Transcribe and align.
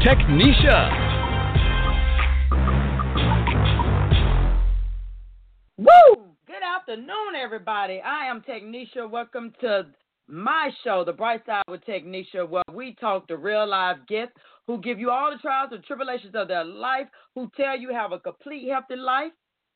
Technisha. 0.00 0.88
Woo! 5.76 6.24
Good 6.46 6.62
afternoon, 6.64 7.34
everybody. 7.38 8.00
I 8.00 8.24
am 8.24 8.40
Technisha. 8.40 9.10
Welcome 9.10 9.52
to 9.60 9.88
my 10.26 10.70
show, 10.82 11.04
The 11.04 11.12
Bright 11.12 11.44
Side 11.44 11.64
with 11.68 11.84
Technisha, 11.84 12.48
where 12.48 12.62
we 12.72 12.94
talk 12.94 13.28
to 13.28 13.36
real 13.36 13.68
live 13.68 14.06
guests 14.06 14.32
who 14.66 14.80
give 14.80 14.98
you 14.98 15.10
all 15.10 15.30
the 15.32 15.36
trials 15.36 15.68
and 15.72 15.84
tribulations 15.84 16.34
of 16.34 16.48
their 16.48 16.64
life, 16.64 17.06
who 17.34 17.50
tell 17.54 17.78
you 17.78 17.92
have 17.92 18.12
a 18.12 18.20
complete 18.20 18.70
healthy 18.70 18.96
life, 18.96 19.32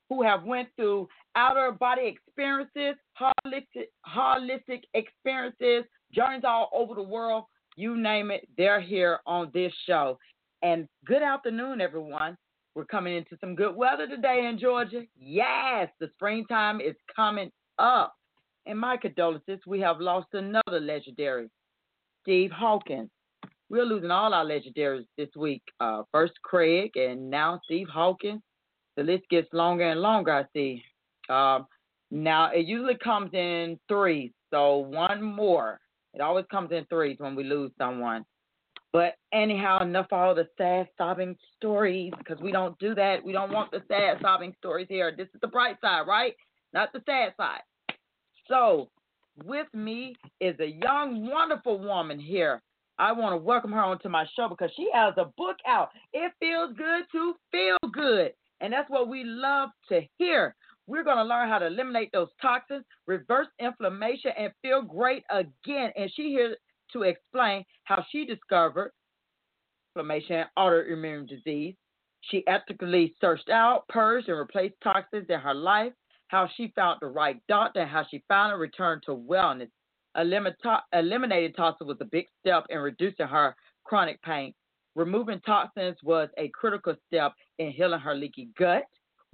who 0.09 0.23
have 0.23 0.45
went 0.45 0.71
through 0.77 1.07
outer 1.37 1.71
body 1.71 2.07
experiences, 2.07 2.95
holistic, 3.21 3.89
holistic 4.09 4.85
experiences, 4.95 5.85
journeys 6.15 6.45
all 6.45 6.71
over 6.73 6.95
the 6.95 7.03
world. 7.03 7.45
You 7.77 7.97
name 7.97 8.31
it, 8.31 8.49
they're 8.57 8.81
here 8.81 9.19
on 9.27 9.51
this 9.53 9.73
show. 9.87 10.19
And 10.63 10.89
good 11.05 11.23
afternoon, 11.23 11.81
everyone. 11.81 12.37
We're 12.75 12.85
coming 12.85 13.17
into 13.17 13.37
some 13.41 13.55
good 13.55 13.75
weather 13.75 14.07
today 14.07 14.49
in 14.49 14.59
Georgia. 14.59 15.03
Yes, 15.19 15.89
the 16.01 16.09
springtime 16.15 16.81
is 16.81 16.95
coming 17.15 17.51
up. 17.79 18.15
And 18.67 18.79
my 18.79 18.97
condolences, 18.97 19.61
we 19.67 19.81
have 19.81 20.01
lost 20.01 20.29
another 20.33 20.81
legendary, 20.81 21.51
Steve 22.23 22.51
Hawkins. 22.51 23.11
We're 23.69 23.85
losing 23.85 24.11
all 24.11 24.33
our 24.33 24.45
legendaries 24.45 25.07
this 25.19 25.29
week. 25.37 25.63
Uh, 25.81 26.03
first 26.13 26.35
Craig, 26.43 26.93
and 26.97 27.29
now 27.29 27.61
Steve 27.65 27.89
Hawkins. 27.89 28.41
The 28.97 29.03
list 29.03 29.25
gets 29.31 29.53
longer 29.53 29.91
and 29.91 30.01
longer, 30.01 30.33
I 30.33 30.45
see. 30.53 30.83
Um, 31.29 31.67
now, 32.11 32.51
it 32.53 32.67
usually 32.67 32.97
comes 33.03 33.35
in 33.35 33.79
threes, 33.89 34.31
so 34.53 34.77
one 34.77 35.23
more. 35.23 35.81
It 36.15 36.21
always 36.21 36.45
comes 36.51 36.71
in 36.73 36.85
threes 36.87 37.17
when 37.19 37.35
we 37.35 37.45
lose 37.45 37.73
someone. 37.77 38.25
But 38.93 39.17
anyhow, 39.33 39.83
enough 39.83 40.07
of 40.13 40.19
all 40.19 40.35
the 40.37 40.49
sad, 40.57 40.89
sobbing 40.97 41.37
stories 41.57 42.13
because 42.17 42.41
we 42.41 42.53
don't 42.53 42.79
do 42.79 42.95
that. 42.95 43.25
We 43.25 43.33
don't 43.33 43.51
want 43.51 43.73
the 43.73 43.83
sad, 43.89 44.19
sobbing 44.23 44.55
stories 44.59 44.87
here. 44.89 45.13
This 45.17 45.27
is 45.35 45.41
the 45.41 45.49
bright 45.49 45.81
side, 45.81 46.07
right? 46.07 46.35
Not 46.73 46.93
the 46.93 47.03
sad 47.05 47.35
side. 47.37 47.63
So, 48.49 48.91
with 49.45 49.67
me 49.75 50.15
is 50.41 50.55
a 50.61 50.67
young, 50.81 51.27
wonderful 51.29 51.81
woman 51.81 52.21
here. 52.21 52.63
I 52.97 53.11
want 53.11 53.33
to 53.33 53.37
welcome 53.37 53.73
her 53.73 53.81
onto 53.81 54.09
my 54.09 54.27
show 54.37 54.49
because 54.49 54.71
she 54.77 54.89
has 54.95 55.15
a 55.17 55.33
book 55.37 55.57
out. 55.67 55.89
It 56.13 56.33
feels 56.39 56.77
good 56.77 57.05
to 57.11 57.35
feel 57.51 57.91
good. 57.93 58.33
And 58.61 58.73
that's 58.73 58.89
what 58.89 59.09
we 59.09 59.25
love 59.25 59.71
to 59.89 60.03
hear. 60.19 60.55
We're 60.87 61.05
going 61.05 61.17
to 61.17 61.25
learn 61.25 61.49
how 61.49 61.59
to 61.59 61.67
eliminate 61.67 62.11
those 62.13 62.29
toxins, 62.41 62.85
reverse 63.07 63.47
inflammation, 63.59 64.33
and 64.39 64.53
feel 64.63 64.83
great 64.83 65.25
again. 65.31 65.93
And 65.97 66.11
she 66.15 66.29
here 66.29 66.57
to 66.93 67.03
explain 67.03 67.65
how 67.85 68.05
she 68.11 68.27
discovered 68.27 68.93
inflammation 69.97 70.37
and 70.37 70.49
autoimmune 70.59 71.29
disease. 71.29 71.75
She 72.31 72.47
ethically 72.47 73.15
searched 73.21 73.49
out, 73.49 73.87
purged, 73.89 74.29
and 74.29 74.39
replaced 74.39 74.75
toxins 74.83 75.27
in 75.29 75.41
her 75.41 75.55
life 75.55 75.93
how 76.29 76.49
she 76.57 76.73
found 76.75 76.99
the 77.01 77.07
right 77.07 77.41
doctor, 77.49 77.81
and 77.81 77.91
how 77.91 78.05
she 78.11 78.25
finally 78.29 78.59
returned 78.59 79.03
to 79.07 79.13
wellness. 79.13 79.69
eliminating 80.17 81.53
toxins 81.53 81.89
was 81.89 81.99
a 82.01 82.07
big 82.07 82.27
step 82.41 82.65
in 82.71 82.79
reducing 82.79 83.27
her 83.27 83.55
chronic 83.85 84.21
pain. 84.23 84.53
Removing 84.97 85.41
toxins 85.41 85.97
was 86.03 86.29
a 86.39 86.49
critical 86.49 86.95
step 87.07 87.33
in 87.59 87.71
healing 87.71 88.01
her 88.01 88.15
leaky 88.15 88.49
gut, 88.59 88.85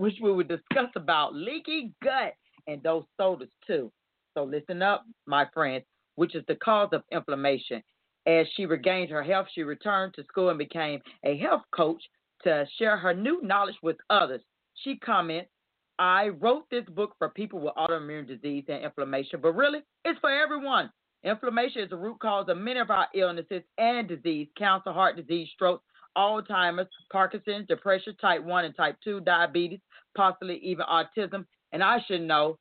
which 0.00 0.15
we 0.22 0.33
will 0.33 0.44
discuss 0.44 0.88
about 0.97 1.34
leaky 1.34 1.93
gut 2.03 2.33
and 2.66 2.83
those 2.83 3.05
sodas 3.19 3.50
too. 3.66 3.93
So 4.33 4.44
listen 4.44 4.81
up, 4.81 5.05
my 5.27 5.44
friends, 5.53 5.84
which 6.15 6.34
is 6.34 6.43
the 6.49 6.55
cause 6.55 6.88
of 6.93 7.03
inflammation. 7.12 7.83
As 8.27 8.47
she 8.56 8.65
regained 8.65 9.11
her 9.11 9.22
health, 9.22 9.49
she 9.55 9.62
returned 9.62 10.15
to 10.15 10.25
school 10.25 10.49
and 10.49 10.59
became 10.59 11.00
a 11.22 11.37
health 11.37 11.61
coach 11.77 12.03
to 12.44 12.66
share 12.78 12.97
her 12.97 13.12
new 13.12 13.43
knowledge 13.43 13.77
with 13.83 13.99
others. 14.09 14.41
She 14.72 14.97
comments, 14.97 15.50
I 15.99 16.28
wrote 16.28 16.65
this 16.71 16.87
book 16.88 17.15
for 17.19 17.28
people 17.28 17.61
with 17.61 17.75
autoimmune 17.75 18.27
disease 18.27 18.65
and 18.69 18.82
inflammation, 18.82 19.41
but 19.43 19.53
really, 19.53 19.81
it's 20.06 20.19
for 20.21 20.31
everyone. 20.31 20.91
Inflammation 21.25 21.82
is 21.82 21.91
the 21.91 21.97
root 21.99 22.21
cause 22.21 22.47
of 22.49 22.56
many 22.56 22.81
of 22.81 22.91
our 22.91 23.09
illnesses 23.15 23.65
and 23.77 24.09
disease 24.09 24.49
cancer, 24.56 24.93
heart 24.93 25.17
disease, 25.17 25.50
stroke, 25.53 25.82
Alzheimer's, 26.17 26.88
Parkinson's, 27.12 27.67
depression, 27.69 28.17
type 28.21 28.43
1 28.43 28.65
and 28.65 28.77
type 28.77 28.97
2, 29.05 29.21
diabetes, 29.21 29.81
possibly 30.16 30.59
even 30.59 30.84
autism. 30.87 31.44
And 31.72 31.82
I 31.82 31.98
should 32.06 32.22
know 32.22 32.59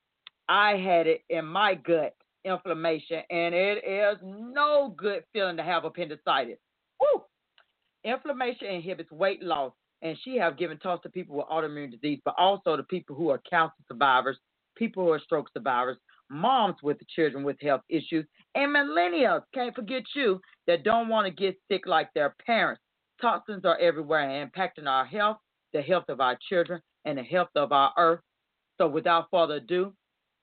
I 0.48 0.78
had 0.78 1.08
it 1.08 1.22
in 1.30 1.46
my 1.46 1.76
gut, 1.76 2.14
inflammation, 2.44 3.22
and 3.30 3.54
it 3.54 3.84
is 3.86 4.18
no 4.24 4.94
good 4.98 5.24
feeling 5.34 5.58
to 5.58 5.64
have 5.64 5.86
appendicitis. 5.86 6.58
Woo! 7.00 7.24
Inflammation 8.04 8.68
inhibits 8.68 9.12
weight 9.12 9.44
loss, 9.44 9.74
and 10.02 10.18
she 10.24 10.38
have 10.38 10.58
given 10.58 10.78
talks 10.78 11.04
to 11.04 11.10
people 11.10 11.36
with 11.36 11.48
autoimmune 11.48 11.92
disease, 11.92 12.20
but 12.24 12.36
also 12.38 12.76
to 12.76 12.84
people 12.84 13.16
who 13.16 13.30
are 13.30 13.42
cancer 13.50 13.74
survivors, 13.88 14.38
people 14.76 15.04
who 15.06 15.12
are 15.12 15.20
stroke 15.20 15.50
survivors, 15.54 15.98
moms 16.30 16.78
with 16.82 16.98
children 17.16 17.44
with 17.44 17.60
health 17.62 17.82
issues, 17.90 18.26
and 18.56 18.76
millennials. 18.76 19.44
Can't 19.54 19.76
forget 19.76 20.04
you 20.16 20.40
that 20.68 20.84
don't 20.84 21.10
want 21.10 21.26
to 21.26 21.32
get 21.32 21.60
sick 21.70 21.86
like 21.86 22.10
their 22.14 22.36
parents. 22.46 22.82
Toxins 23.22 23.66
are 23.66 23.78
everywhere 23.78 24.30
and 24.30 24.52
impacting 24.52 24.88
our 24.88 25.06
health, 25.06 25.38
the 25.74 25.82
health 25.82 26.06
of 26.08 26.22
our 26.22 26.38
children, 26.48 26.82
and 27.06 27.18
the 27.18 27.24
health 27.24 27.50
of 27.56 27.72
our 27.72 27.94
earth. 27.98 28.22
So, 28.78 28.88
without 28.88 29.28
further 29.32 29.56
ado, 29.56 29.94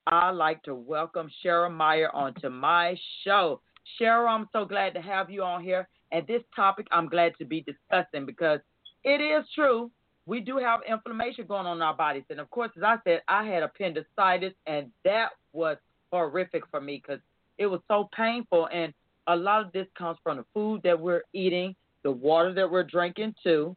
I'd 0.06 0.30
like 0.30 0.62
to 0.64 0.74
welcome 0.74 1.30
Cheryl 1.44 1.72
Meyer 1.72 2.14
onto 2.14 2.48
my 2.48 2.96
show. 3.24 3.60
Cheryl, 4.00 4.28
I'm 4.28 4.48
so 4.52 4.64
glad 4.64 4.94
to 4.94 5.00
have 5.00 5.30
you 5.30 5.42
on 5.42 5.62
here. 5.62 5.88
And 6.12 6.26
this 6.26 6.42
topic 6.54 6.86
I'm 6.92 7.08
glad 7.08 7.32
to 7.38 7.44
be 7.44 7.62
discussing 7.62 8.26
because 8.26 8.60
it 9.04 9.20
is 9.20 9.44
true. 9.54 9.90
We 10.26 10.40
do 10.40 10.58
have 10.58 10.80
inflammation 10.88 11.46
going 11.46 11.66
on 11.66 11.78
in 11.78 11.82
our 11.82 11.94
bodies. 11.94 12.24
And 12.30 12.40
of 12.40 12.50
course, 12.50 12.70
as 12.76 12.82
I 12.82 12.96
said, 13.04 13.22
I 13.28 13.44
had 13.44 13.62
appendicitis, 13.62 14.54
and 14.66 14.90
that 15.04 15.30
was 15.52 15.76
horrific 16.12 16.64
for 16.70 16.80
me 16.80 17.02
because 17.02 17.20
it 17.58 17.66
was 17.66 17.80
so 17.88 18.08
painful. 18.16 18.68
And 18.72 18.92
a 19.26 19.36
lot 19.36 19.64
of 19.64 19.72
this 19.72 19.86
comes 19.96 20.18
from 20.22 20.38
the 20.38 20.44
food 20.52 20.82
that 20.84 20.98
we're 20.98 21.22
eating, 21.32 21.74
the 22.02 22.10
water 22.10 22.52
that 22.54 22.70
we're 22.70 22.84
drinking, 22.84 23.34
too. 23.42 23.76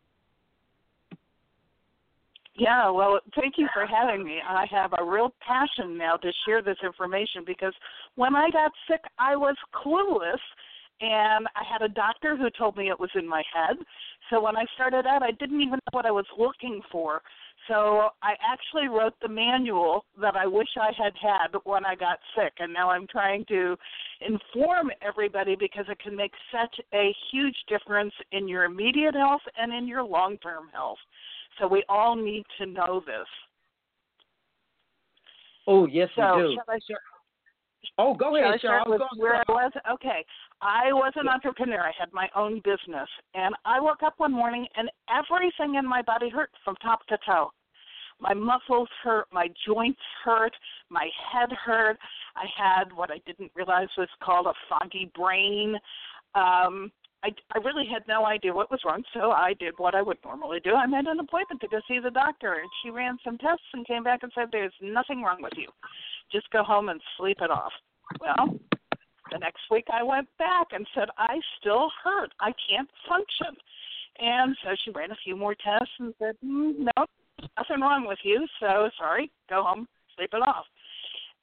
Yeah, 2.59 2.89
well, 2.89 3.21
thank 3.39 3.53
you 3.57 3.69
for 3.73 3.85
having 3.85 4.25
me. 4.25 4.39
I 4.45 4.65
have 4.69 4.93
a 4.99 5.03
real 5.03 5.33
passion 5.39 5.97
now 5.97 6.17
to 6.17 6.29
share 6.45 6.61
this 6.61 6.77
information 6.83 7.43
because 7.45 7.73
when 8.15 8.35
I 8.35 8.49
got 8.49 8.71
sick, 8.89 8.99
I 9.17 9.37
was 9.37 9.55
clueless 9.73 10.39
and 10.99 11.47
I 11.55 11.63
had 11.71 11.81
a 11.81 11.87
doctor 11.87 12.35
who 12.35 12.49
told 12.49 12.75
me 12.75 12.89
it 12.89 12.99
was 12.99 13.11
in 13.15 13.25
my 13.25 13.43
head. 13.53 13.77
So 14.29 14.41
when 14.43 14.57
I 14.57 14.65
started 14.75 15.05
out, 15.05 15.23
I 15.23 15.31
didn't 15.31 15.61
even 15.61 15.75
know 15.75 15.93
what 15.93 16.05
I 16.05 16.11
was 16.11 16.25
looking 16.37 16.81
for. 16.91 17.21
So 17.69 18.09
I 18.21 18.33
actually 18.45 18.87
wrote 18.87 19.13
the 19.21 19.29
manual 19.29 20.03
that 20.19 20.35
I 20.35 20.45
wish 20.45 20.67
I 20.75 20.91
had 20.97 21.13
had 21.21 21.57
when 21.63 21.85
I 21.85 21.95
got 21.95 22.19
sick, 22.35 22.53
and 22.59 22.73
now 22.73 22.89
I'm 22.89 23.05
trying 23.07 23.45
to 23.45 23.77
inform 24.21 24.91
everybody 25.01 25.55
because 25.55 25.85
it 25.87 25.99
can 25.99 26.15
make 26.15 26.31
such 26.51 26.75
a 26.93 27.13
huge 27.31 27.55
difference 27.67 28.13
in 28.31 28.47
your 28.47 28.63
immediate 28.63 29.13
health 29.13 29.41
and 29.57 29.73
in 29.73 29.87
your 29.87 30.03
long-term 30.03 30.69
health. 30.73 30.97
So 31.59 31.67
we 31.67 31.83
all 31.89 32.15
need 32.15 32.43
to 32.59 32.65
know 32.65 33.01
this. 33.05 33.27
Oh 35.67 35.85
yes, 35.87 36.09
so, 36.15 36.35
we 36.35 36.41
do. 36.43 36.53
Shall 36.55 36.75
I 36.75 36.79
share? 36.87 36.97
Oh, 37.97 38.13
go 38.13 38.35
ahead, 38.35 38.59
Shall 38.61 38.71
I 38.71 38.77
start 38.77 38.87
Cheryl. 38.87 38.91
with 38.91 38.99
Go- 38.99 39.21
where 39.21 39.35
I 39.35 39.43
was? 39.49 39.71
Okay. 39.93 40.25
I 40.61 40.91
was 40.91 41.13
an 41.15 41.27
entrepreneur. 41.27 41.81
I 41.81 41.91
had 41.97 42.11
my 42.13 42.27
own 42.35 42.61
business. 42.63 43.07
And 43.33 43.53
I 43.65 43.79
woke 43.79 44.03
up 44.03 44.15
one 44.17 44.33
morning 44.33 44.65
and 44.75 44.89
everything 45.09 45.75
in 45.75 45.85
my 45.85 46.01
body 46.01 46.29
hurt 46.29 46.49
from 46.63 46.75
top 46.77 47.05
to 47.07 47.17
toe. 47.25 47.51
My 48.21 48.33
muscles 48.33 48.89
hurt, 49.01 49.27
my 49.31 49.47
joints 49.65 50.01
hurt, 50.25 50.53
my 50.89 51.07
head 51.31 51.49
hurt. 51.53 51.97
I 52.35 52.45
had 52.57 52.91
what 52.93 53.11
I 53.11 53.19
didn't 53.25 53.51
realize 53.55 53.87
was 53.97 54.09
called 54.21 54.47
a 54.47 54.53
foggy 54.67 55.09
brain. 55.15 55.75
Um, 56.35 56.91
I, 57.23 57.29
I 57.53 57.57
really 57.59 57.85
had 57.91 58.03
no 58.07 58.25
idea 58.25 58.53
what 58.53 58.71
was 58.71 58.79
wrong, 58.85 59.03
so 59.13 59.31
I 59.31 59.53
did 59.59 59.73
what 59.77 59.93
I 59.93 60.01
would 60.01 60.17
normally 60.23 60.59
do. 60.63 60.73
I 60.75 60.85
made 60.85 61.05
an 61.05 61.19
appointment 61.19 61.59
to 61.61 61.67
go 61.67 61.79
see 61.87 61.99
the 61.99 62.11
doctor, 62.11 62.53
and 62.53 62.69
she 62.81 62.89
ran 62.89 63.17
some 63.23 63.37
tests 63.37 63.65
and 63.73 63.85
came 63.85 64.03
back 64.03 64.23
and 64.23 64.31
said, 64.33 64.47
There's 64.51 64.73
nothing 64.81 65.21
wrong 65.21 65.41
with 65.41 65.53
you. 65.57 65.67
Just 66.31 66.49
go 66.51 66.63
home 66.63 66.89
and 66.89 67.01
sleep 67.17 67.37
it 67.41 67.51
off. 67.51 67.73
Well, 68.21 68.57
the 69.31 69.37
next 69.37 69.61
week 69.69 69.85
I 69.91 70.01
went 70.01 70.27
back 70.37 70.67
and 70.71 70.87
said, 70.95 71.09
I 71.17 71.39
still 71.59 71.91
hurt. 72.03 72.31
I 72.39 72.53
can't 72.69 72.89
function. 73.07 73.55
And 74.19 74.55
so 74.63 74.75
she 74.83 74.91
ran 74.91 75.11
a 75.11 75.17
few 75.23 75.35
more 75.35 75.55
tests 75.55 75.93
and 75.99 76.13
said, 76.19 76.35
mm, 76.43 76.73
"No, 76.79 77.05
nothing 77.57 77.81
wrong 77.81 78.05
with 78.05 78.19
you. 78.23 78.45
So 78.59 78.89
sorry, 78.97 79.31
go 79.49 79.63
home, 79.63 79.87
sleep 80.15 80.31
it 80.33 80.41
off." 80.41 80.65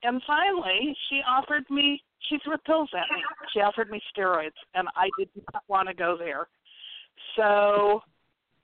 And 0.03 0.23
finally, 0.27 0.97
she 1.09 1.23
offered 1.27 1.65
me. 1.71 2.03
She 2.29 2.39
threw 2.45 2.57
pills 2.59 2.91
at 2.93 3.15
me. 3.15 3.23
She 3.53 3.61
offered 3.61 3.91
me 3.91 4.01
steroids, 4.17 4.59
and 4.75 4.89
I 4.97 5.09
did 5.19 5.29
not 5.53 5.63
want 5.69 5.89
to 5.89 5.95
go 5.95 6.17
there. 6.19 6.49
So 7.37 8.03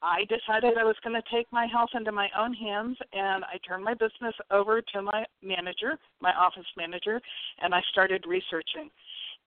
I 0.02 0.25
decided 0.25 0.78
I 0.78 0.84
was 0.84 0.96
going 1.04 1.14
to 1.14 1.28
take 1.34 1.46
my 1.52 1.66
health 1.66 1.90
into 1.94 2.10
my 2.10 2.28
own 2.37 2.52
hands, 2.54 2.96
and 3.12 3.44
I 3.44 3.58
turned 3.66 3.84
my 3.84 3.94
business 3.94 4.34
over 4.50 4.82
to 4.82 5.02
my 5.02 5.25
manager, 5.43 5.99
my 6.20 6.32
office 6.32 6.66
manager, 6.76 7.20
and 7.60 7.72
I 7.75 7.81
started 7.93 8.25
researching. 8.26 8.90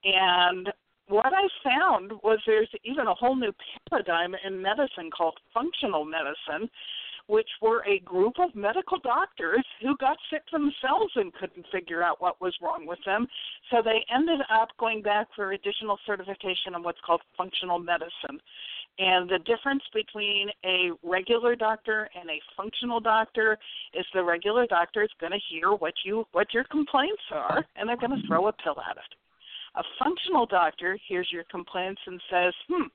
And 0.06 0.72
what 1.08 1.34
I 1.34 1.48
found 1.64 2.14
was 2.24 2.40
there's 2.46 2.70
even 2.84 3.08
a 3.08 3.14
whole 3.14 3.36
new 3.36 3.52
paradigm 3.90 4.34
in 4.46 4.62
medicine 4.62 5.12
called 5.16 5.38
functional 5.54 6.06
medicine, 6.06 6.70
which 7.28 7.50
were 7.62 7.84
a 7.86 8.00
group 8.00 8.34
of 8.40 8.54
medical 8.56 9.00
doctors 9.00 9.66
who 9.82 9.98
got 9.98 10.18
sick 10.30 10.44
themselves 10.52 11.12
and 11.16 11.34
couldn't 11.34 11.66
figure 11.72 12.04
out 12.04 12.22
what 12.22 12.40
was 12.40 12.54
wrong 12.62 12.86
with 12.86 13.00
them. 13.06 13.28
So 13.72 13.82
they 13.84 14.06
ended 14.14 14.42
up 14.54 14.70
going 14.80 15.02
back 15.02 15.28
for 15.36 15.54
additional 15.54 15.98
certification 16.06 16.76
in 16.76 16.84
what's 16.84 17.02
called 17.06 17.22
functional 17.38 17.80
medicine. 17.80 18.40
And 18.98 19.30
the 19.30 19.40
difference 19.40 19.84
between 19.94 20.50
a 20.66 20.92
regular 21.04 21.56
doctor 21.56 22.10
and 22.20 22.30
a 22.30 22.40
functional 22.56 23.00
doctor 23.00 23.58
is 23.94 24.06
the 24.14 24.24
regular 24.24 24.66
doctor 24.68 25.04
is 25.04 25.10
going 25.20 25.34
to 25.34 25.40
hear 25.50 25.72
what 25.72 25.94
you 26.06 26.26
what 26.32 26.54
your 26.54 26.64
complaints 26.66 27.22
are 27.32 27.66
and 27.76 27.90
they're 27.90 27.98
going 27.98 28.16
to 28.22 28.28
throw 28.28 28.48
a 28.48 28.54
pill 28.54 28.78
at 28.90 28.96
it. 28.96 29.16
A 29.76 29.84
functional 30.02 30.46
doctor 30.46 30.98
hears 31.08 31.28
your 31.32 31.44
complaints 31.52 32.02
and 32.08 32.22
says, 32.32 32.54
"Hmm, 32.70 32.88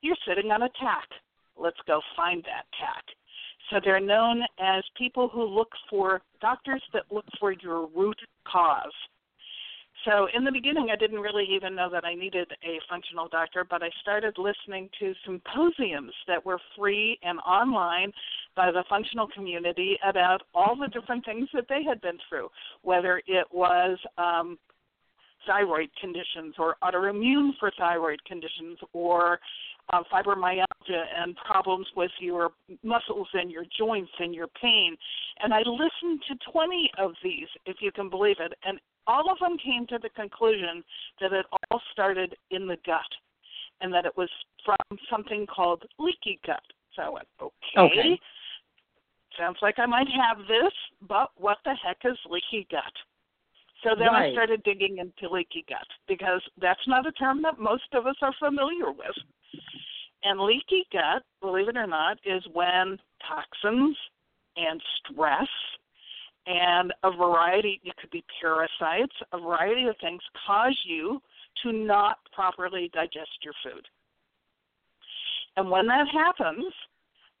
you're 0.00 0.16
sitting 0.28 0.52
on 0.52 0.62
a 0.62 0.68
tack. 0.80 1.08
Let's 1.56 1.80
go 1.88 2.00
find 2.14 2.44
that 2.44 2.66
tack." 2.78 3.04
So 3.72 3.80
they're 3.82 4.00
known 4.00 4.42
as 4.60 4.84
people 4.98 5.28
who 5.28 5.44
look 5.44 5.70
for 5.88 6.20
doctors 6.42 6.82
that 6.92 7.04
look 7.10 7.24
for 7.40 7.52
your 7.52 7.86
root 7.96 8.18
cause. 8.46 8.92
So 10.04 10.26
in 10.36 10.44
the 10.44 10.52
beginning, 10.52 10.88
I 10.92 10.96
didn't 10.96 11.20
really 11.20 11.46
even 11.48 11.74
know 11.76 11.88
that 11.90 12.04
I 12.04 12.14
needed 12.14 12.50
a 12.64 12.78
functional 12.90 13.28
doctor, 13.28 13.64
but 13.68 13.82
I 13.82 13.88
started 14.02 14.34
listening 14.36 14.90
to 14.98 15.14
symposiums 15.24 16.12
that 16.26 16.44
were 16.44 16.58
free 16.76 17.18
and 17.22 17.38
online 17.40 18.12
by 18.54 18.70
the 18.72 18.84
functional 18.90 19.28
community 19.34 19.98
about 20.06 20.42
all 20.54 20.76
the 20.76 20.88
different 20.88 21.24
things 21.24 21.48
that 21.54 21.64
they 21.68 21.82
had 21.82 22.00
been 22.00 22.18
through, 22.28 22.48
whether 22.82 23.22
it 23.26 23.46
was 23.52 23.96
um, 24.18 24.58
thyroid 25.46 25.88
conditions 26.00 26.54
or 26.58 26.76
autoimmune 26.82 27.50
for 27.58 27.70
thyroid 27.78 28.22
conditions 28.24 28.78
or 28.92 29.38
uh, 29.92 30.02
fibromyalgia 30.12 31.04
and 31.16 31.36
problems 31.36 31.86
with 31.96 32.10
your 32.20 32.50
muscles 32.82 33.28
and 33.34 33.50
your 33.50 33.64
joints 33.78 34.12
and 34.18 34.34
your 34.34 34.48
pain. 34.60 34.96
And 35.42 35.52
I 35.52 35.58
listened 35.58 36.22
to 36.28 36.50
20 36.50 36.90
of 36.98 37.12
these, 37.22 37.48
if 37.66 37.76
you 37.80 37.92
can 37.92 38.08
believe 38.08 38.36
it, 38.40 38.52
and 38.64 38.78
all 39.06 39.30
of 39.30 39.38
them 39.40 39.56
came 39.58 39.86
to 39.88 39.98
the 40.00 40.10
conclusion 40.10 40.84
that 41.20 41.32
it 41.32 41.46
all 41.70 41.80
started 41.92 42.34
in 42.50 42.66
the 42.66 42.76
gut 42.86 43.00
and 43.80 43.92
that 43.92 44.06
it 44.06 44.16
was 44.16 44.30
from 44.64 44.98
something 45.10 45.46
called 45.46 45.82
leaky 45.98 46.38
gut. 46.46 46.62
So 46.94 47.02
I 47.02 47.08
went, 47.08 47.28
okay. 47.40 47.52
Okay. 47.78 48.20
Sounds 49.38 49.56
like 49.62 49.78
I 49.78 49.86
might 49.86 50.08
have 50.08 50.38
this, 50.46 50.72
but 51.08 51.30
what 51.36 51.58
the 51.64 51.74
heck 51.82 51.98
is 52.04 52.18
leaky 52.30 52.66
gut? 52.70 52.92
So 53.82 53.96
then 53.96 54.12
Right. 54.12 54.30
I 54.30 54.32
started 54.32 54.62
digging 54.62 54.98
into 54.98 55.32
leaky 55.32 55.64
gut 55.68 55.86
because 56.06 56.42
that's 56.60 56.86
not 56.86 57.06
a 57.06 57.12
term 57.12 57.42
that 57.42 57.58
most 57.58 57.92
of 57.94 58.06
us 58.06 58.16
are 58.22 58.34
familiar 58.38 58.92
with. 58.92 59.16
And 60.24 60.40
leaky 60.40 60.86
gut, 60.92 61.22
believe 61.40 61.68
it 61.68 61.76
or 61.76 61.86
not, 61.86 62.18
is 62.24 62.42
when 62.52 62.98
toxins 63.26 63.96
and 64.56 64.80
stress 64.98 65.48
and 66.46 66.92
a 67.02 67.10
variety, 67.10 67.80
it 67.84 67.96
could 67.96 68.10
be 68.10 68.24
parasites, 68.40 69.14
a 69.32 69.38
variety 69.38 69.86
of 69.86 69.96
things 70.00 70.22
cause 70.46 70.76
you 70.84 71.20
to 71.62 71.72
not 71.72 72.18
properly 72.32 72.90
digest 72.92 73.30
your 73.42 73.54
food. 73.64 73.86
And 75.56 75.70
when 75.70 75.86
that 75.86 76.06
happens, 76.12 76.72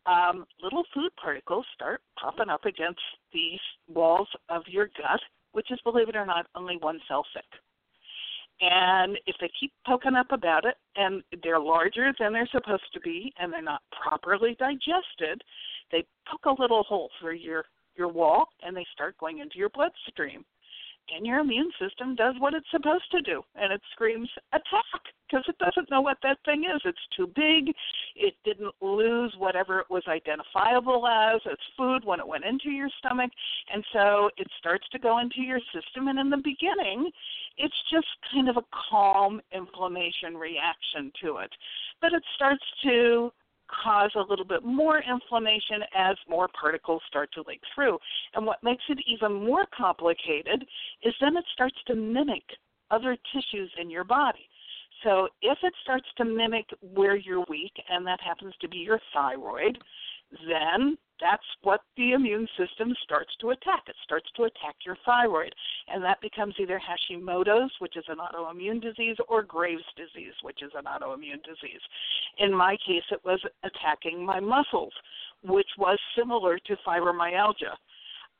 um, 0.06 0.44
little 0.62 0.84
food 0.92 1.10
particles 1.20 1.64
start 1.74 2.00
popping 2.20 2.48
up 2.48 2.64
against 2.64 3.00
these 3.32 3.60
walls 3.88 4.28
of 4.48 4.62
your 4.66 4.86
gut, 4.86 5.20
which 5.52 5.70
is, 5.70 5.80
believe 5.84 6.08
it 6.08 6.16
or 6.16 6.26
not, 6.26 6.46
only 6.54 6.76
one 6.76 7.00
cell 7.08 7.24
thick. 7.34 7.44
And 8.62 9.18
if 9.26 9.34
they 9.40 9.50
keep 9.58 9.72
poking 9.84 10.14
up 10.14 10.30
about 10.30 10.64
it 10.64 10.76
and 10.94 11.22
they're 11.42 11.58
larger 11.58 12.12
than 12.18 12.32
they're 12.32 12.48
supposed 12.52 12.92
to 12.94 13.00
be 13.00 13.32
and 13.38 13.52
they're 13.52 13.60
not 13.60 13.82
properly 14.00 14.56
digested, 14.56 15.42
they 15.90 16.04
poke 16.30 16.44
a 16.46 16.62
little 16.62 16.84
hole 16.84 17.10
through 17.20 17.34
your, 17.34 17.64
your 17.96 18.06
wall 18.06 18.50
and 18.62 18.76
they 18.76 18.86
start 18.92 19.18
going 19.18 19.40
into 19.40 19.58
your 19.58 19.68
bloodstream. 19.70 20.44
And 21.14 21.26
your 21.26 21.40
immune 21.40 21.70
system 21.80 22.14
does 22.14 22.34
what 22.38 22.54
it's 22.54 22.70
supposed 22.70 23.10
to 23.10 23.20
do 23.22 23.42
and 23.54 23.72
it 23.72 23.80
screams 23.92 24.30
attack 24.52 25.02
because 25.32 25.44
it 25.48 25.58
doesn't 25.58 25.90
know 25.90 26.00
what 26.00 26.18
that 26.22 26.38
thing 26.44 26.64
is. 26.64 26.80
It's 26.84 26.98
too 27.16 27.26
big. 27.26 27.74
It 28.16 28.34
didn't 28.44 28.74
lose 28.80 29.34
whatever 29.38 29.80
it 29.80 29.86
was 29.90 30.02
identifiable 30.08 31.06
as 31.06 31.40
as 31.50 31.58
food 31.76 32.04
when 32.04 32.20
it 32.20 32.26
went 32.26 32.44
into 32.44 32.70
your 32.70 32.88
stomach. 32.98 33.30
And 33.72 33.84
so 33.92 34.30
it 34.36 34.46
starts 34.58 34.88
to 34.90 34.98
go 34.98 35.18
into 35.18 35.40
your 35.40 35.60
system. 35.74 36.08
And 36.08 36.18
in 36.18 36.30
the 36.30 36.36
beginning, 36.36 37.10
it's 37.56 37.74
just 37.90 38.06
kind 38.32 38.48
of 38.48 38.56
a 38.56 38.64
calm 38.90 39.40
inflammation 39.52 40.36
reaction 40.36 41.12
to 41.22 41.38
it. 41.38 41.50
But 42.00 42.12
it 42.12 42.22
starts 42.34 42.64
to 42.84 43.32
cause 43.82 44.10
a 44.16 44.20
little 44.20 44.44
bit 44.44 44.64
more 44.64 45.02
inflammation 45.02 45.82
as 45.96 46.16
more 46.28 46.48
particles 46.48 47.02
start 47.08 47.30
to 47.32 47.44
leak 47.46 47.60
through. 47.74 47.98
And 48.34 48.46
what 48.46 48.62
makes 48.62 48.84
it 48.88 48.98
even 49.06 49.44
more 49.44 49.66
complicated 49.76 50.64
is 51.02 51.14
then 51.20 51.36
it 51.36 51.44
starts 51.52 51.76
to 51.86 51.94
mimic 51.94 52.44
other 52.90 53.16
tissues 53.32 53.70
in 53.80 53.90
your 53.90 54.04
body. 54.04 54.48
So 55.04 55.28
if 55.40 55.58
it 55.62 55.72
starts 55.82 56.06
to 56.18 56.24
mimic 56.24 56.66
where 56.80 57.16
you're 57.16 57.44
weak, 57.48 57.72
and 57.88 58.06
that 58.06 58.20
happens 58.20 58.54
to 58.60 58.68
be 58.68 58.78
your 58.78 59.00
thyroid, 59.12 59.78
then 60.48 60.96
that's 61.20 61.44
what 61.62 61.80
the 61.96 62.12
immune 62.12 62.48
system 62.58 62.94
starts 63.04 63.30
to 63.40 63.50
attack. 63.50 63.84
It 63.86 63.94
starts 64.02 64.26
to 64.36 64.44
attack 64.44 64.74
your 64.84 64.96
thyroid, 65.06 65.54
and 65.88 66.02
that 66.02 66.20
becomes 66.20 66.54
either 66.58 66.80
Hashimoto's, 66.80 67.70
which 67.78 67.96
is 67.96 68.04
an 68.08 68.16
autoimmune 68.18 68.82
disease, 68.82 69.16
or 69.28 69.42
Graves' 69.42 69.82
disease, 69.96 70.34
which 70.42 70.62
is 70.62 70.72
an 70.74 70.84
autoimmune 70.84 71.42
disease. 71.44 71.80
In 72.38 72.52
my 72.52 72.76
case, 72.84 73.04
it 73.12 73.20
was 73.24 73.40
attacking 73.62 74.24
my 74.24 74.40
muscles, 74.40 74.92
which 75.44 75.68
was 75.78 75.98
similar 76.16 76.58
to 76.58 76.76
fibromyalgia. 76.86 77.76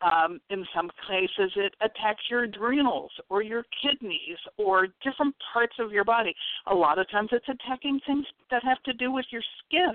Um, 0.00 0.40
in 0.50 0.66
some 0.74 0.90
cases, 1.08 1.52
it 1.54 1.74
attacks 1.80 2.24
your 2.28 2.42
adrenals 2.42 3.12
or 3.28 3.40
your 3.42 3.64
kidneys 3.80 4.38
or 4.56 4.88
different 5.04 5.36
parts 5.52 5.76
of 5.78 5.92
your 5.92 6.04
body. 6.04 6.34
A 6.66 6.74
lot 6.74 6.98
of 6.98 7.08
times, 7.08 7.28
it's 7.30 7.48
attacking 7.48 8.00
things 8.04 8.26
that 8.50 8.64
have 8.64 8.82
to 8.82 8.92
do 8.94 9.12
with 9.12 9.26
your 9.30 9.42
skin. 9.64 9.94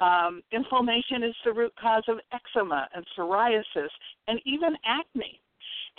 Um, 0.00 0.42
inflammation 0.52 1.22
is 1.22 1.34
the 1.44 1.52
root 1.52 1.72
cause 1.80 2.04
of 2.08 2.18
eczema 2.32 2.88
and 2.94 3.04
psoriasis 3.16 3.88
and 4.28 4.40
even 4.44 4.76
acne. 4.84 5.40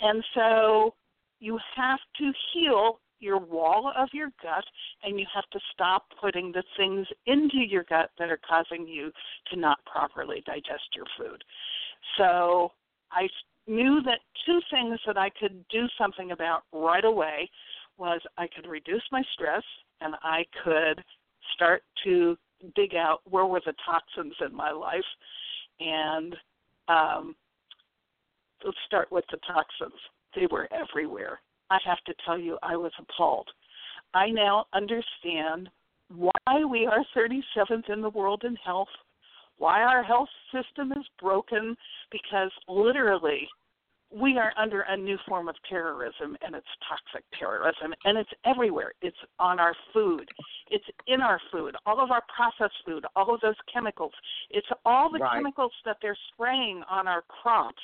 And 0.00 0.22
so 0.34 0.94
you 1.40 1.58
have 1.76 1.98
to 2.18 2.32
heal 2.52 3.00
your 3.18 3.38
wall 3.38 3.92
of 3.96 4.08
your 4.12 4.28
gut 4.42 4.64
and 5.02 5.18
you 5.18 5.26
have 5.34 5.48
to 5.50 5.60
stop 5.72 6.04
putting 6.20 6.52
the 6.52 6.62
things 6.76 7.06
into 7.26 7.58
your 7.58 7.84
gut 7.84 8.10
that 8.18 8.30
are 8.30 8.40
causing 8.46 8.86
you 8.86 9.10
to 9.50 9.58
not 9.58 9.78
properly 9.86 10.42
digest 10.46 10.84
your 10.94 11.06
food. 11.18 11.42
So 12.18 12.72
I 13.10 13.28
knew 13.66 14.00
that 14.04 14.20
two 14.44 14.60
things 14.70 14.98
that 15.06 15.16
I 15.16 15.30
could 15.30 15.64
do 15.68 15.86
something 15.98 16.32
about 16.32 16.62
right 16.72 17.04
away 17.04 17.50
was 17.98 18.20
I 18.36 18.46
could 18.46 18.68
reduce 18.68 19.02
my 19.10 19.22
stress 19.32 19.62
and 20.00 20.14
I 20.22 20.44
could 20.62 21.02
start 21.54 21.82
to 22.04 22.36
dig 22.74 22.94
out 22.94 23.20
where 23.28 23.46
were 23.46 23.62
the 23.64 23.74
toxins 23.84 24.34
in 24.44 24.54
my 24.54 24.70
life 24.70 25.04
and 25.80 26.34
um 26.88 27.34
let's 28.64 28.76
start 28.86 29.10
with 29.12 29.24
the 29.30 29.38
toxins. 29.46 30.00
They 30.34 30.46
were 30.50 30.68
everywhere. 30.72 31.40
I 31.70 31.78
have 31.84 32.02
to 32.06 32.14
tell 32.24 32.38
you 32.38 32.58
i 32.62 32.76
was 32.76 32.92
appalled. 32.98 33.48
I 34.14 34.30
now 34.30 34.66
understand 34.72 35.68
why 36.08 36.64
we 36.70 36.86
are 36.86 37.04
37th 37.16 37.90
in 37.92 38.00
the 38.00 38.10
world 38.10 38.42
in 38.44 38.56
health 38.56 38.88
why 39.58 39.82
our 39.82 40.02
health 40.02 40.28
system 40.52 40.92
is 40.92 41.06
broken 41.20 41.76
because 42.10 42.50
literally 42.68 43.48
we 44.20 44.38
are 44.38 44.52
under 44.56 44.82
a 44.82 44.96
new 44.96 45.18
form 45.28 45.48
of 45.48 45.54
terrorism 45.68 46.36
and 46.44 46.54
it's 46.54 46.66
toxic 46.88 47.24
terrorism 47.38 47.92
and 48.04 48.16
it's 48.16 48.30
everywhere. 48.44 48.92
It's 49.02 49.16
on 49.38 49.60
our 49.60 49.74
food. 49.92 50.28
It's 50.70 50.84
in 51.06 51.20
our 51.20 51.40
food. 51.52 51.76
All 51.84 52.00
of 52.00 52.10
our 52.10 52.22
processed 52.34 52.76
food 52.86 53.04
all 53.14 53.34
of 53.34 53.40
those 53.40 53.56
chemicals. 53.72 54.12
It's 54.50 54.66
all 54.84 55.10
the 55.10 55.18
Right. 55.18 55.34
chemicals 55.34 55.72
that 55.84 55.98
they're 56.00 56.16
spraying 56.32 56.82
on 56.84 57.06
our 57.06 57.22
crops. 57.22 57.82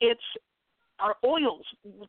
It's 0.00 0.22
our 1.00 1.16
oils. 1.24 1.64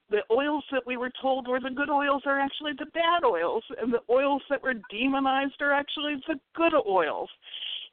The 0.10 0.24
oils 0.32 0.63
that 0.72 0.86
we 0.86 0.98
were 0.98 1.12
told 1.22 1.48
were 1.48 1.60
the 1.60 1.70
good 1.70 1.89
oils 1.89 2.24
are 2.25 2.39
actually 2.39 2.74
the 2.74 2.88
bad 2.88 3.24
oils 3.24 3.63
and 3.82 3.94
the 3.94 4.01
oils 4.10 4.41
that 4.50 4.62
were 4.62 4.75
demonized 4.91 5.62
are 5.62 5.74
actually 5.74 6.15
the 6.27 6.39
good 6.56 6.74
oils. 6.88 7.29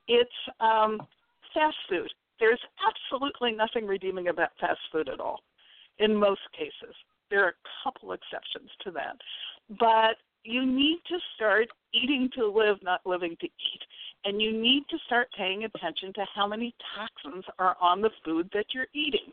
It's 0.09 0.31
um, 0.61 1.07
fast 1.53 1.77
food. 1.89 2.11
There's 2.39 2.61
absolutely 2.87 3.53
nothing 3.53 3.87
redeeming 3.87 4.29
about 4.29 4.51
fast 4.61 4.81
food 4.93 5.09
at 5.09 5.21
all, 5.21 5.41
in 5.99 6.15
most 6.15 6.43
cases. 6.53 6.95
There 7.31 7.45
are 7.45 7.51
a 7.51 7.83
couple 7.83 8.13
exceptions 8.13 8.71
to 8.85 8.91
that. 8.93 9.17
But 9.81 10.17
you 10.45 10.65
need 10.65 10.99
to 11.09 11.19
start 11.35 11.69
eating 11.93 12.31
to 12.37 12.47
live, 12.47 12.77
not 12.83 13.01
living 13.05 13.37
to 13.41 13.47
eat. 13.47 13.83
And 14.25 14.43
you 14.43 14.53
need 14.53 14.85
to 14.91 14.97
start 15.07 15.29
paying 15.37 15.65
attention 15.65 16.13
to 16.15 16.25
how 16.35 16.47
many 16.49 16.75
toxins 16.97 17.45
are 17.59 17.77
on 17.81 18.01
the 18.01 18.11
food 18.25 18.49
that 18.55 18.67
you're 18.75 18.89
eating. 18.95 19.33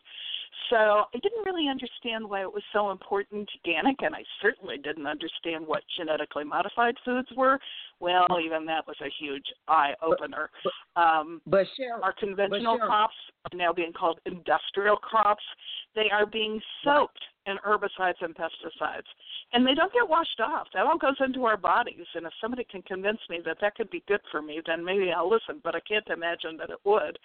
So 0.70 0.75
I 0.75 1.18
didn't 1.22 1.46
really 1.46 1.68
understand 1.68 2.30
why 2.30 2.42
it 2.42 2.54
was 2.54 2.63
so 2.72 2.92
important 2.92 3.50
organic, 3.66 4.02
and 4.02 4.16
I 4.16 4.24
certainly 4.42 4.78
didn't 4.78 5.08
understand 5.08 5.66
what 5.66 5.84
genetically 5.98 6.44
modified 6.44 6.96
foods 7.04 7.28
were. 7.36 7.60
Well, 8.00 8.28
even 8.44 8.66
that 8.68 8.86
was 8.88 8.96
a 9.02 9.10
huge 9.20 9.46
eye 9.68 9.94
opener. 10.02 10.50
Um, 10.96 11.42
but 11.48 11.66
Cheryl, 11.80 12.04
our 12.04 12.13
conventional 12.13 12.78
Cheryl, 12.78 12.88
crops 12.88 13.16
are 13.52 13.58
now 13.58 13.74
being 13.74 13.94
called 13.94 14.20
industrial 14.25 14.98
crops. 14.98 15.44
They 15.96 16.10
are 16.12 16.25
being 16.25 16.62
soaked 16.84 17.20
in 17.46 17.58
herbicides 17.58 18.22
and 18.22 18.36
pesticides, 18.36 19.08
and 19.52 19.66
they 19.66 19.74
don't 19.74 19.94
get 19.94 20.08
washed 20.08 20.40
off. 20.40 20.68
That 20.74 20.86
all 20.86 20.98
goes 20.98 21.18
into 21.20 21.46
our 21.46 21.58
bodies. 21.58 22.06
And 22.16 22.26
if 22.26 22.34
somebody 22.42 22.66
can 22.70 22.82
convince 22.84 23.20
me 23.30 23.40
that 23.46 23.58
that 23.62 23.76
could 23.76 23.90
be 23.90 24.04
good 24.08 24.22
for 24.32 24.42
me, 24.42 24.62
then 24.66 24.84
maybe 24.84 25.12
I'll 25.12 25.30
listen. 25.30 25.62
But 25.64 25.76
I 25.76 25.80
can't 25.82 26.08
imagine 26.08 26.58
that 26.58 26.70
it 26.70 26.80
would. 26.86 27.18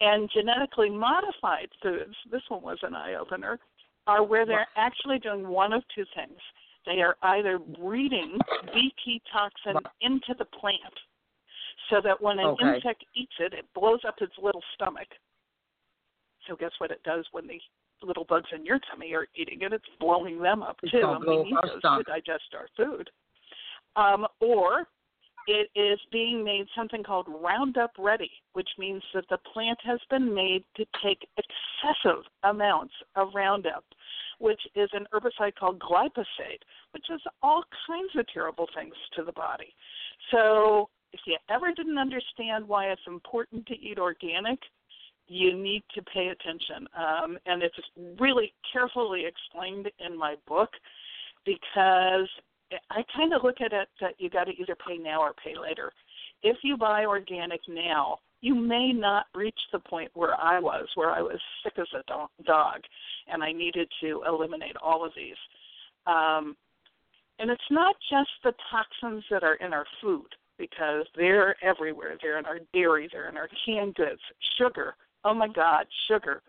And 0.00 0.28
genetically 0.34 0.90
modified 0.90 1.68
foods, 1.82 2.14
this 2.30 2.42
one 2.48 2.62
was 2.62 2.78
an 2.82 2.94
eye 2.94 3.14
opener, 3.14 3.58
are 4.06 4.24
where 4.24 4.46
they're 4.46 4.66
actually 4.76 5.18
doing 5.18 5.46
one 5.46 5.72
of 5.72 5.82
two 5.94 6.04
things. 6.16 6.38
They 6.86 7.00
are 7.02 7.16
either 7.22 7.58
breeding 7.58 8.38
Bt 8.74 9.22
toxin 9.32 9.80
into 10.00 10.34
the 10.38 10.46
plant 10.46 10.98
so 11.90 12.00
that 12.02 12.20
when 12.20 12.38
an 12.38 12.46
Okay. 12.46 12.76
insect 12.76 13.04
eats 13.14 13.34
it, 13.38 13.52
it 13.52 13.72
blows 13.74 14.04
up 14.04 14.20
its 14.20 14.36
little 14.38 14.62
stomach. 14.74 15.08
So 16.48 16.56
guess 16.56 16.72
what 16.78 16.90
it 16.90 17.02
does 17.04 17.24
when 17.30 17.46
the 17.46 17.60
little 18.02 18.24
bugs 18.24 18.48
in 18.54 18.64
your 18.64 18.78
tummy 18.90 19.14
are 19.14 19.26
eating 19.34 19.58
it? 19.62 19.72
It's 19.72 19.84
blowing 20.00 20.40
them 20.40 20.62
up 20.62 20.76
too, 20.90 21.00
and 21.02 21.24
we 21.26 21.44
need 21.44 21.54
those 21.62 21.82
to 21.82 22.02
digest 22.06 22.54
our 22.54 22.68
food. 22.76 23.10
Um, 23.96 24.26
or 24.40 24.86
it 25.46 25.68
is 25.74 25.98
being 26.12 26.44
made 26.44 26.66
something 26.76 27.02
called 27.02 27.26
Roundup 27.28 27.92
Ready, 27.98 28.30
which 28.52 28.68
means 28.78 29.02
that 29.14 29.24
the 29.28 29.38
plant 29.52 29.78
has 29.84 29.98
been 30.08 30.32
made 30.32 30.64
to 30.76 30.84
take 31.04 31.26
excessive 31.36 32.22
amounts 32.44 32.94
of 33.16 33.28
Roundup, 33.34 33.84
which 34.38 34.60
is 34.74 34.88
an 34.92 35.06
herbicide 35.12 35.54
called 35.58 35.80
glyphosate, 35.80 36.62
which 36.92 37.06
is 37.12 37.20
all 37.42 37.64
kinds 37.86 38.10
of 38.16 38.26
terrible 38.32 38.68
things 38.74 38.94
to 39.16 39.24
the 39.24 39.32
body. 39.32 39.74
So 40.30 40.88
if 41.12 41.20
you 41.26 41.36
ever 41.50 41.72
didn't 41.72 41.98
understand 41.98 42.66
why 42.66 42.86
it's 42.86 43.02
important 43.06 43.66
to 43.66 43.74
eat 43.74 43.98
organic, 43.98 44.58
you 45.32 45.56
need 45.56 45.82
to 45.94 46.02
pay 46.02 46.28
attention. 46.28 46.86
Um, 46.96 47.38
and 47.46 47.62
it's 47.62 47.74
really 48.20 48.52
carefully 48.72 49.24
explained 49.24 49.90
in 50.04 50.16
my 50.16 50.34
book 50.46 50.70
because 51.46 52.28
I 52.90 53.02
kind 53.16 53.32
of 53.32 53.42
look 53.42 53.60
at 53.60 53.72
it 53.72 53.88
that 54.00 54.14
you 54.18 54.28
got 54.28 54.44
to 54.44 54.52
either 54.52 54.76
pay 54.86 54.98
now 54.98 55.20
or 55.20 55.32
pay 55.42 55.54
later. 55.58 55.92
If 56.42 56.58
you 56.62 56.76
buy 56.76 57.06
organic 57.06 57.60
now, 57.68 58.18
you 58.40 58.54
may 58.54 58.92
not 58.92 59.26
reach 59.34 59.58
the 59.72 59.78
point 59.78 60.10
where 60.14 60.38
I 60.38 60.58
was, 60.58 60.86
where 60.96 61.10
I 61.10 61.22
was 61.22 61.38
sick 61.62 61.74
as 61.78 61.86
a 61.94 62.42
dog, 62.44 62.80
and 63.28 63.42
I 63.42 63.52
needed 63.52 63.88
to 64.00 64.22
eliminate 64.26 64.76
all 64.82 65.04
of 65.04 65.12
these. 65.16 65.36
Um, 66.06 66.56
and 67.38 67.50
it's 67.50 67.70
not 67.70 67.94
just 68.10 68.30
the 68.44 68.52
toxins 68.70 69.24
that 69.30 69.44
are 69.44 69.54
in 69.54 69.72
our 69.72 69.86
food, 70.00 70.26
because 70.58 71.06
they're 71.16 71.56
everywhere. 71.62 72.16
They're 72.20 72.38
in 72.38 72.46
our 72.46 72.58
dairy, 72.74 73.08
they're 73.10 73.28
in 73.28 73.36
our 73.36 73.48
canned 73.64 73.94
goods, 73.94 74.20
sugar. 74.58 74.94
Oh 75.24 75.34
my 75.34 75.48
God, 75.48 75.86
sugar. 76.08 76.42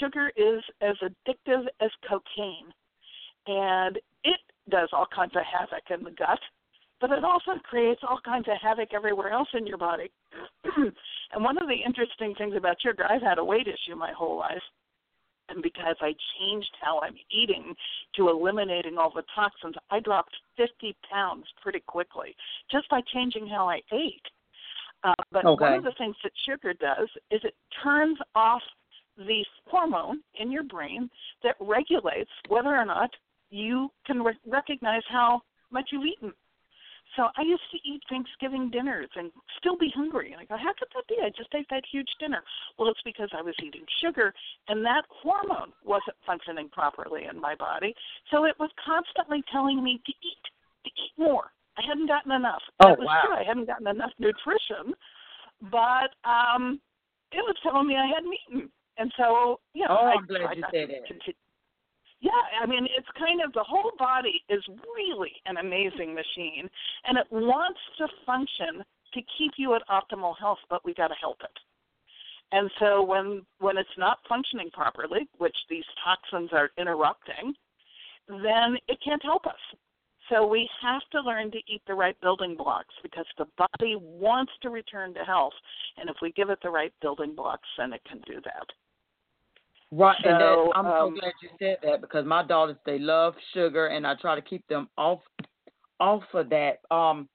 Sugar 0.00 0.30
is 0.36 0.62
as 0.80 0.96
addictive 1.02 1.66
as 1.80 1.90
cocaine, 2.08 2.72
and 3.46 3.98
it 4.24 4.40
does 4.70 4.88
all 4.92 5.06
kinds 5.14 5.32
of 5.36 5.42
havoc 5.42 5.84
in 5.90 6.04
the 6.04 6.10
gut, 6.10 6.40
but 7.00 7.10
it 7.10 7.24
also 7.24 7.52
creates 7.62 8.00
all 8.02 8.20
kinds 8.24 8.48
of 8.48 8.56
havoc 8.60 8.94
everywhere 8.94 9.30
else 9.30 9.48
in 9.54 9.66
your 9.66 9.78
body. 9.78 10.10
and 10.76 11.44
one 11.44 11.58
of 11.58 11.68
the 11.68 11.74
interesting 11.74 12.34
things 12.36 12.54
about 12.56 12.80
sugar, 12.80 13.04
I've 13.08 13.22
had 13.22 13.38
a 13.38 13.44
weight 13.44 13.68
issue 13.68 13.96
my 13.96 14.12
whole 14.12 14.38
life. 14.38 14.62
And 15.50 15.62
because 15.62 15.96
I 16.00 16.14
changed 16.38 16.70
how 16.80 17.00
I'm 17.00 17.16
eating 17.30 17.74
to 18.16 18.30
eliminating 18.30 18.96
all 18.96 19.12
the 19.14 19.24
toxins, 19.34 19.74
I 19.90 20.00
dropped 20.00 20.34
50 20.56 20.96
pounds 21.10 21.44
pretty 21.62 21.80
quickly 21.80 22.34
just 22.70 22.88
by 22.88 23.02
changing 23.12 23.46
how 23.46 23.68
I 23.68 23.82
ate. 23.92 24.22
Uh, 25.04 25.14
but 25.30 25.44
one 25.44 25.74
of 25.74 25.84
the 25.84 25.92
things 25.98 26.16
that 26.22 26.32
sugar 26.48 26.72
does 26.72 27.08
is 27.30 27.40
it 27.44 27.54
turns 27.82 28.18
off 28.34 28.62
the 29.18 29.44
hormone 29.66 30.20
in 30.40 30.50
your 30.50 30.64
brain 30.64 31.08
that 31.42 31.56
regulates 31.60 32.30
whether 32.48 32.74
or 32.74 32.86
not 32.86 33.10
you 33.50 33.90
can 34.06 34.22
re- 34.22 34.38
recognize 34.46 35.02
how 35.08 35.42
much 35.70 35.90
you've 35.92 36.06
eaten. 36.06 36.32
So 37.16 37.28
I 37.36 37.42
used 37.42 37.62
to 37.70 37.78
eat 37.88 38.02
Thanksgiving 38.08 38.70
dinners 38.70 39.08
and 39.14 39.30
still 39.60 39.76
be 39.76 39.92
hungry. 39.94 40.32
And 40.32 40.40
I 40.40 40.46
go, 40.46 40.56
how 40.56 40.72
could 40.76 40.88
that 40.94 41.06
be? 41.06 41.16
I 41.22 41.28
just 41.28 41.54
ate 41.54 41.66
that 41.70 41.84
huge 41.92 42.08
dinner. 42.18 42.42
Well, 42.76 42.88
it's 42.88 43.00
because 43.04 43.28
I 43.36 43.42
was 43.42 43.54
eating 43.62 43.84
sugar, 44.02 44.32
and 44.68 44.84
that 44.84 45.02
hormone 45.22 45.72
wasn't 45.84 46.16
functioning 46.26 46.68
properly 46.70 47.26
in 47.30 47.40
my 47.40 47.54
body. 47.54 47.94
So 48.32 48.46
it 48.46 48.56
was 48.58 48.70
constantly 48.84 49.44
telling 49.52 49.84
me 49.84 50.00
to 50.04 50.12
eat, 50.12 50.44
to 50.84 50.90
eat 50.90 51.12
more. 51.16 51.52
I 51.76 51.82
hadn't 51.86 52.06
gotten 52.06 52.32
enough. 52.32 52.62
Oh, 52.80 52.88
that 52.90 52.98
was 52.98 53.06
wow. 53.06 53.22
true. 53.24 53.34
I 53.34 53.44
hadn't 53.44 53.66
gotten 53.66 53.86
enough 53.86 54.12
nutrition, 54.18 54.94
but 55.70 56.14
um, 56.28 56.80
it 57.32 57.42
was 57.42 57.56
telling 57.62 57.86
me 57.88 57.96
I 57.96 58.06
hadn't 58.06 58.32
eaten. 58.48 58.70
And 58.96 59.12
so, 59.16 59.60
you 59.74 59.82
know, 59.86 59.98
Oh, 60.00 60.06
I 60.06 60.12
I'm 60.18 60.26
glad 60.26 60.42
tried 60.42 60.56
you 60.56 60.64
said 60.70 60.88
that. 60.90 61.34
yeah, 62.20 62.30
I 62.62 62.66
mean, 62.66 62.86
it's 62.96 63.08
kind 63.18 63.40
of 63.44 63.52
the 63.52 63.64
whole 63.66 63.90
body 63.98 64.42
is 64.48 64.62
really 64.96 65.32
an 65.46 65.56
amazing 65.56 66.14
machine, 66.14 66.70
and 67.06 67.18
it 67.18 67.26
wants 67.30 67.80
to 67.98 68.06
function 68.24 68.84
to 69.14 69.20
keep 69.36 69.52
you 69.56 69.74
at 69.74 69.82
optimal 69.88 70.34
health, 70.38 70.58
but 70.70 70.84
we 70.84 70.94
got 70.94 71.08
to 71.08 71.14
help 71.20 71.38
it. 71.42 71.58
And 72.52 72.70
so 72.78 73.02
when 73.02 73.42
when 73.58 73.76
it's 73.76 73.98
not 73.98 74.18
functioning 74.28 74.70
properly, 74.70 75.28
which 75.38 75.56
these 75.68 75.84
toxins 76.04 76.50
are 76.52 76.70
interrupting, 76.78 77.54
then 78.28 78.78
it 78.86 78.98
can't 79.04 79.22
help 79.24 79.46
us. 79.46 79.58
So 80.30 80.46
we 80.46 80.68
have 80.82 81.02
to 81.12 81.20
learn 81.20 81.50
to 81.50 81.58
eat 81.68 81.82
the 81.86 81.94
right 81.94 82.18
building 82.20 82.56
blocks 82.56 82.94
because 83.02 83.26
the 83.36 83.46
body 83.58 83.96
wants 84.00 84.52
to 84.62 84.70
return 84.70 85.12
to 85.14 85.20
health, 85.20 85.52
and 85.98 86.08
if 86.08 86.16
we 86.22 86.32
give 86.32 86.50
it 86.50 86.58
the 86.62 86.70
right 86.70 86.92
building 87.02 87.34
blocks, 87.34 87.68
then 87.76 87.92
it 87.92 88.00
can 88.08 88.20
do 88.26 88.40
that. 88.44 88.66
Right, 89.90 90.16
and 90.24 90.34
that, 90.34 90.40
So, 90.40 90.72
I'm 90.74 90.86
um, 90.86 91.14
so 91.14 91.20
glad 91.20 91.32
you 91.42 91.48
said 91.58 91.76
that 91.82 92.00
because 92.00 92.24
my 92.24 92.42
daughters 92.42 92.76
they 92.86 92.98
love 92.98 93.34
sugar, 93.52 93.88
and 93.88 94.06
I 94.06 94.14
try 94.14 94.34
to 94.34 94.42
keep 94.42 94.66
them 94.68 94.88
off 94.96 95.20
off 96.00 96.22
of 96.32 96.48
that. 96.50 96.78
Um, 96.90 97.28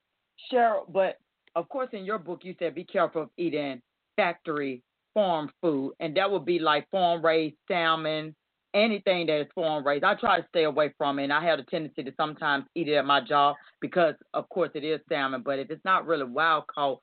Cheryl, 0.52 0.90
but 0.92 1.18
of 1.54 1.68
course, 1.68 1.88
in 1.92 2.04
your 2.04 2.18
book 2.18 2.40
you 2.42 2.54
said 2.58 2.74
be 2.74 2.84
careful 2.84 3.22
of 3.22 3.30
eating 3.36 3.80
factory 4.16 4.82
farm 5.14 5.50
food, 5.62 5.94
and 6.00 6.16
that 6.16 6.30
would 6.30 6.44
be 6.44 6.58
like 6.58 6.90
farm 6.90 7.24
raised 7.24 7.56
salmon, 7.68 8.34
anything 8.74 9.26
that 9.26 9.40
is 9.40 9.46
farm 9.54 9.86
raised. 9.86 10.04
I 10.04 10.14
try 10.14 10.40
to 10.40 10.46
stay 10.48 10.64
away 10.64 10.92
from 10.96 11.18
it, 11.18 11.24
and 11.24 11.32
I 11.32 11.44
have 11.44 11.58
a 11.58 11.64
tendency 11.64 12.02
to 12.04 12.12
sometimes 12.16 12.64
eat 12.74 12.88
it 12.88 12.96
at 12.96 13.04
my 13.04 13.20
job 13.20 13.56
because, 13.80 14.14
of 14.34 14.48
course, 14.48 14.70
it 14.74 14.84
is 14.84 15.00
salmon. 15.08 15.42
But 15.44 15.58
if 15.58 15.70
it's 15.70 15.84
not 15.84 16.06
really 16.06 16.24
wild 16.24 16.64
caught, 16.66 17.00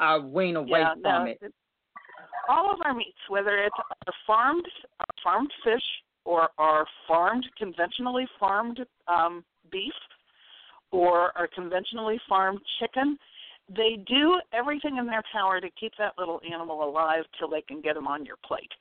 I 0.00 0.18
wean 0.18 0.56
away 0.56 0.80
yeah, 0.80 0.94
from 0.94 1.02
no, 1.02 1.24
it. 1.24 1.54
All 2.48 2.72
of 2.72 2.78
our 2.84 2.94
meats, 2.94 3.18
whether 3.28 3.58
it's 3.58 3.76
farmed 4.26 4.64
farmed 5.22 5.50
fish 5.64 5.82
or 6.24 6.48
our 6.58 6.86
farmed 7.06 7.44
conventionally 7.58 8.26
farmed 8.38 8.80
um, 9.06 9.44
beef 9.70 9.92
or 10.92 11.36
our 11.36 11.48
conventionally 11.54 12.18
farmed 12.28 12.60
chicken, 12.80 13.18
they 13.68 14.02
do 14.06 14.40
everything 14.52 14.96
in 14.96 15.06
their 15.06 15.22
power 15.32 15.60
to 15.60 15.68
keep 15.78 15.92
that 15.98 16.12
little 16.18 16.40
animal 16.50 16.88
alive 16.88 17.24
till 17.38 17.48
they 17.48 17.60
can 17.62 17.80
get 17.80 17.94
them 17.94 18.06
on 18.06 18.24
your 18.24 18.36
plate. 18.46 18.72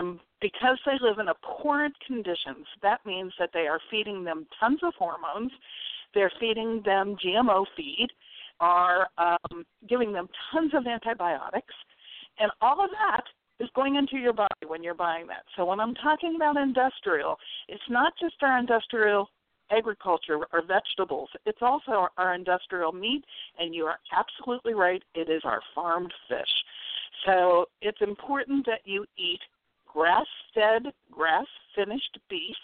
And 0.00 0.18
because 0.40 0.78
they 0.86 0.96
live 1.00 1.18
in 1.18 1.28
abhorrent 1.28 1.94
conditions, 2.06 2.66
that 2.82 3.04
means 3.04 3.32
that 3.38 3.50
they 3.52 3.66
are 3.66 3.78
feeding 3.90 4.24
them 4.24 4.46
tons 4.58 4.80
of 4.82 4.94
hormones. 4.98 5.52
They're 6.14 6.32
feeding 6.40 6.80
them 6.86 7.16
GMO 7.22 7.66
feed, 7.76 8.08
are 8.60 9.08
um, 9.18 9.64
giving 9.88 10.12
them 10.12 10.26
tons 10.50 10.72
of 10.74 10.86
antibiotics, 10.86 11.74
and 12.38 12.50
all 12.62 12.82
of 12.82 12.90
that 12.90 13.24
is 13.62 13.68
going 13.74 13.96
into 13.96 14.16
your 14.16 14.32
body 14.32 14.66
when 14.66 14.82
you're 14.82 14.94
buying 14.94 15.26
that. 15.26 15.44
So 15.54 15.66
when 15.66 15.80
I'm 15.80 15.94
talking 15.96 16.34
about 16.34 16.56
industrial, 16.56 17.36
it's 17.68 17.82
not 17.90 18.14
just 18.18 18.36
our 18.40 18.58
industrial 18.58 19.28
agriculture 19.70 20.38
or 20.50 20.62
vegetables. 20.66 21.28
It's 21.44 21.60
also 21.60 22.08
our 22.16 22.34
industrial 22.34 22.92
meat, 22.92 23.22
and 23.58 23.74
you 23.74 23.84
are 23.84 23.98
absolutely 24.18 24.72
right. 24.72 25.02
It 25.14 25.28
is 25.28 25.42
our 25.44 25.60
farmed 25.74 26.12
fish. 26.26 26.48
So 27.26 27.66
it's 27.82 28.00
important 28.00 28.64
that 28.64 28.80
you 28.84 29.04
eat 29.18 29.40
grass-fed, 29.92 30.92
grass-finished 31.10 32.18
beef. 32.28 32.56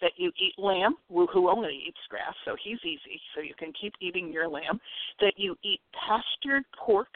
That 0.00 0.10
you 0.16 0.32
eat 0.36 0.54
lamb, 0.58 0.96
who 1.08 1.26
who 1.28 1.48
only 1.48 1.84
eats 1.86 2.00
grass, 2.10 2.34
so 2.44 2.56
he's 2.62 2.80
easy. 2.84 3.18
So 3.34 3.40
you 3.40 3.54
can 3.56 3.72
keep 3.80 3.94
eating 4.00 4.32
your 4.32 4.48
lamb. 4.48 4.80
That 5.20 5.34
you 5.36 5.56
eat 5.62 5.80
pastured 5.94 6.64
pork, 6.76 7.08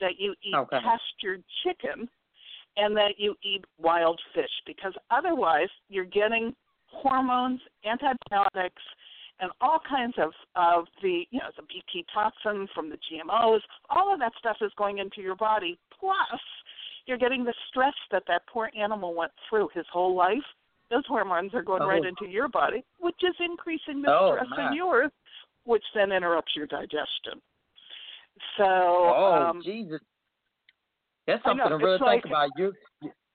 that 0.00 0.12
you 0.18 0.34
eat 0.42 0.54
Okay. 0.54 0.78
pastured 0.80 1.42
chicken, 1.64 2.08
and 2.76 2.96
that 2.96 3.18
you 3.18 3.34
eat 3.42 3.64
wild 3.78 4.20
fish 4.34 4.50
because 4.66 4.94
otherwise 5.10 5.68
you're 5.88 6.04
getting 6.04 6.54
hormones, 6.86 7.60
antibiotics, 7.84 8.82
and 9.40 9.50
all 9.60 9.80
kinds 9.86 10.14
of 10.18 10.32
of 10.54 10.86
the 11.02 11.26
you 11.30 11.40
know 11.40 11.50
the 11.56 11.62
BT 11.62 12.06
toxin 12.14 12.68
from 12.74 12.88
the 12.88 12.96
GMOs. 12.96 13.60
All 13.90 14.12
of 14.12 14.20
that 14.20 14.32
stuff 14.38 14.58
is 14.60 14.72
going 14.78 14.98
into 14.98 15.20
your 15.20 15.36
body. 15.36 15.78
Plus, 15.98 16.40
you're 17.06 17.18
getting 17.18 17.44
the 17.44 17.54
stress 17.68 17.94
that 18.10 18.24
that 18.28 18.42
poor 18.46 18.70
animal 18.78 19.14
went 19.14 19.32
through 19.48 19.68
his 19.74 19.86
whole 19.92 20.14
life. 20.14 20.42
Those 20.90 21.04
hormones 21.06 21.52
are 21.54 21.62
going 21.62 21.82
right 21.82 22.02
Oh. 22.04 22.08
into 22.08 22.26
your 22.26 22.48
body, 22.48 22.84
which 22.98 23.16
is 23.22 23.34
increasing 23.40 24.02
the 24.02 24.08
Oh, 24.12 24.34
stress 24.36 24.48
my. 24.50 24.68
in 24.68 24.72
yours, 24.74 25.10
which 25.64 25.84
then 25.94 26.12
interrupts 26.12 26.54
your 26.54 26.66
digestion. 26.66 27.40
So, 28.56 28.64
Oh, 28.64 29.32
um, 29.50 29.62
Jesus. 29.62 30.00
That's 31.26 31.42
something 31.42 31.68
know, 31.70 31.78
to 31.78 31.84
really 31.84 31.98
think 31.98 32.24
like- 32.24 32.24
about. 32.26 32.50
You 32.56 32.72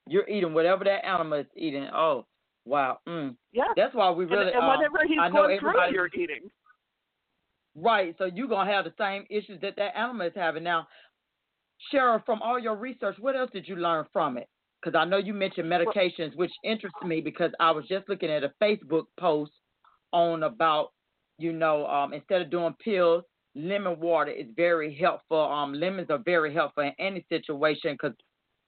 you're 0.08 0.28
eating 0.28 0.54
whatever 0.54 0.84
that 0.84 1.06
animal 1.06 1.40
is 1.40 1.46
eating. 1.56 1.88
Oh, 1.94 2.26
wow. 2.66 3.00
Mm. 3.08 3.36
yeah. 3.52 3.72
That's 3.76 3.94
why 3.94 4.10
we 4.12 4.24
And- 4.24 4.32
really 4.32 4.52
and, 4.52 4.64
uh, 4.64 4.68
whatever 4.68 5.06
he's 5.06 5.20
I 5.20 5.30
going 5.30 5.60
through, 5.60 5.92
you're 5.92 6.10
eating. 6.14 6.50
Right. 7.76 8.16
So 8.18 8.26
you're 8.26 8.48
gonna 8.48 8.70
have 8.72 8.86
the 8.86 8.94
same 8.98 9.26
issues 9.30 9.60
that 9.62 9.76
that 9.78 9.98
animal 9.98 10.28
is 10.28 10.34
having 10.36 10.64
now. 10.64 10.88
Cheryl, 11.94 12.24
from 12.26 12.42
all 12.42 12.60
your 12.60 12.76
research, 12.76 13.16
what 13.20 13.36
else 13.36 13.50
did 13.52 13.68
you 13.68 13.76
learn 13.76 14.06
from 14.14 14.38
it? 14.38 14.48
Because 14.84 14.98
I 14.98 15.06
know 15.06 15.18
you 15.18 15.34
mentioned 15.34 15.72
medications, 15.72 16.36
which 16.36 16.52
interests 16.64 16.98
me 17.06 17.22
because 17.22 17.52
I 17.60 17.72
was 17.72 17.86
just 17.88 18.10
looking 18.10 18.30
at 18.32 18.44
a 18.44 18.52
Facebook 18.62 19.06
post 19.20 19.52
on 20.12 20.44
about, 20.44 20.92
you 21.38 21.54
know, 21.54 21.86
um, 21.88 22.14
instead 22.14 22.42
of 22.42 22.50
doing 22.50 22.76
pills, 22.84 23.24
lemon 23.56 24.00
water 24.00 24.32
is 24.32 24.48
very 24.56 24.96
helpful. 24.96 25.40
Um, 25.42 25.74
lemons 25.74 26.08
are 26.10 26.20
very 26.26 26.54
helpful 26.54 26.84
in 26.84 26.94
any 27.00 27.26
situation 27.30 27.94
because, 27.94 28.16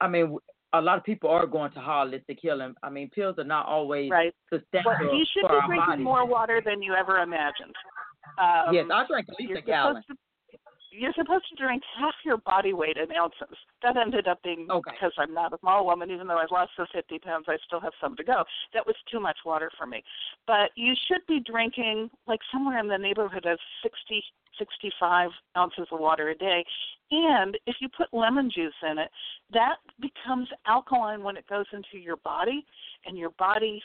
I 0.02 0.08
mean, 0.08 0.38
a 0.74 0.82
lot 0.82 0.98
of 0.98 1.04
people 1.04 1.30
are 1.30 1.46
going 1.46 1.72
to 1.72 1.80
holistic 1.80 2.38
healing. 2.42 2.74
I 2.84 2.90
mean, 2.90 3.10
pills 3.12 3.36
are 3.38 3.44
not 3.44 3.66
always 3.68 4.10
Right. 4.12 4.34
sustainable 4.52 4.92
Well, 5.00 5.16
you 5.18 5.26
should 5.34 5.48
be 5.48 5.48
drinking 5.68 5.76
bodies. 5.78 6.04
more 6.04 6.26
water 6.26 6.62
than 6.66 6.82
you 6.82 6.94
ever 6.94 7.20
imagined. 7.20 7.76
Um, 8.38 8.74
yes, 8.74 8.86
I 8.92 9.06
drink 9.06 9.28
at 9.30 9.40
least 9.40 9.56
a 9.56 9.62
gallon. 9.62 10.02
to 10.10 10.16
you're 10.96 11.14
supposed 11.14 11.46
to 11.50 11.56
drink 11.56 11.82
half 11.98 12.14
your 12.24 12.38
body 12.38 12.74
weight 12.74 12.98
in 12.98 13.12
ounces. 13.16 13.58
That 13.82 13.98
ended 13.98 14.28
up 14.28 14.42
being 14.44 14.68
Okay. 14.70 14.92
because 14.92 15.12
I'm 15.18 15.34
not 15.34 15.54
a 15.54 15.58
small 15.60 15.86
woman, 15.86 16.12
even 16.12 16.28
though 16.28 16.38
I've 16.38 16.52
lost 16.52 16.72
the 16.78 16.86
50 16.94 17.20
pounds, 17.20 17.46
I 17.48 17.58
still 17.66 17.80
have 17.80 17.94
some 18.00 18.16
to 18.18 18.24
go. 18.24 18.44
That 18.74 18.86
was 18.86 18.96
too 19.12 19.20
much 19.20 19.38
water 19.46 19.72
for 19.78 19.86
me. 19.86 20.04
But 20.46 20.72
you 20.76 20.94
should 21.08 21.26
be 21.28 21.40
drinking 21.40 22.10
like 22.28 22.40
somewhere 22.52 22.80
in 22.80 22.88
the 22.88 22.98
neighborhood 22.98 23.46
of 23.46 23.58
60, 23.82 24.24
65 24.60 25.32
ounces 25.58 25.88
of 25.92 26.00
water 26.00 26.30
a 26.30 26.36
day. 26.36 26.64
And 27.12 27.58
if 27.68 27.76
you 27.80 27.90
put 27.90 28.14
lemon 28.14 28.50
juice 28.54 28.74
in 28.90 28.98
it, 28.98 29.10
that 29.52 29.78
becomes 30.00 30.48
alkaline 30.66 31.24
when 31.24 31.38
it 31.38 31.48
goes 31.48 31.66
into 31.74 31.98
your 32.04 32.18
body, 32.18 32.66
and 33.06 33.18
your 33.18 33.32
body 33.32 33.82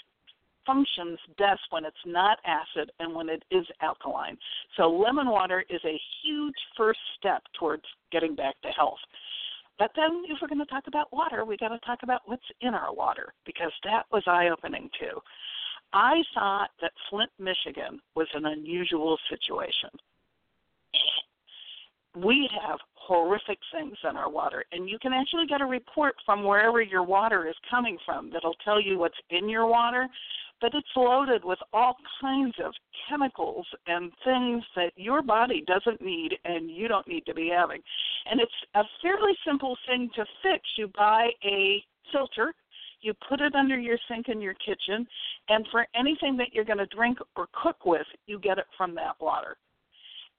functions 0.69 1.19
best 1.39 1.63
when 1.71 1.87
it's 1.87 1.97
not 2.05 2.39
acid 2.45 2.93
and 3.01 3.15
when 3.15 3.31
it 3.31 3.43
is 3.51 3.65
alkaline. 3.81 4.37
So 4.77 4.91
lemon 4.91 5.29
water 5.29 5.65
is 5.71 5.81
a 5.85 5.99
huge 6.23 6.55
first 6.77 7.01
step 7.19 7.43
towards 7.59 7.85
getting 8.13 8.35
back 8.35 8.61
to 8.63 8.69
health. 8.69 8.99
But 9.79 9.93
then 9.97 10.25
if 10.29 10.39
we're 10.43 10.49
going 10.49 10.59
to 10.59 10.67
talk 10.67 10.85
about 10.87 11.13
water, 11.13 11.45
we 11.45 11.57
got 11.57 11.69
to 11.69 11.79
talk 11.81 12.01
about 12.03 12.21
what's 12.27 12.43
in 12.61 12.75
our 12.75 12.93
water 12.95 13.33
because 13.47 13.73
that 13.85 14.05
was 14.13 14.23
eye-opening 14.27 14.91
too. 15.01 15.19
I 15.93 16.23
thought 16.35 16.71
that 16.83 16.93
Flint, 17.09 17.31
Michigan 17.39 18.01
was 18.15 18.27
an 18.35 18.45
unusual 18.45 19.17
situation. 19.31 19.91
We 22.17 22.51
have 22.63 22.79
horrific 23.09 23.59
things 23.73 23.97
in 24.09 24.17
our 24.17 24.31
water, 24.31 24.65
and 24.73 24.89
you 24.89 24.99
can 25.01 25.13
actually 25.13 25.47
get 25.47 25.63
a 25.63 25.67
report 25.67 26.15
from 26.25 26.45
wherever 26.45 26.83
your 26.83 27.03
water 27.03 27.49
is 27.49 27.57
coming 27.69 27.97
from 28.05 28.31
that'll 28.31 28.55
tell 28.65 28.81
you 28.81 28.99
what's 28.99 29.19
in 29.31 29.49
your 29.49 29.67
water 29.67 30.07
but 30.61 30.75
it's 30.75 30.89
loaded 30.97 31.45
with 31.45 31.59
all 31.73 31.97
kinds 32.21 32.55
of 32.65 32.73
chemicals 33.09 33.67
and 33.87 34.11
things 34.25 34.63
that 34.75 34.93
your 34.97 35.23
body 35.23 35.65
doesn't 35.67 36.01
need 36.01 36.35
and 36.45 36.71
you 36.71 36.89
don't 36.89 37.07
need 37.07 37.25
to 37.27 37.35
be 37.35 37.49
having. 37.49 37.81
And 38.31 38.41
it's 38.41 38.51
a 38.75 38.83
fairly 39.03 39.33
simple 39.47 39.77
thing 39.87 40.11
to 40.17 40.25
fix. 40.43 40.63
You 40.77 40.91
buy 40.97 41.31
a 41.45 41.83
filter, 42.13 42.55
you 43.01 43.15
put 43.29 43.41
it 43.41 43.55
under 43.55 43.79
your 43.79 43.99
sink 44.09 44.29
in 44.29 44.41
your 44.41 44.55
kitchen, 44.55 45.07
and 45.49 45.67
for 45.71 45.87
anything 45.95 46.37
that 46.39 46.49
you're 46.53 46.65
going 46.65 46.79
to 46.79 46.87
drink 46.87 47.19
or 47.37 47.47
cook 47.63 47.85
with, 47.85 48.07
you 48.27 48.39
get 48.41 48.59
it 48.59 48.67
from 48.77 48.95
that 48.97 49.15
water. 49.21 49.57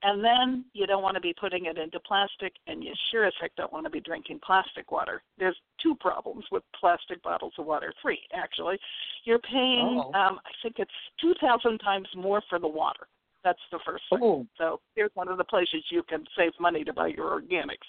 And 0.02 0.24
then 0.24 0.64
you 0.74 0.88
don't 0.88 1.04
want 1.04 1.16
to 1.16 1.22
be 1.22 1.34
putting 1.38 1.66
it 1.66 1.78
into 1.78 2.00
plastic, 2.00 2.54
and 2.68 2.82
you 2.84 2.94
sure 3.12 3.26
as 3.26 3.34
heck 3.42 3.54
don't 3.56 3.74
want 3.74 3.86
to 3.86 3.90
be 3.90 4.00
drinking 4.00 4.40
plastic 4.46 4.92
water. 4.92 5.22
There's 5.38 5.58
two 5.84 5.94
problems 5.96 6.46
with 6.52 6.64
plastic 6.80 7.22
bottles 7.22 7.54
of 7.58 7.66
water, 7.66 7.94
three 8.02 8.22
actually. 8.34 8.78
You're 9.26 9.40
paying, 9.40 10.02
Oh. 10.02 10.14
um, 10.14 10.40
I 10.46 10.52
think 10.64 10.76
it's 10.80 10.92
2,000 11.20 11.80
times 11.80 12.08
more 12.16 12.42
for 12.50 12.60
the 12.60 12.68
water. 12.68 13.08
That's 13.44 13.60
the 13.72 13.80
first 13.86 14.04
thing. 14.10 14.20
Oh. 14.22 14.48
So 14.58 14.80
here's 14.96 15.12
one 15.16 15.28
of 15.28 15.38
the 15.38 15.44
places 15.44 15.84
you 15.92 16.04
can 16.04 16.26
save 16.38 16.52
money 16.60 16.84
to 16.86 16.94
buy 16.94 17.08
your 17.08 17.40
organics. 17.42 17.88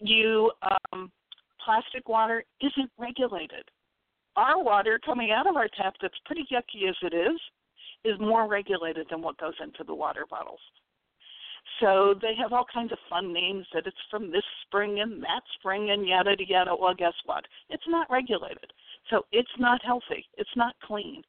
You 0.00 0.50
um, 0.92 1.10
plastic 1.64 2.08
water 2.08 2.44
isn't 2.60 2.90
regulated. 2.98 3.64
Our 4.36 4.62
water 4.62 4.98
coming 5.04 5.30
out 5.30 5.46
of 5.46 5.56
our 5.56 5.68
tap, 5.76 5.94
that's 6.00 6.14
pretty 6.24 6.46
yucky 6.50 6.88
as 6.88 6.96
it 7.02 7.14
is, 7.14 7.38
is 8.04 8.18
more 8.18 8.48
regulated 8.48 9.06
than 9.10 9.22
what 9.22 9.36
goes 9.38 9.54
into 9.62 9.84
the 9.84 9.94
water 9.94 10.24
bottles. 10.28 10.60
So 11.80 12.14
they 12.20 12.34
have 12.40 12.52
all 12.52 12.66
kinds 12.72 12.92
of 12.92 12.98
fun 13.08 13.32
names 13.32 13.66
that 13.72 13.86
it's 13.86 13.96
from 14.10 14.30
this 14.30 14.44
spring 14.66 15.00
and 15.00 15.22
that 15.22 15.42
spring 15.58 15.90
and 15.90 16.06
yada 16.06 16.36
yada. 16.38 16.74
Well, 16.78 16.94
guess 16.94 17.14
what? 17.24 17.44
It's 17.70 17.86
not 17.88 18.10
regulated. 18.10 18.72
So 19.10 19.24
it's 19.32 19.50
not 19.58 19.84
healthy. 19.84 20.26
It's 20.36 20.56
not 20.56 20.74
clean. 20.84 21.22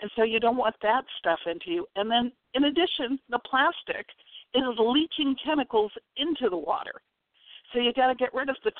And 0.00 0.10
so 0.16 0.22
you 0.22 0.40
don't 0.40 0.56
want 0.56 0.74
that 0.82 1.04
stuff 1.18 1.38
into 1.46 1.70
you. 1.70 1.86
And 1.96 2.10
then 2.10 2.32
in 2.54 2.64
addition, 2.64 3.18
the 3.30 3.38
plastic 3.38 4.06
is 4.54 4.62
leaching 4.78 5.36
chemicals 5.44 5.92
into 6.16 6.50
the 6.50 6.56
water. 6.56 7.00
So 7.74 7.80
you 7.80 7.92
got 7.92 8.06
to 8.06 8.14
get 8.14 8.32
rid 8.32 8.48
of 8.48 8.56
the 8.62 8.70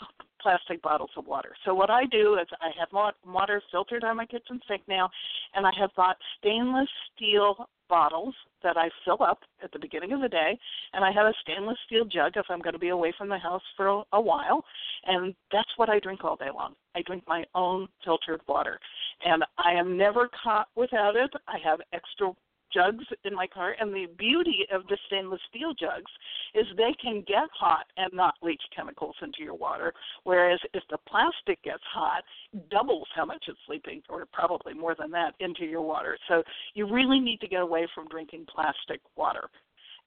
plastic 0.41 0.81
bottles 0.81 1.11
of 1.17 1.27
water. 1.27 1.51
So 1.65 1.75
what 1.75 1.91
I 1.91 2.05
do 2.07 2.39
is 2.41 2.47
I 2.61 2.71
have 2.79 2.89
water 3.27 3.61
filtered 3.73 4.05
on 4.05 4.17
my 4.17 4.25
kitchen 4.25 4.61
sink 4.69 4.83
now, 4.87 5.11
and 5.55 5.67
I 5.67 5.73
have 5.81 5.91
bought 5.97 6.17
stainless 6.39 6.89
steel 7.15 7.69
bottles 7.89 8.35
that 8.63 8.77
I 8.77 8.89
fill 9.05 9.23
up 9.23 9.41
at 9.63 9.73
the 9.73 9.79
beginning 9.79 10.13
of 10.13 10.21
the 10.21 10.29
day, 10.29 10.59
and 10.93 11.05
I 11.05 11.11
have 11.11 11.27
a 11.27 11.35
stainless 11.43 11.77
steel 11.87 12.05
jug 12.05 12.33
if 12.37 12.47
I'm 12.49 12.61
going 12.61 12.73
to 12.73 12.79
be 12.79 12.91
away 12.91 13.13
from 13.19 13.29
the 13.29 13.39
house 13.39 13.63
for 13.77 14.05
a, 14.13 14.21
while, 14.21 14.65
and 15.07 15.35
that's 15.51 15.69
what 15.77 15.91
I 15.91 15.99
drink 15.99 16.25
all 16.25 16.37
day 16.37 16.51
long. 16.55 16.75
I 16.95 17.03
drink 17.03 17.25
my 17.27 17.45
own 17.55 17.89
filtered 18.05 18.41
water, 18.47 18.79
and 19.25 19.45
I 19.59 19.73
am 19.73 19.99
never 19.99 20.31
caught 20.43 20.69
without 20.77 21.17
it. 21.17 21.31
I 21.49 21.57
have 21.65 21.81
extra 21.93 22.33
jugs 22.75 23.05
in 23.25 23.35
my 23.35 23.47
car 23.47 23.77
and 23.81 23.93
the 23.95 24.07
beauty 24.19 24.67
of 24.73 24.87
the 24.89 24.99
stainless 25.07 25.41
steel 25.49 25.73
jugs 25.73 26.11
is 26.55 26.67
they 26.77 26.95
can 27.01 27.23
get 27.27 27.49
hot 27.59 27.87
and 27.97 28.13
not 28.13 28.35
leach 28.43 28.63
chemicals 28.75 29.15
into 29.23 29.43
your 29.43 29.55
water 29.55 29.93
whereas 30.25 30.59
if 30.75 30.83
the 30.91 30.99
plastic 31.09 31.63
gets 31.63 31.83
hot 31.93 32.23
doubles 32.71 33.07
how 33.15 33.25
much 33.25 33.45
it's 33.49 33.59
leaching 33.69 34.03
or 34.09 34.27
probably 34.33 34.75
more 34.75 34.95
than 34.99 35.11
that 35.11 35.35
into 35.41 35.65
your 35.65 35.83
water 35.83 36.19
so 36.29 36.43
you 36.75 36.93
really 36.93 37.21
need 37.21 37.41
to 37.41 37.49
get 37.49 37.63
away 37.63 37.87
from 37.95 38.09
drinking 38.09 38.45
plastic 38.53 39.01
water 39.17 39.49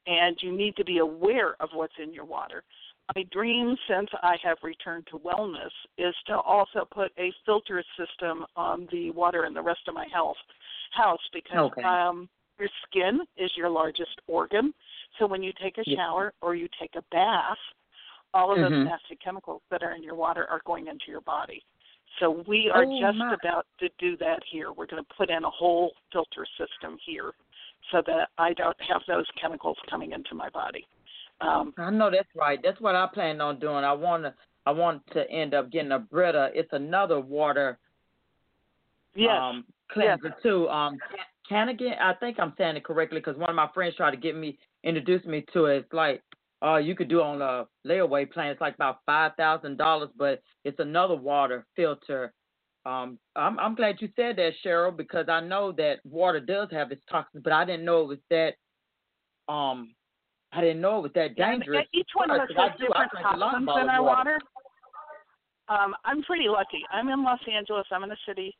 and 0.05 0.37
you 0.41 0.55
need 0.55 0.75
to 0.75 0.85
be 0.85 0.99
aware 0.99 1.55
of 1.61 1.69
what's 1.73 1.93
in 2.01 2.13
your 2.13 2.25
water 2.25 2.63
my 3.15 3.23
dream 3.31 3.75
since 3.87 4.09
I 4.21 4.35
have 4.43 4.57
returned 4.63 5.07
to 5.11 5.19
wellness 5.19 5.71
is 5.97 6.13
to 6.27 6.37
also 6.39 6.85
put 6.91 7.11
a 7.17 7.31
filter 7.45 7.81
system 7.97 8.45
on 8.57 8.85
the 8.91 9.11
water 9.11 9.45
in 9.45 9.53
the 9.53 9.61
rest 9.61 9.79
of 9.87 9.93
my 9.93 10.07
health 10.13 10.35
house 10.91 11.21
because 11.33 11.71
Okay. 11.71 11.83
um 11.83 12.27
your 12.59 12.69
skin 12.87 13.21
is 13.37 13.51
your 13.55 13.69
largest 13.69 14.19
organ. 14.27 14.73
So 15.19 15.27
when 15.27 15.43
you 15.43 15.51
take 15.61 15.77
a 15.77 15.83
shower 15.95 16.33
or 16.41 16.55
you 16.55 16.67
take 16.79 16.95
a 16.95 17.03
bath, 17.11 17.57
all 18.33 18.51
of 18.51 18.57
Mhm. 18.57 18.69
those 18.69 18.85
nasty 18.85 19.15
chemicals 19.17 19.61
that 19.69 19.83
are 19.83 19.91
in 19.91 20.03
your 20.03 20.15
water 20.15 20.47
are 20.49 20.61
going 20.65 20.87
into 20.87 21.11
your 21.11 21.21
body. 21.21 21.63
So 22.19 22.31
we 22.47 22.69
are 22.69 22.83
Oh, 22.83 22.99
just 22.99 23.17
my. 23.17 23.33
about 23.33 23.67
to 23.79 23.89
do 23.97 24.17
that 24.17 24.43
here. 24.43 24.71
We're 24.71 24.85
going 24.85 25.03
to 25.03 25.13
put 25.15 25.29
in 25.29 25.43
a 25.43 25.49
whole 25.49 25.93
filter 26.11 26.45
system 26.57 26.97
here 26.99 27.33
so 27.91 28.01
that 28.03 28.29
I 28.37 28.53
don't 28.53 28.79
have 28.81 29.05
those 29.05 29.29
chemicals 29.31 29.77
coming 29.87 30.11
into 30.11 30.33
my 30.35 30.49
body. 30.49 30.85
Um, 31.41 31.73
I 31.77 31.91
know 31.91 32.09
that's 32.09 32.33
right. 32.35 32.59
That's 32.63 32.79
what 32.81 32.95
I 32.95 33.05
plan 33.07 33.39
on 33.41 33.59
doing. 33.59 33.83
I 33.83 33.93
want 33.93 34.23
to. 34.23 34.33
I 34.65 34.71
want 34.71 35.05
to 35.11 35.29
end 35.31 35.53
up 35.53 35.69
getting 35.69 35.93
a 35.93 35.99
Brita. 35.99 36.51
It's 36.53 36.73
another 36.73 37.21
water 37.21 37.79
yes. 39.15 39.39
um, 39.39 39.65
cleanser 39.87 40.35
too. 40.43 40.67
Um, 40.69 40.99
Canigan. 41.49 41.99
I 41.99 42.13
think 42.13 42.39
I'm 42.39 42.53
saying 42.57 42.77
it 42.77 42.83
correctly 42.83 43.19
because 43.19 43.37
one 43.37 43.49
of 43.49 43.55
my 43.55 43.69
friends 43.73 43.95
tried 43.95 44.11
to 44.11 44.17
get 44.17 44.35
me 44.35 44.57
introduce 44.83 45.25
me 45.25 45.45
to 45.53 45.65
it. 45.65 45.77
It's 45.77 45.93
like 45.93 46.21
uh, 46.63 46.77
you 46.77 46.95
could 46.95 47.09
do 47.09 47.21
on 47.21 47.41
a 47.41 47.65
layaway 47.87 48.29
plan. 48.31 48.51
It's 48.51 48.61
like 48.61 48.75
about 48.75 48.99
five 49.05 49.33
thousand 49.37 49.77
dollars, 49.77 50.09
but 50.17 50.41
it's 50.65 50.79
another 50.79 51.15
water 51.15 51.65
filter. 51.75 52.33
Um, 52.85 53.19
I'm 53.35 53.59
I'm 53.59 53.75
glad 53.75 53.95
you 53.99 54.09
said 54.15 54.37
that, 54.37 54.51
Cheryl, 54.65 54.95
because 54.95 55.27
I 55.29 55.41
know 55.41 55.71
that 55.73 55.99
water 56.05 56.39
does 56.39 56.69
have 56.71 56.91
its 56.91 57.01
toxins, 57.09 57.43
but 57.43 57.53
I 57.53 57.65
didn't 57.65 57.85
know 57.85 58.01
it 58.01 58.07
was 58.07 58.19
that 58.29 58.53
um 59.51 59.93
I 60.51 60.61
didn't 60.61 60.81
know 60.81 60.99
it 60.99 61.03
was 61.03 61.11
that 61.15 61.35
dangerous. 61.35 61.79
And 61.79 62.01
each 62.01 62.09
one 62.13 62.31
of 62.31 62.41
us 62.41 62.47
has 62.55 62.71
different 62.79 63.11
toxins 63.21 63.69
in 63.81 63.89
our 63.89 64.03
water. 64.03 64.39
Um, 65.69 65.93
I'm 66.05 66.23
pretty 66.23 66.47
lucky. 66.47 66.81
I'm 66.91 67.09
in 67.09 67.25
Los 67.25 67.39
Angeles. 67.53 67.85
I'm 67.91 68.03
in 68.03 68.11
a 68.11 68.17
city 68.25 68.55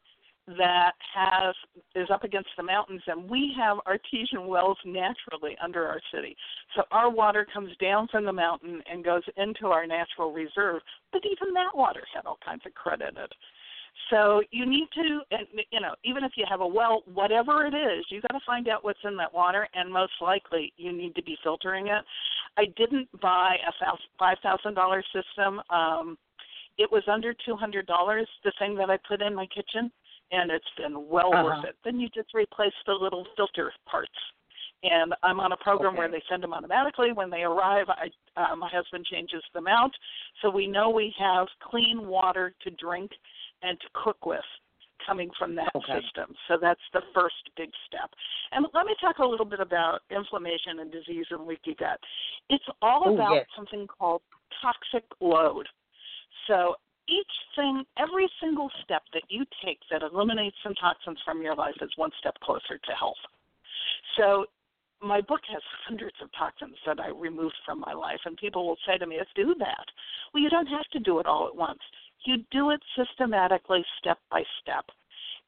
that 0.57 0.93
has 1.13 1.53
is 1.95 2.07
up 2.11 2.23
against 2.23 2.49
the 2.55 2.63
mountains 2.63 3.01
and 3.07 3.29
we 3.29 3.53
have 3.57 3.77
artesian 3.85 4.47
wells 4.47 4.77
naturally 4.85 5.57
under 5.61 5.85
our 5.85 5.99
city. 6.13 6.35
So 6.75 6.83
our 6.91 7.09
water 7.09 7.45
comes 7.51 7.75
down 7.81 8.07
from 8.09 8.23
the 8.23 8.31
mountain 8.31 8.81
and 8.89 9.03
goes 9.03 9.23
into 9.35 9.67
our 9.67 9.85
natural 9.85 10.31
reserve 10.31 10.81
but 11.11 11.21
even 11.25 11.53
that 11.53 11.75
water 11.75 12.03
had 12.13 12.25
all 12.25 12.39
kinds 12.45 12.61
of 12.65 12.73
credit. 12.73 13.09
In 13.09 13.23
it 13.23 13.33
so 14.09 14.41
you 14.51 14.65
need 14.65 14.87
to 14.93 15.19
and 15.31 15.47
you 15.71 15.79
know 15.79 15.95
even 16.03 16.23
if 16.23 16.31
you 16.35 16.45
have 16.49 16.61
a 16.61 16.67
well 16.67 17.03
whatever 17.13 17.65
it 17.65 17.73
is 17.73 18.05
you 18.09 18.21
got 18.21 18.37
to 18.37 18.45
find 18.45 18.67
out 18.67 18.83
what's 18.83 18.99
in 19.03 19.17
that 19.17 19.33
water 19.33 19.67
and 19.73 19.91
most 19.91 20.13
likely 20.21 20.71
you 20.77 20.91
need 20.91 21.15
to 21.15 21.23
be 21.23 21.37
filtering 21.43 21.87
it. 21.87 22.03
I 22.57 22.65
didn't 22.77 23.09
buy 23.21 23.57
a 23.67 23.97
five 24.17 24.37
thousand 24.41 24.75
dollar 24.75 25.03
system. 25.13 25.61
Um 25.69 26.17
it 26.77 26.91
was 26.91 27.03
under 27.11 27.33
two 27.45 27.55
hundred 27.55 27.87
dollars 27.87 28.27
the 28.43 28.53
thing 28.59 28.75
that 28.75 28.89
i 28.89 28.97
put 29.07 29.21
in 29.21 29.33
my 29.35 29.47
kitchen 29.47 29.91
and 30.31 30.51
it's 30.51 30.65
been 30.77 31.07
well 31.07 31.33
uh-huh. 31.33 31.43
worth 31.43 31.65
it. 31.65 31.75
Then 31.83 31.99
you 31.99 32.09
just 32.13 32.33
replace 32.33 32.73
the 32.85 32.93
little 32.93 33.25
filter 33.35 33.71
parts. 33.89 34.11
And 34.83 35.13
I'm 35.23 35.39
on 35.39 35.53
a 35.53 35.57
program 35.57 35.93
okay. 35.93 35.97
where 35.97 36.11
they 36.11 36.21
send 36.29 36.43
them 36.43 36.53
automatically. 36.53 37.11
When 37.11 37.31
they 37.31 37.41
arrive, 37.41 37.87
I, 37.89 38.09
uh, 38.39 38.55
my 38.55 38.69
husband 38.69 39.05
changes 39.05 39.43
them 39.53 39.65
out, 39.67 39.91
so 40.41 40.51
we 40.51 40.67
know 40.67 40.89
we 40.89 41.13
have 41.17 41.47
clean 41.63 42.05
water 42.05 42.53
to 42.63 42.69
drink 42.71 43.11
and 43.63 43.79
to 43.79 43.87
cook 43.93 44.25
with 44.25 44.45
coming 45.05 45.29
from 45.39 45.55
that 45.55 45.71
okay. 45.73 45.99
system. 46.01 46.35
So 46.47 46.57
that's 46.61 46.81
the 46.93 47.01
first 47.13 47.35
big 47.55 47.69
step. 47.87 48.09
And 48.51 48.65
let 48.73 48.85
me 48.85 48.93
talk 49.01 49.19
a 49.19 49.25
little 49.25 49.45
bit 49.45 49.59
about 49.59 49.99
inflammation 50.11 50.79
and 50.79 50.91
disease 50.91 51.25
and 51.31 51.47
leaky 51.47 51.75
gut. 51.79 51.99
It's 52.49 52.65
all 52.81 53.07
Ooh, 53.07 53.15
about 53.15 53.33
yes. 53.33 53.45
something 53.55 53.87
called 53.87 54.21
toxic 54.61 55.05
load. 55.21 55.67
So 56.47 56.75
each 57.07 57.31
thing, 57.55 57.83
every 57.97 58.29
single 58.41 58.69
step 58.83 59.03
that 59.13 59.23
you 59.29 59.45
take 59.63 59.79
that 59.91 60.03
eliminates 60.03 60.57
some 60.63 60.75
toxins 60.75 61.17
from 61.23 61.41
your 61.41 61.55
life 61.55 61.75
is 61.81 61.91
one 61.95 62.11
step 62.19 62.35
closer 62.43 62.77
to 62.77 62.91
health. 62.97 63.21
So, 64.17 64.45
my 65.01 65.21
book 65.21 65.41
has 65.51 65.61
hundreds 65.87 66.15
of 66.23 66.29
toxins 66.37 66.75
that 66.85 66.99
I 66.99 67.09
removed 67.09 67.55
from 67.65 67.79
my 67.79 67.93
life, 67.93 68.19
and 68.25 68.35
people 68.35 68.65
will 68.65 68.77
say 68.87 68.97
to 68.97 69.05
me, 69.05 69.17
Let's 69.19 69.29
do 69.35 69.55
that. 69.59 69.85
Well, 70.33 70.41
you 70.41 70.49
don't 70.49 70.67
have 70.67 70.87
to 70.93 70.99
do 70.99 71.19
it 71.19 71.27
all 71.27 71.47
at 71.47 71.55
once. 71.55 71.79
You 72.25 72.37
do 72.51 72.71
it 72.71 72.81
systematically, 72.97 73.85
step 73.99 74.17
by 74.31 74.43
step. 74.61 74.85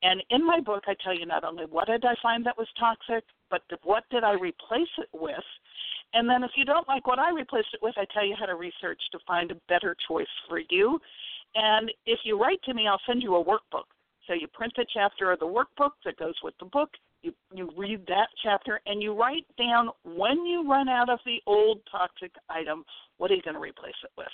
And 0.04 0.24
in 0.30 0.46
my 0.46 0.60
book, 0.60 0.84
I 0.88 0.96
tell 1.04 1.18
you 1.18 1.26
not 1.26 1.44
only 1.44 1.66
what 1.66 1.88
did 1.88 2.06
I 2.06 2.16
find 2.22 2.46
that 2.46 2.58
was 2.58 2.68
toxic, 2.80 3.24
but 3.50 3.64
what 3.84 4.04
did 4.12 4.24
I 4.24 4.34
replace 4.34 4.94
it 4.98 5.10
with. 5.14 5.44
And 6.14 6.30
then 6.30 6.44
if 6.44 6.52
you 6.56 6.64
don't 6.64 6.88
like 6.88 7.06
what 7.06 7.20
I 7.20 7.32
replaced 7.32 7.74
it 7.74 7.82
with, 7.82 7.96
I 7.98 8.06
tell 8.14 8.26
you 8.26 8.36
how 8.40 8.46
to 8.46 8.56
research 8.56 9.02
to 9.12 9.20
find 9.28 9.52
a 9.52 9.62
better 9.68 9.96
choice 10.08 10.28
for 10.48 10.62
you 10.70 11.00
and 11.56 11.92
if 12.06 12.20
you 12.24 12.40
write 12.40 12.62
to 12.64 12.74
me, 12.74 12.88
I'll 12.88 13.02
send 13.08 13.24
you 13.24 13.36
a 13.36 13.44
workbook. 13.44 13.90
So 14.28 14.34
you 14.34 14.48
print 14.48 14.74
the 14.76 14.86
chapter 14.94 15.32
of 15.32 15.40
the 15.40 15.46
workbook 15.46 15.92
that 16.06 16.18
goes 16.18 16.36
with 16.44 16.54
the 16.60 16.66
book. 16.66 16.90
You 17.22 17.34
you 17.54 17.70
read 17.76 18.06
that 18.08 18.28
chapter 18.44 18.80
and 18.86 19.02
you 19.02 19.14
write 19.14 19.46
down 19.58 19.90
when 20.04 20.46
you 20.46 20.70
run 20.70 20.88
out 20.88 21.10
of 21.10 21.20
the 21.26 21.42
old 21.48 21.82
toxic 21.92 22.32
item, 22.50 22.86
what 23.18 23.32
are 23.32 23.36
you 23.36 23.42
going 23.42 23.56
to 23.56 23.60
replace 23.60 23.98
it 24.04 24.12
with? 24.18 24.28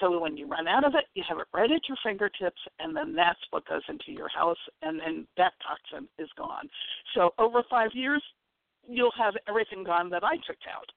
So 0.00 0.18
when 0.18 0.36
you 0.36 0.48
run 0.48 0.66
out 0.66 0.84
of 0.84 0.94
it, 0.94 1.04
you 1.14 1.22
have 1.28 1.38
it 1.38 1.46
right 1.54 1.70
at 1.70 1.88
your 1.88 1.96
fingertips, 2.02 2.60
and 2.80 2.96
then 2.96 3.14
that's 3.14 3.38
what 3.50 3.66
goes 3.68 3.82
into 3.88 4.10
your 4.10 4.28
house, 4.28 4.58
and 4.82 4.98
then 4.98 5.26
that 5.36 5.52
toxin 5.62 6.08
is 6.18 6.28
gone. 6.36 6.68
So 7.14 7.30
over 7.38 7.62
five 7.70 7.90
years, 7.94 8.22
you'll 8.88 9.14
have 9.16 9.34
everything 9.48 9.84
gone 9.84 10.10
that 10.10 10.24
I 10.24 10.36
took 10.46 10.58
out. 10.66 10.90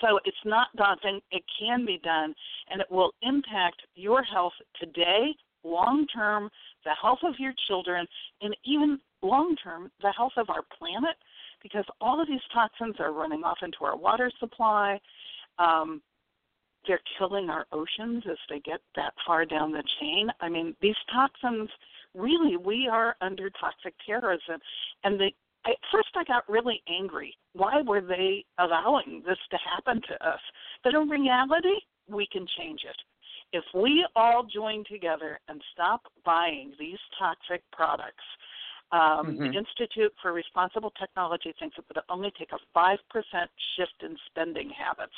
So 0.00 0.20
it's 0.24 0.36
not 0.44 0.68
daunting. 0.76 1.20
It 1.30 1.42
can 1.58 1.84
be 1.84 1.98
done, 2.02 2.34
and 2.70 2.80
it 2.80 2.90
will 2.90 3.12
impact 3.22 3.82
your 3.94 4.22
health 4.22 4.52
today, 4.80 5.34
long 5.64 6.06
term, 6.14 6.50
the 6.84 6.94
health 7.00 7.20
of 7.24 7.34
your 7.38 7.52
children, 7.66 8.06
and 8.40 8.56
even 8.64 8.98
long 9.22 9.56
term, 9.62 9.90
the 10.02 10.12
health 10.12 10.32
of 10.36 10.48
our 10.50 10.62
planet, 10.78 11.16
because 11.62 11.84
all 12.00 12.20
of 12.20 12.28
these 12.28 12.40
toxins 12.52 12.96
are 13.00 13.12
running 13.12 13.42
off 13.42 13.58
into 13.62 13.78
our 13.82 13.96
water 13.96 14.30
supply. 14.38 15.00
Um, 15.58 16.00
they're 16.86 17.00
killing 17.18 17.50
our 17.50 17.66
oceans 17.72 18.22
as 18.30 18.38
they 18.48 18.60
get 18.60 18.80
that 18.94 19.12
far 19.26 19.44
down 19.44 19.72
the 19.72 19.82
chain. 20.00 20.28
I 20.40 20.48
mean, 20.48 20.74
these 20.80 20.96
toxins 21.12 21.68
really, 22.14 22.56
we 22.56 22.88
are 22.90 23.16
under 23.20 23.50
toxic 23.50 23.94
terrorism, 24.06 24.60
and 25.04 25.18
the 25.18 25.30
at 25.68 25.76
first 25.92 26.08
I 26.16 26.24
got 26.24 26.48
really 26.48 26.82
angry. 26.88 27.36
Why 27.52 27.82
were 27.82 28.00
they 28.00 28.44
allowing 28.58 29.22
this 29.26 29.38
to 29.50 29.58
happen 29.58 30.00
to 30.08 30.26
us? 30.26 30.40
But 30.82 30.94
in 30.94 31.08
reality, 31.08 31.80
we 32.08 32.26
can 32.32 32.46
change 32.58 32.80
it. 32.88 32.96
If 33.52 33.64
we 33.74 34.06
all 34.16 34.44
join 34.44 34.84
together 34.90 35.40
and 35.48 35.62
stop 35.72 36.02
buying 36.24 36.72
these 36.78 36.98
toxic 37.18 37.62
products, 37.72 38.24
um, 38.92 39.00
mm-hmm. 39.00 39.38
the 39.38 39.58
Institute 39.58 40.12
for 40.22 40.32
Responsible 40.32 40.92
Technology 40.98 41.54
thinks 41.58 41.76
it 41.78 41.84
would 41.88 42.02
only 42.08 42.32
take 42.38 42.50
a 42.52 42.78
5% 42.78 42.96
shift 43.76 44.02
in 44.02 44.16
spending 44.26 44.70
habits 44.70 45.12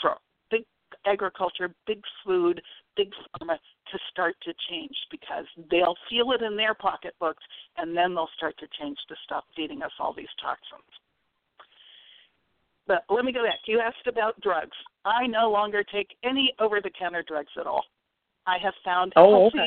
for 0.00 0.16
agriculture, 1.06 1.74
big 1.86 2.00
food, 2.24 2.60
big 2.96 3.10
pharma 3.10 3.56
to 3.92 3.98
start 4.10 4.34
to 4.42 4.52
change 4.68 4.96
because 5.10 5.44
they'll 5.70 5.96
feel 6.10 6.32
it 6.32 6.42
in 6.42 6.56
their 6.56 6.74
pocketbooks 6.74 7.42
and 7.76 7.96
then 7.96 8.14
they'll 8.14 8.30
start 8.36 8.56
to 8.58 8.66
change 8.80 8.98
to 9.08 9.14
stop 9.24 9.44
feeding 9.54 9.82
us 9.82 9.92
all 9.98 10.12
these 10.12 10.26
toxins. 10.40 10.82
But 12.86 13.04
let 13.10 13.24
me 13.24 13.32
go 13.32 13.44
back. 13.44 13.60
You 13.66 13.80
asked 13.80 14.06
about 14.06 14.40
drugs. 14.40 14.76
I 15.04 15.26
no 15.26 15.50
longer 15.50 15.82
take 15.82 16.08
any 16.22 16.52
over 16.60 16.80
the 16.80 16.90
counter 16.96 17.24
drugs 17.26 17.50
at 17.58 17.66
all. 17.66 17.84
I 18.46 18.58
have 18.62 18.74
found 18.84 19.12
oh, 19.16 19.50
healthy 19.50 19.58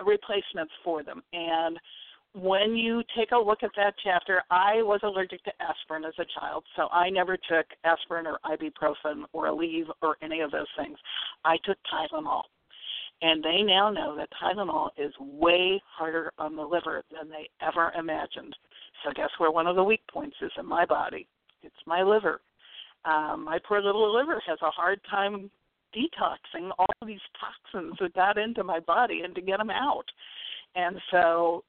okay. 0.00 0.10
replacements 0.10 0.72
for 0.82 1.02
them. 1.02 1.22
And 1.32 1.78
when 2.34 2.76
you 2.76 3.02
take 3.16 3.32
a 3.32 3.36
look 3.36 3.62
at 3.62 3.70
that 3.76 3.94
chapter, 4.02 4.42
I 4.50 4.82
was 4.82 5.00
allergic 5.02 5.42
to 5.44 5.52
aspirin 5.60 6.04
as 6.04 6.14
a 6.18 6.26
child, 6.38 6.64
so 6.76 6.88
I 6.92 7.10
never 7.10 7.36
took 7.36 7.66
aspirin 7.84 8.26
or 8.26 8.38
ibuprofen 8.44 9.24
or 9.32 9.46
Aleve 9.46 9.88
or 10.02 10.16
any 10.22 10.40
of 10.40 10.50
those 10.50 10.66
things. 10.76 10.98
I 11.44 11.56
took 11.64 11.78
Tylenol. 11.92 12.42
And 13.20 13.42
they 13.42 13.62
now 13.62 13.90
know 13.90 14.16
that 14.16 14.28
Tylenol 14.40 14.90
is 14.96 15.12
way 15.18 15.82
harder 15.96 16.32
on 16.38 16.54
the 16.54 16.62
liver 16.62 17.02
than 17.10 17.28
they 17.28 17.48
ever 17.60 17.92
imagined. 17.98 18.54
So 19.04 19.12
guess 19.12 19.30
where 19.38 19.50
one 19.50 19.66
of 19.66 19.74
the 19.74 19.82
weak 19.82 20.02
points 20.12 20.36
is 20.40 20.52
in 20.56 20.66
my 20.66 20.84
body? 20.84 21.26
It's 21.62 21.74
my 21.86 22.02
liver. 22.02 22.40
Um, 23.04 23.44
my 23.44 23.58
poor 23.66 23.82
little 23.82 24.14
liver 24.14 24.40
has 24.46 24.58
a 24.62 24.70
hard 24.70 25.00
time 25.10 25.50
detoxing 25.96 26.70
all 26.78 26.86
these 27.06 27.20
toxins 27.40 27.96
that 28.00 28.14
got 28.14 28.38
into 28.38 28.62
my 28.62 28.78
body 28.80 29.22
and 29.24 29.34
to 29.34 29.40
get 29.40 29.58
them 29.58 29.70
out. 29.70 30.04
And 30.76 30.96
so 31.10 31.64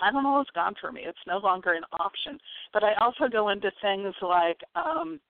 Tylenol 0.00 0.40
is 0.42 0.46
gone 0.54 0.74
for 0.80 0.92
me. 0.92 1.02
It's 1.04 1.18
no 1.26 1.38
longer 1.38 1.72
an 1.72 1.84
option. 1.98 2.38
But 2.72 2.84
I 2.84 2.94
also 3.00 3.28
go 3.30 3.50
into 3.50 3.70
things 3.82 4.14
like 4.22 4.60
um, 4.74 5.20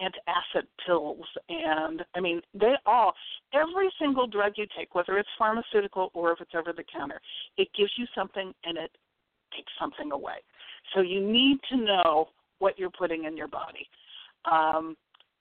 antacid 0.00 0.66
pills, 0.86 1.24
and 1.48 2.02
I 2.14 2.20
mean, 2.20 2.40
they 2.54 2.74
all, 2.86 3.12
every 3.52 3.90
single 4.00 4.26
drug 4.26 4.52
you 4.56 4.66
take, 4.76 4.94
whether 4.94 5.18
it's 5.18 5.28
pharmaceutical 5.38 6.10
or 6.14 6.32
if 6.32 6.40
it's 6.40 6.54
over 6.54 6.72
the 6.72 6.84
counter, 6.92 7.20
it 7.56 7.68
gives 7.76 7.92
you 7.96 8.06
something 8.14 8.52
and 8.64 8.78
it 8.78 8.90
takes 9.54 9.72
something 9.78 10.12
away. 10.12 10.38
So 10.94 11.00
you 11.00 11.20
need 11.20 11.58
to 11.70 11.76
know 11.76 12.28
what 12.58 12.78
you're 12.78 12.90
putting 12.90 13.24
in 13.24 13.36
your 13.36 13.48
body. 13.48 13.88
Um, 14.50 14.96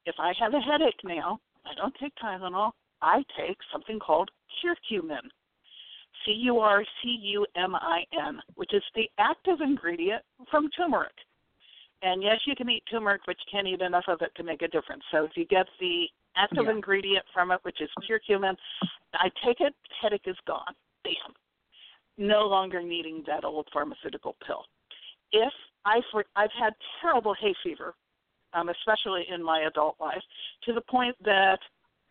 if 0.06 0.16
I 0.20 0.34
have 0.40 0.54
a 0.54 0.60
headache 0.60 1.00
now, 1.04 1.40
I 1.66 1.74
don't 1.76 1.96
take 2.02 2.14
Tylenol. 2.22 2.72
I 3.02 3.24
take 3.38 3.58
something 3.72 4.00
called 4.00 4.30
curcumin. 4.64 5.30
C 6.26 6.32
U 6.32 6.60
R 6.60 6.84
C 7.02 7.18
U 7.22 7.46
M 7.56 7.76
I 7.76 8.04
N, 8.28 8.40
which 8.56 8.74
is 8.74 8.84
the 8.96 9.10
active 9.18 9.62
ingredient 9.62 10.24
from 10.50 10.70
turmeric. 10.70 11.14
And 12.02 12.24
yes, 12.24 12.40
you 12.46 12.56
can 12.56 12.70
eat 12.70 12.84
turmeric, 12.90 13.22
but 13.26 13.36
you 13.40 13.52
can't 13.52 13.68
eat 13.68 13.82
enough 13.82 14.06
of 14.08 14.22
it 14.22 14.32
to 14.36 14.44
make 14.44 14.62
a 14.62 14.68
difference. 14.68 15.04
So 15.12 15.26
if 15.26 15.32
you 15.36 15.46
get 15.46 15.66
the 15.80 16.06
active 16.38 16.66
yeah. 16.66 16.72
ingredient 16.72 17.26
from 17.34 17.52
it, 17.52 17.60
which 17.64 17.82
is 17.82 17.90
curcumin, 18.10 18.56
I 19.14 19.30
take 19.46 19.60
it, 19.60 19.76
headache 20.02 20.22
is 20.26 20.38
gone. 20.48 20.74
Bam. 21.04 21.34
No 22.18 22.48
longer 22.48 22.82
needing 22.82 23.24
that 23.28 23.44
old 23.44 23.68
pharmaceutical 23.74 24.36
pill. 24.46 24.64
If 25.32 25.54
I 25.86 26.00
for, 26.12 26.26
I've 26.36 26.50
had 26.58 26.74
terrible 27.02 27.36
hay 27.40 27.54
fever, 27.64 27.96
um, 28.54 28.70
especially 28.70 29.26
in 29.34 29.44
my 29.44 29.62
adult 29.62 29.96
life, 30.00 30.22
to 30.66 30.74
the 30.74 30.82
point 30.82 31.16
that 31.24 31.60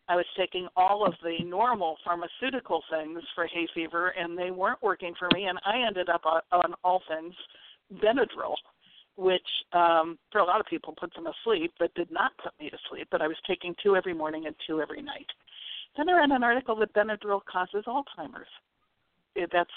I 0.09 0.17
was 0.17 0.27
taking 0.37 0.69
all 0.77 1.07
of 1.07 1.15
the 1.23 1.45
normal 1.45 1.97
pharmaceutical 2.05 2.83
things 2.91 3.21
for 3.35 3.47
hay 3.47 3.69
fever, 3.75 4.09
and 4.19 4.37
they 4.39 4.51
weren't 4.51 4.83
working 4.83 5.15
for 5.19 5.29
me, 5.35 5.45
and 5.45 5.59
I 5.65 5.87
ended 5.87 6.09
up 6.09 6.23
on, 6.25 6.41
on 6.53 6.75
all 6.83 7.03
things 7.09 7.35
Benadryl 8.03 8.55
which 9.19 9.43
um, 9.73 10.17
for 10.31 10.41
a 10.41 10.45
lot 10.45 10.61
of 10.61 10.67
people 10.67 10.95
puts 10.99 11.15
them 11.17 11.27
asleep, 11.27 11.73
but 11.81 11.93
did 11.95 12.09
not 12.11 12.31
put 12.41 12.53
me 12.61 12.71
to 12.71 12.79
sleep. 12.89 13.09
But 13.11 13.21
I 13.21 13.27
was 13.27 13.37
taking 13.49 13.75
two 13.83 13.97
every 13.97 14.15
morning 14.15 14.47
and 14.47 14.55
two 14.65 14.81
every 14.81 15.03
night. 15.03 15.27
Then 15.97 16.09
I 16.09 16.13
read 16.13 16.31
an 16.31 16.45
article 16.45 16.77
that 16.77 16.95
Benadryl 16.95 17.41
causes 17.45 17.85
Alzheimer's. 17.89 18.49
That's 19.53 19.71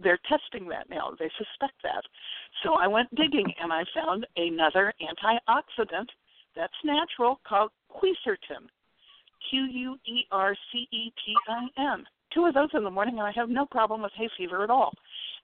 they're 0.00 0.18
testing 0.28 0.68
that 0.68 0.90
now. 0.90 1.12
They 1.18 1.30
suspect 1.38 1.74
that. 1.84 2.02
So 2.62 2.74
I 2.74 2.88
went 2.88 3.12
digging 3.14 3.52
and 3.60 3.72
I 3.72 3.84
found 3.94 4.26
another 4.36 4.92
antioxidant 5.00 6.06
that's 6.56 6.72
natural 6.84 7.40
called 7.46 7.70
quercetin. 7.90 8.66
Q 9.50 9.64
U 9.64 9.98
E 10.06 10.24
R 10.30 10.56
C 10.72 10.88
E 10.90 11.12
T 11.24 11.34
I 11.48 11.92
N. 11.94 12.04
Two 12.34 12.46
of 12.46 12.54
those 12.54 12.68
in 12.74 12.84
the 12.84 12.90
morning, 12.90 13.18
and 13.18 13.26
I 13.26 13.32
have 13.32 13.48
no 13.48 13.64
problem 13.64 14.02
with 14.02 14.12
hay 14.14 14.28
fever 14.36 14.62
at 14.62 14.70
all. 14.70 14.92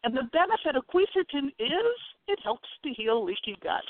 And 0.03 0.15
the 0.15 0.29
benefit 0.33 0.77
of 0.77 0.87
quercetin 0.87 1.49
is 1.59 1.97
it 2.29 2.39
helps 2.43 2.69
to 2.83 2.91
heal 2.91 3.25
leaky 3.25 3.57
gut. 3.63 3.83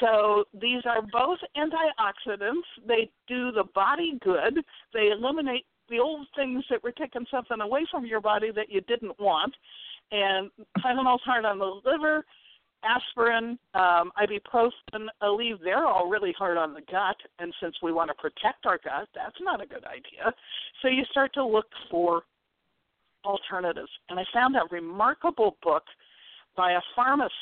So 0.00 0.44
these 0.60 0.82
are 0.86 1.02
both 1.12 1.38
antioxidants. 1.56 2.64
They 2.86 3.10
do 3.28 3.52
the 3.52 3.64
body 3.74 4.18
good. 4.22 4.58
They 4.92 5.10
eliminate 5.10 5.66
the 5.90 5.98
old 5.98 6.26
things 6.34 6.64
that 6.70 6.82
were 6.82 6.92
taking 6.92 7.26
something 7.30 7.60
away 7.60 7.86
from 7.90 8.06
your 8.06 8.20
body 8.20 8.50
that 8.52 8.70
you 8.70 8.80
didn't 8.82 9.18
want. 9.20 9.54
And 10.10 10.50
Tylenol's 10.78 11.22
hard 11.24 11.44
on 11.44 11.58
the 11.58 11.80
liver, 11.84 12.24
aspirin, 12.84 13.58
um, 13.74 14.12
ibuprofen, 14.20 15.06
Aleve, 15.22 15.58
they're 15.62 15.86
all 15.86 16.08
really 16.08 16.34
hard 16.36 16.56
on 16.56 16.74
the 16.74 16.82
gut. 16.82 17.16
And 17.38 17.52
since 17.60 17.76
we 17.82 17.92
want 17.92 18.10
to 18.10 18.14
protect 18.14 18.66
our 18.66 18.78
gut, 18.78 19.08
that's 19.14 19.36
not 19.40 19.62
a 19.62 19.66
good 19.66 19.84
idea. 19.84 20.32
So 20.82 20.88
you 20.88 21.04
start 21.10 21.32
to 21.34 21.44
look 21.44 21.66
for 21.90 22.22
alternatives. 23.24 23.90
And 24.08 24.18
I 24.18 24.24
found 24.32 24.56
a 24.56 24.62
remarkable 24.70 25.56
book 25.62 25.84
by 26.56 26.72
a 26.72 26.80
pharmacist 26.94 27.32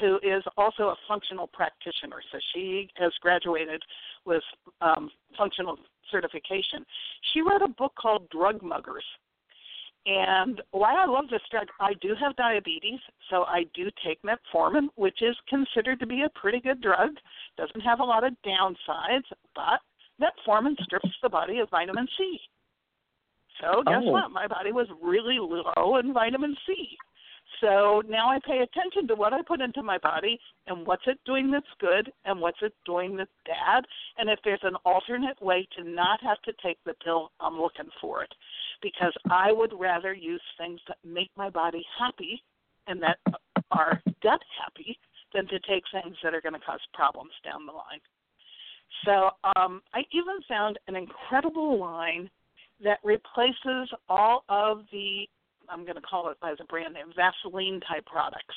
who 0.00 0.16
is 0.16 0.42
also 0.56 0.84
a 0.84 0.96
functional 1.08 1.46
practitioner. 1.48 2.22
So 2.30 2.38
she 2.54 2.88
has 2.96 3.12
graduated 3.20 3.82
with 4.24 4.42
um, 4.80 5.10
functional 5.36 5.78
certification. 6.10 6.84
She 7.32 7.40
wrote 7.40 7.62
a 7.62 7.68
book 7.68 7.92
called 8.00 8.28
Drug 8.30 8.62
Muggers. 8.62 9.04
And 10.06 10.62
why 10.70 10.94
I 10.94 11.04
love 11.04 11.24
this 11.28 11.42
drug, 11.50 11.66
I 11.80 11.94
do 12.00 12.14
have 12.20 12.36
diabetes, 12.36 13.00
so 13.28 13.42
I 13.42 13.64
do 13.74 13.90
take 14.04 14.20
metformin, 14.22 14.86
which 14.94 15.20
is 15.20 15.36
considered 15.48 15.98
to 15.98 16.06
be 16.06 16.22
a 16.22 16.38
pretty 16.38 16.60
good 16.60 16.80
drug. 16.80 17.10
Doesn't 17.58 17.80
have 17.80 17.98
a 17.98 18.04
lot 18.04 18.22
of 18.22 18.32
downsides, 18.46 19.24
but 19.56 19.80
metformin 20.22 20.76
strips 20.84 21.10
the 21.22 21.28
body 21.28 21.58
of 21.58 21.70
vitamin 21.70 22.06
C. 22.16 22.38
So 23.60 23.82
guess 23.82 24.02
oh. 24.04 24.12
what? 24.12 24.30
My 24.30 24.46
body 24.46 24.70
was 24.70 24.86
really 25.02 25.38
low 25.40 25.96
in 25.96 26.12
vitamin 26.12 26.56
C. 26.66 26.96
So 27.60 28.02
now 28.08 28.30
I 28.30 28.38
pay 28.46 28.58
attention 28.58 29.08
to 29.08 29.14
what 29.14 29.32
I 29.32 29.40
put 29.42 29.60
into 29.60 29.82
my 29.82 29.98
body 29.98 30.38
and 30.66 30.86
what's 30.86 31.06
it 31.06 31.18
doing 31.24 31.50
that's 31.50 31.66
good 31.80 32.12
and 32.24 32.40
what's 32.40 32.58
it 32.60 32.74
doing 32.84 33.16
that's 33.16 33.30
bad. 33.46 33.84
And 34.18 34.28
if 34.28 34.38
there's 34.44 34.60
an 34.62 34.76
alternate 34.84 35.40
way 35.40 35.66
to 35.76 35.88
not 35.88 36.22
have 36.22 36.40
to 36.42 36.52
take 36.62 36.78
the 36.84 36.94
pill, 37.04 37.30
I'm 37.40 37.58
looking 37.58 37.88
for 38.00 38.22
it. 38.22 38.32
Because 38.82 39.14
I 39.30 39.52
would 39.52 39.72
rather 39.78 40.12
use 40.12 40.42
things 40.58 40.80
that 40.88 40.98
make 41.04 41.30
my 41.36 41.48
body 41.48 41.84
happy 41.98 42.42
and 42.86 43.02
that 43.02 43.18
are 43.70 44.02
gut 44.22 44.40
happy 44.62 44.98
than 45.34 45.46
to 45.48 45.58
take 45.60 45.84
things 45.92 46.16
that 46.22 46.34
are 46.34 46.40
going 46.40 46.54
to 46.54 46.60
cause 46.60 46.80
problems 46.92 47.32
down 47.44 47.66
the 47.66 47.72
line. 47.72 48.00
So 49.04 49.30
um, 49.56 49.82
I 49.94 50.02
even 50.12 50.40
found 50.48 50.78
an 50.88 50.96
incredible 50.96 51.78
line 51.78 52.30
that 52.82 52.98
replaces 53.02 53.90
all 54.08 54.44
of 54.48 54.82
the 54.92 55.26
I'm 55.70 55.84
going 55.84 55.96
to 55.96 56.02
call 56.02 56.30
it 56.30 56.36
as 56.42 56.58
a 56.60 56.64
brand 56.64 56.94
name, 56.94 57.12
Vaseline 57.14 57.80
type 57.80 58.06
products 58.06 58.54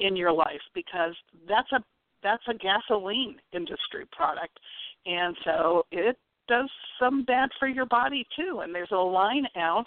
in 0.00 0.16
your 0.16 0.32
life 0.32 0.60
because 0.74 1.14
that's 1.48 1.70
a 1.72 1.82
that's 2.22 2.42
a 2.48 2.54
gasoline 2.54 3.36
industry 3.54 4.04
product, 4.12 4.58
and 5.06 5.34
so 5.44 5.86
it 5.90 6.18
does 6.48 6.68
some 6.98 7.24
bad 7.24 7.48
for 7.58 7.66
your 7.66 7.86
body 7.86 8.26
too. 8.36 8.60
And 8.62 8.74
there's 8.74 8.90
a 8.92 8.96
line 8.96 9.46
out 9.56 9.86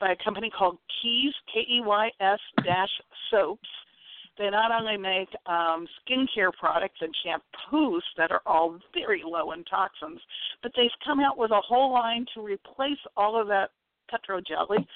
by 0.00 0.12
a 0.12 0.24
company 0.24 0.50
called 0.50 0.78
Keys 1.02 1.34
K 1.52 1.60
E 1.60 1.82
Y 1.84 2.10
S 2.20 2.38
dash 2.64 2.88
soaps. 3.30 3.68
They 4.38 4.50
not 4.50 4.70
only 4.70 4.98
make 4.98 5.28
um, 5.46 5.86
skincare 6.00 6.52
products 6.52 7.00
and 7.00 7.14
shampoos 7.24 8.02
that 8.18 8.30
are 8.30 8.42
all 8.44 8.78
very 8.92 9.22
low 9.24 9.52
in 9.52 9.64
toxins, 9.64 10.20
but 10.62 10.72
they've 10.76 10.90
come 11.04 11.20
out 11.20 11.38
with 11.38 11.50
a 11.50 11.60
whole 11.60 11.92
line 11.92 12.26
to 12.34 12.42
replace 12.42 12.98
all 13.16 13.40
of 13.40 13.48
that 13.48 13.70
petro 14.10 14.40
jelly 14.40 14.86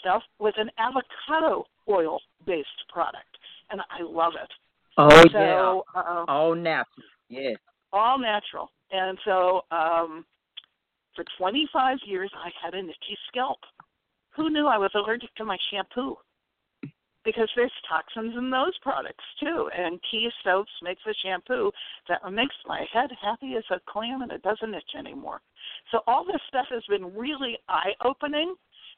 stuff 0.00 0.22
with 0.38 0.54
an 0.58 0.70
avocado 0.78 1.64
oil 1.88 2.20
based 2.46 2.68
product, 2.92 3.38
and 3.70 3.80
I 3.80 4.02
love 4.02 4.32
it. 4.40 4.50
Oh 4.96 5.22
so, 5.32 5.84
yeah, 5.94 6.00
uh, 6.00 6.24
all 6.28 6.54
natural. 6.54 7.06
Yes, 7.28 7.56
all 7.92 8.18
natural. 8.18 8.70
And 8.90 9.18
so, 9.24 9.62
um, 9.70 10.24
for 11.16 11.24
25 11.38 11.98
years, 12.06 12.30
I 12.34 12.50
had 12.62 12.74
an 12.74 12.86
itchy 12.86 13.16
scalp. 13.28 13.58
Who 14.36 14.50
knew 14.50 14.66
I 14.66 14.78
was 14.78 14.90
allergic 14.94 15.34
to 15.36 15.44
my 15.44 15.56
shampoo? 15.70 16.16
Because 17.24 17.48
there's 17.56 17.72
toxins 17.88 18.34
in 18.36 18.50
those 18.50 18.76
products 18.82 19.24
too. 19.40 19.70
And 19.76 19.98
Key 20.10 20.28
Soaps 20.44 20.70
makes 20.82 21.00
a 21.08 21.14
shampoo 21.24 21.70
that 22.08 22.20
makes 22.32 22.54
my 22.66 22.84
head 22.92 23.10
happy 23.22 23.54
as 23.56 23.64
a 23.70 23.80
clam 23.90 24.22
and 24.22 24.30
it 24.30 24.42
doesn't 24.42 24.74
itch 24.74 24.92
anymore. 24.98 25.40
So 25.90 26.00
all 26.06 26.24
this 26.24 26.40
stuff 26.48 26.66
has 26.70 26.82
been 26.88 27.14
really 27.16 27.58
eye 27.68 27.92
opening 28.04 28.54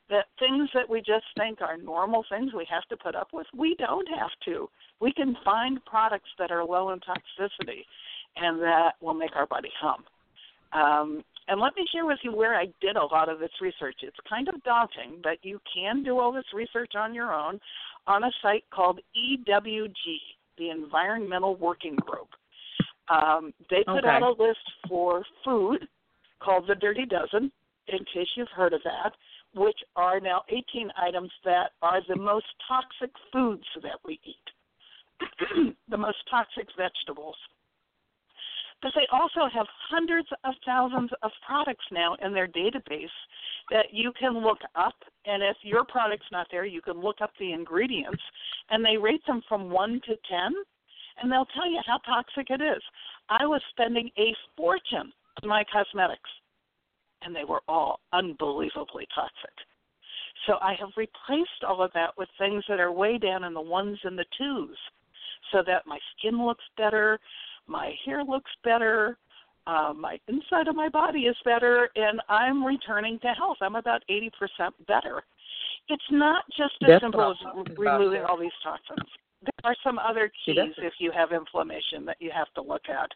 that 0.09 0.27
things 0.39 0.69
that 0.75 0.89
we 0.89 0.99
just 0.99 1.25
think 1.37 1.61
are 1.61 1.77
normal 1.77 2.25
things 2.29 2.53
we 2.55 2.67
have 2.71 2.85
to 2.89 2.97
put 2.97 3.15
up 3.15 3.29
with, 3.33 3.47
we 3.57 3.75
don't 3.79 4.09
have 4.19 4.31
to. 4.45 4.69
We 5.01 5.13
can 5.13 5.37
find 5.45 5.85
products 5.85 6.31
that 6.39 6.51
are 6.51 6.65
low 6.65 6.91
in 6.91 7.01
toxicity 7.01 7.83
and 8.37 8.61
that 8.61 8.93
will 9.01 9.15
make 9.15 9.35
our 9.35 9.47
body 9.47 9.71
hum. 9.81 10.05
Um, 10.73 11.25
and 11.49 11.61
let 11.61 11.77
me 11.77 11.85
share 11.93 12.07
with 12.07 12.19
you 12.23 12.33
where 12.35 12.55
I 12.55 12.67
did 12.81 12.97
a 12.97 13.05
lot 13.05 13.29
of 13.29 13.39
this 13.39 13.51
research. 13.61 13.97
It's 14.03 14.17
kind 14.29 14.49
of 14.49 14.63
daunting, 14.65 15.21
but 15.23 15.39
you 15.43 15.61
can 15.73 16.03
do 16.03 16.19
all 16.19 16.33
this 16.33 16.45
research 16.53 16.93
on 16.97 17.15
your 17.15 17.33
own 17.33 17.61
on 18.07 18.25
a 18.25 18.31
site 18.43 18.65
called 18.73 19.01
EWG, 19.17 19.93
the 20.59 20.71
Environmental 20.71 21.57
Working 21.57 21.97
Group. 21.97 22.29
Um, 23.09 23.53
they 23.71 23.85
put 23.85 23.99
okay. 23.99 24.09
out 24.09 24.23
a 24.23 24.31
list 24.31 24.59
for 24.89 25.25
food 25.45 25.87
called 26.41 26.65
the 26.69 26.75
Dirty 26.75 27.07
Dozen, 27.07 27.53
in 27.89 27.99
case 28.13 28.29
you've 28.37 28.49
heard 28.55 28.73
of 28.73 28.81
that 28.85 29.13
which 29.57 29.79
are 29.97 30.21
now 30.21 30.43
18 30.51 30.91
items 30.97 31.31
that 31.45 31.73
are 31.83 32.01
the 32.09 32.17
most 32.17 32.47
toxic 32.69 33.11
foods 33.33 33.65
that 33.83 33.99
we 34.05 34.21
eat, 34.25 35.75
the 35.89 35.97
most 35.97 36.19
toxic 36.31 36.69
vegetables. 36.77 37.37
But 38.83 38.93
they 38.95 39.07
also 39.11 39.49
have 39.53 39.67
hundreds 39.89 40.29
of 40.45 40.55
thousands 40.65 41.11
of 41.23 41.31
products 41.47 41.85
now 41.91 42.17
in 42.23 42.33
their 42.33 42.47
database 42.47 43.15
that 43.71 43.87
you 43.93 44.13
can 44.19 44.39
look 44.39 44.59
up. 44.75 44.95
And 45.25 45.43
if 45.43 45.57
your 45.63 45.85
product's 45.85 46.27
not 46.31 46.47
there, 46.51 46.67
you 46.67 46.83
can 46.83 47.01
look 47.01 47.21
up 47.21 47.31
the 47.39 47.53
ingredients 47.53 48.23
and 48.71 48.85
they 48.85 48.97
rate 48.97 49.23
them 49.27 49.43
from 49.49 49.71
1 49.71 50.01
to 50.07 50.17
10 50.29 50.53
and 51.23 51.33
they'll 51.33 51.47
tell 51.47 51.71
you 51.71 51.81
how 51.87 51.99
toxic 51.99 52.51
it 52.51 52.61
is. 52.61 52.83
I 53.29 53.47
was 53.47 53.63
spending 53.71 54.11
a 54.19 54.35
fortune 54.57 55.13
on 55.43 55.49
my 55.49 55.65
cosmetics 55.73 56.31
and 57.23 57.35
they 57.35 57.45
were 57.45 57.63
all 57.67 58.01
unbelievably 58.13 59.07
toxic. 59.15 59.57
So 60.47 60.55
I 60.61 60.75
have 60.79 60.91
replaced 60.97 61.65
all 61.67 61.83
of 61.83 61.91
that 61.95 62.11
with 62.17 62.29
things 62.39 62.63
that 62.69 62.79
are 62.79 62.93
way 62.93 63.19
down 63.19 63.45
in 63.45 63.55
the 63.55 63.61
ones 63.61 63.99
and 64.05 64.19
the 64.19 64.27
twos 64.39 64.77
so 65.53 65.63
that 65.67 65.87
my 65.87 65.99
skin 66.17 66.45
looks 66.45 66.65
better, 66.77 67.19
my 67.67 67.93
hair 68.05 68.25
looks 68.25 68.51
better, 68.65 69.19
uh, 69.67 69.93
my 69.97 70.19
inside 70.29 70.69
of 70.69 70.77
my 70.77 70.89
body 70.89 71.21
is 71.23 71.37
better, 71.45 71.89
and 71.97 72.21
I'm 72.29 72.65
returning 72.65 73.19
to 73.21 73.29
health. 73.29 73.59
I'm 73.61 73.75
about 73.75 74.03
80% 74.09 74.31
better. 74.87 75.23
It's 75.89 76.05
not 76.11 76.45
just 76.57 76.75
as 76.83 76.89
That's 76.89 77.03
simple 77.03 77.31
as 77.31 77.77
removing 77.77 78.23
all 78.23 78.39
these 78.39 78.51
toxins. 78.63 79.09
There 79.43 79.71
are 79.71 79.77
some 79.85 79.99
other 79.99 80.31
keys 80.45 80.75
if 80.79 80.95
you 80.99 81.13
have 81.13 81.33
inflammation 81.33 82.05
that 82.07 82.17
you 82.21 82.31
have 82.35 82.53
to 82.55 82.63
look 82.63 82.83
at. 82.89 83.11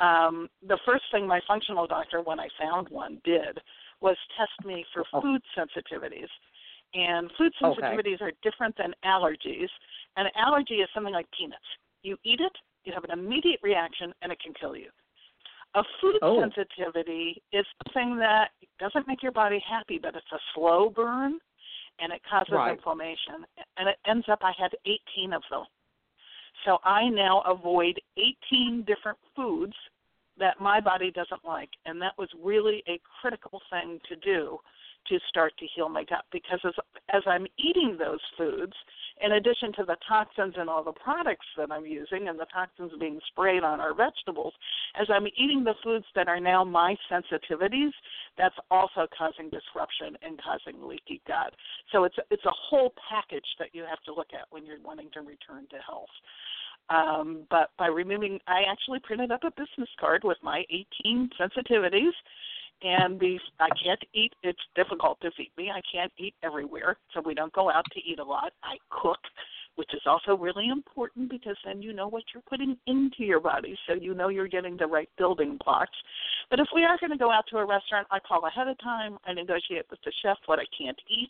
Um, 0.00 0.48
the 0.66 0.78
first 0.86 1.04
thing 1.10 1.26
my 1.26 1.40
functional 1.46 1.86
doctor, 1.86 2.22
when 2.22 2.38
I 2.38 2.48
found 2.60 2.88
one, 2.88 3.20
did 3.24 3.58
was 4.00 4.16
test 4.36 4.66
me 4.66 4.84
for 4.94 5.04
oh. 5.12 5.20
food 5.20 5.42
sensitivities. 5.56 6.28
And 6.94 7.30
food 7.36 7.52
sensitivities 7.62 8.14
okay. 8.14 8.24
are 8.24 8.32
different 8.42 8.74
than 8.78 8.94
allergies. 9.04 9.68
An 10.16 10.26
allergy 10.36 10.74
is 10.74 10.88
something 10.94 11.12
like 11.12 11.26
peanuts. 11.36 11.60
You 12.02 12.16
eat 12.24 12.40
it, 12.40 12.52
you 12.84 12.92
have 12.92 13.04
an 13.04 13.10
immediate 13.10 13.60
reaction, 13.62 14.12
and 14.22 14.32
it 14.32 14.38
can 14.40 14.52
kill 14.54 14.76
you. 14.76 14.88
A 15.74 15.82
food 16.00 16.16
oh. 16.22 16.40
sensitivity 16.40 17.42
is 17.52 17.66
something 17.84 18.16
that 18.18 18.50
doesn't 18.78 19.06
make 19.06 19.22
your 19.22 19.32
body 19.32 19.62
happy, 19.68 19.98
but 20.00 20.14
it's 20.14 20.32
a 20.32 20.38
slow 20.54 20.90
burn, 20.90 21.38
and 22.00 22.12
it 22.12 22.20
causes 22.28 22.52
right. 22.52 22.72
inflammation. 22.72 23.44
And 23.76 23.88
it 23.88 23.96
ends 24.06 24.26
up 24.30 24.38
I 24.42 24.52
had 24.58 24.72
18 24.86 25.32
of 25.32 25.42
them. 25.50 25.64
So 26.64 26.78
I 26.84 27.08
now 27.08 27.42
avoid 27.42 28.00
18 28.16 28.84
different 28.86 29.18
foods 29.36 29.74
that 30.38 30.60
my 30.60 30.80
body 30.80 31.10
doesn't 31.10 31.44
like. 31.44 31.70
And 31.86 32.00
that 32.00 32.12
was 32.16 32.28
really 32.42 32.82
a 32.88 33.00
critical 33.20 33.60
thing 33.70 34.00
to 34.08 34.16
do 34.16 34.58
to 35.06 35.18
start 35.28 35.52
to 35.58 35.66
heal 35.74 35.88
my 35.88 36.04
gut 36.04 36.24
because 36.32 36.60
as, 36.64 36.74
as 37.14 37.22
I'm 37.26 37.46
eating 37.58 37.96
those 37.98 38.20
foods, 38.36 38.72
in 39.20 39.32
addition 39.32 39.72
to 39.74 39.84
the 39.84 39.96
toxins 40.06 40.54
and 40.56 40.68
all 40.68 40.84
the 40.84 40.92
products 40.92 41.46
that 41.56 41.72
I'm 41.72 41.86
using 41.86 42.28
and 42.28 42.38
the 42.38 42.46
toxins 42.52 42.92
being 43.00 43.18
sprayed 43.28 43.64
on 43.64 43.80
our 43.80 43.94
vegetables, 43.94 44.52
as 45.00 45.08
I'm 45.10 45.26
eating 45.26 45.64
the 45.64 45.74
foods 45.82 46.04
that 46.14 46.28
are 46.28 46.40
now 46.40 46.64
my 46.64 46.94
sensitivities, 47.10 47.90
that's 48.36 48.54
also 48.70 49.06
causing 49.16 49.50
disruption 49.50 50.16
and 50.22 50.38
causing 50.42 50.86
leaky 50.86 51.20
gut. 51.26 51.54
So 51.92 52.04
it's 52.04 52.16
it's 52.30 52.44
a 52.44 52.54
whole 52.54 52.92
package 53.08 53.46
that 53.58 53.68
you 53.72 53.82
have 53.88 54.02
to 54.04 54.14
look 54.14 54.28
at 54.32 54.46
when 54.50 54.64
you're 54.64 54.80
wanting 54.84 55.10
to 55.14 55.20
return 55.20 55.66
to 55.70 55.76
health. 55.84 56.08
Um, 56.90 57.44
but 57.50 57.70
by 57.78 57.88
removing, 57.88 58.38
I 58.46 58.62
actually 58.70 59.00
printed 59.00 59.30
up 59.30 59.44
a 59.44 59.50
business 59.50 59.90
card 60.00 60.22
with 60.24 60.38
my 60.42 60.64
18 60.70 61.30
sensitivities. 61.38 62.12
And 62.82 63.18
be, 63.18 63.40
I 63.58 63.68
can't 63.82 64.02
eat. 64.14 64.32
It's 64.42 64.60
difficult 64.76 65.20
to 65.22 65.30
feed 65.36 65.50
me. 65.56 65.70
I 65.70 65.80
can't 65.90 66.12
eat 66.16 66.34
everywhere, 66.44 66.96
so 67.12 67.20
we 67.20 67.34
don't 67.34 67.52
go 67.52 67.70
out 67.70 67.84
to 67.92 68.00
eat 68.00 68.20
a 68.20 68.24
lot. 68.24 68.52
I 68.62 68.76
cook 68.90 69.18
which 69.78 69.94
is 69.94 70.02
also 70.06 70.36
really 70.36 70.68
important 70.70 71.30
because 71.30 71.56
then 71.64 71.80
you 71.80 71.92
know 71.92 72.08
what 72.08 72.24
you're 72.34 72.42
putting 72.50 72.76
into 72.88 73.22
your 73.22 73.38
body, 73.38 73.78
so 73.86 73.94
you 73.94 74.12
know 74.12 74.28
you're 74.28 74.48
getting 74.48 74.76
the 74.76 74.86
right 74.86 75.08
building 75.16 75.56
blocks. 75.64 75.96
But 76.50 76.58
if 76.58 76.66
we 76.74 76.82
are 76.82 76.98
going 76.98 77.12
to 77.12 77.16
go 77.16 77.30
out 77.30 77.44
to 77.50 77.58
a 77.58 77.64
restaurant, 77.64 78.08
I 78.10 78.18
call 78.18 78.44
ahead 78.44 78.66
of 78.66 78.76
time, 78.80 79.18
I 79.24 79.34
negotiate 79.34 79.84
with 79.88 80.00
the 80.04 80.10
chef 80.20 80.36
what 80.46 80.58
I 80.58 80.64
can't 80.76 80.98
eat, 81.08 81.28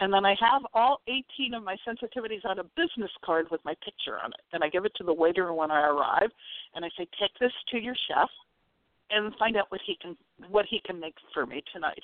and 0.00 0.12
then 0.12 0.26
I 0.26 0.34
have 0.40 0.62
all 0.74 1.02
18 1.06 1.54
of 1.54 1.62
my 1.62 1.76
sensitivities 1.86 2.44
on 2.44 2.58
a 2.58 2.64
business 2.74 3.12
card 3.24 3.46
with 3.52 3.60
my 3.64 3.74
picture 3.84 4.18
on 4.18 4.32
it. 4.32 4.40
And 4.52 4.64
I 4.64 4.68
give 4.68 4.84
it 4.84 4.92
to 4.96 5.04
the 5.04 5.14
waiter 5.14 5.52
when 5.54 5.70
I 5.70 5.82
arrive, 5.86 6.30
and 6.74 6.84
I 6.84 6.88
say, 6.98 7.06
take 7.20 7.38
this 7.38 7.52
to 7.70 7.78
your 7.78 7.94
chef 8.08 8.28
and 9.14 9.34
find 9.36 9.56
out 9.56 9.70
what 9.70 9.80
he 9.86 9.96
can 10.00 10.16
what 10.50 10.66
he 10.68 10.80
can 10.84 10.98
make 10.98 11.14
for 11.32 11.46
me 11.46 11.62
tonight 11.72 12.02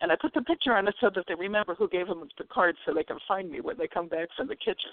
and 0.00 0.10
I 0.10 0.16
put 0.20 0.34
the 0.34 0.42
picture 0.42 0.74
on 0.74 0.88
it 0.88 0.94
so 1.00 1.10
that 1.14 1.24
they 1.28 1.34
remember 1.34 1.74
who 1.74 1.88
gave 1.88 2.08
them 2.08 2.28
the 2.38 2.44
card 2.44 2.76
so 2.84 2.92
they 2.92 3.04
can 3.04 3.18
find 3.26 3.50
me 3.50 3.60
when 3.60 3.78
they 3.78 3.88
come 3.88 4.08
back 4.08 4.28
from 4.36 4.48
the 4.48 4.56
kitchen. 4.56 4.92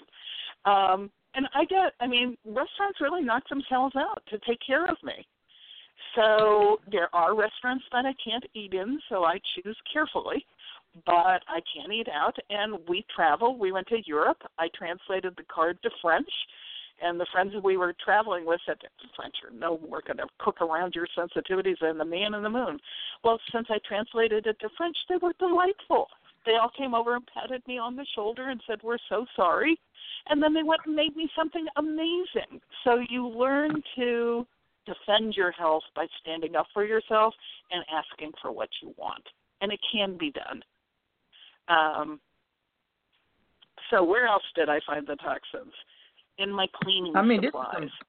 Um, 0.64 1.10
and 1.34 1.48
I 1.54 1.64
get, 1.64 1.92
I 2.00 2.06
mean, 2.06 2.36
restaurants 2.44 3.00
really 3.00 3.22
knock 3.22 3.48
themselves 3.48 3.96
out 3.96 4.22
to 4.30 4.38
take 4.46 4.60
care 4.64 4.86
of 4.86 4.96
me. 5.02 5.26
So 6.14 6.78
there 6.90 7.14
are 7.14 7.34
restaurants 7.34 7.84
that 7.92 8.04
I 8.04 8.14
can't 8.22 8.44
eat 8.54 8.74
in, 8.74 9.00
so 9.08 9.24
I 9.24 9.38
choose 9.54 9.76
carefully. 9.92 10.44
But 11.06 11.40
I 11.48 11.60
can 11.74 11.90
eat 11.90 12.08
out, 12.12 12.36
and 12.50 12.78
we 12.86 13.04
travel. 13.14 13.58
We 13.58 13.72
went 13.72 13.86
to 13.88 14.02
Europe. 14.04 14.42
I 14.58 14.68
translated 14.76 15.32
the 15.36 15.44
card 15.44 15.78
to 15.82 15.90
French 16.02 16.28
and 17.02 17.18
the 17.18 17.26
friends 17.32 17.52
we 17.62 17.76
were 17.76 17.94
traveling 18.04 18.46
with 18.46 18.60
said, 18.64 18.76
French 19.16 19.34
are 19.44 19.56
no 19.56 19.78
more 19.88 20.02
going 20.06 20.18
to 20.18 20.26
cook 20.38 20.60
around 20.60 20.94
your 20.94 21.08
sensitivities 21.18 21.80
than 21.80 21.98
the 21.98 22.04
man 22.04 22.34
in 22.34 22.42
the 22.42 22.50
moon. 22.50 22.78
Well, 23.24 23.40
since 23.52 23.66
I 23.70 23.78
translated 23.86 24.46
it 24.46 24.58
to 24.60 24.68
French, 24.76 24.96
they 25.08 25.16
were 25.16 25.32
delightful. 25.38 26.06
They 26.46 26.52
all 26.52 26.70
came 26.76 26.94
over 26.94 27.14
and 27.16 27.24
patted 27.26 27.62
me 27.66 27.78
on 27.78 27.96
the 27.96 28.06
shoulder 28.14 28.50
and 28.50 28.60
said, 28.66 28.78
We're 28.82 28.98
so 29.08 29.26
sorry. 29.36 29.78
And 30.28 30.42
then 30.42 30.54
they 30.54 30.62
went 30.62 30.82
and 30.86 30.94
made 30.94 31.16
me 31.16 31.28
something 31.36 31.66
amazing. 31.76 32.60
So 32.84 33.00
you 33.08 33.26
learn 33.28 33.82
to 33.96 34.46
defend 34.86 35.34
your 35.34 35.52
health 35.52 35.82
by 35.94 36.06
standing 36.20 36.56
up 36.56 36.66
for 36.72 36.84
yourself 36.84 37.34
and 37.70 37.84
asking 37.92 38.32
for 38.40 38.52
what 38.52 38.68
you 38.80 38.94
want. 38.96 39.24
And 39.60 39.72
it 39.72 39.80
can 39.92 40.16
be 40.18 40.32
done. 40.32 40.62
Um, 41.68 42.20
so 43.90 44.02
where 44.02 44.26
else 44.26 44.42
did 44.54 44.68
I 44.68 44.80
find 44.86 45.06
the 45.06 45.16
toxins? 45.16 45.72
In 46.38 46.50
my 46.50 46.66
cleaning 46.82 47.14
I 47.16 47.22
mean, 47.22 47.42
supplies. 47.42 47.68
This 47.74 47.84
is 47.84 47.90
some, 47.90 48.06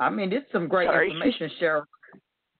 I 0.00 0.10
mean, 0.10 0.30
this 0.30 0.42
is 0.42 0.52
some 0.52 0.68
great 0.68 0.88
Sorry. 0.88 1.08
information, 1.08 1.50
Cheryl. 1.60 1.84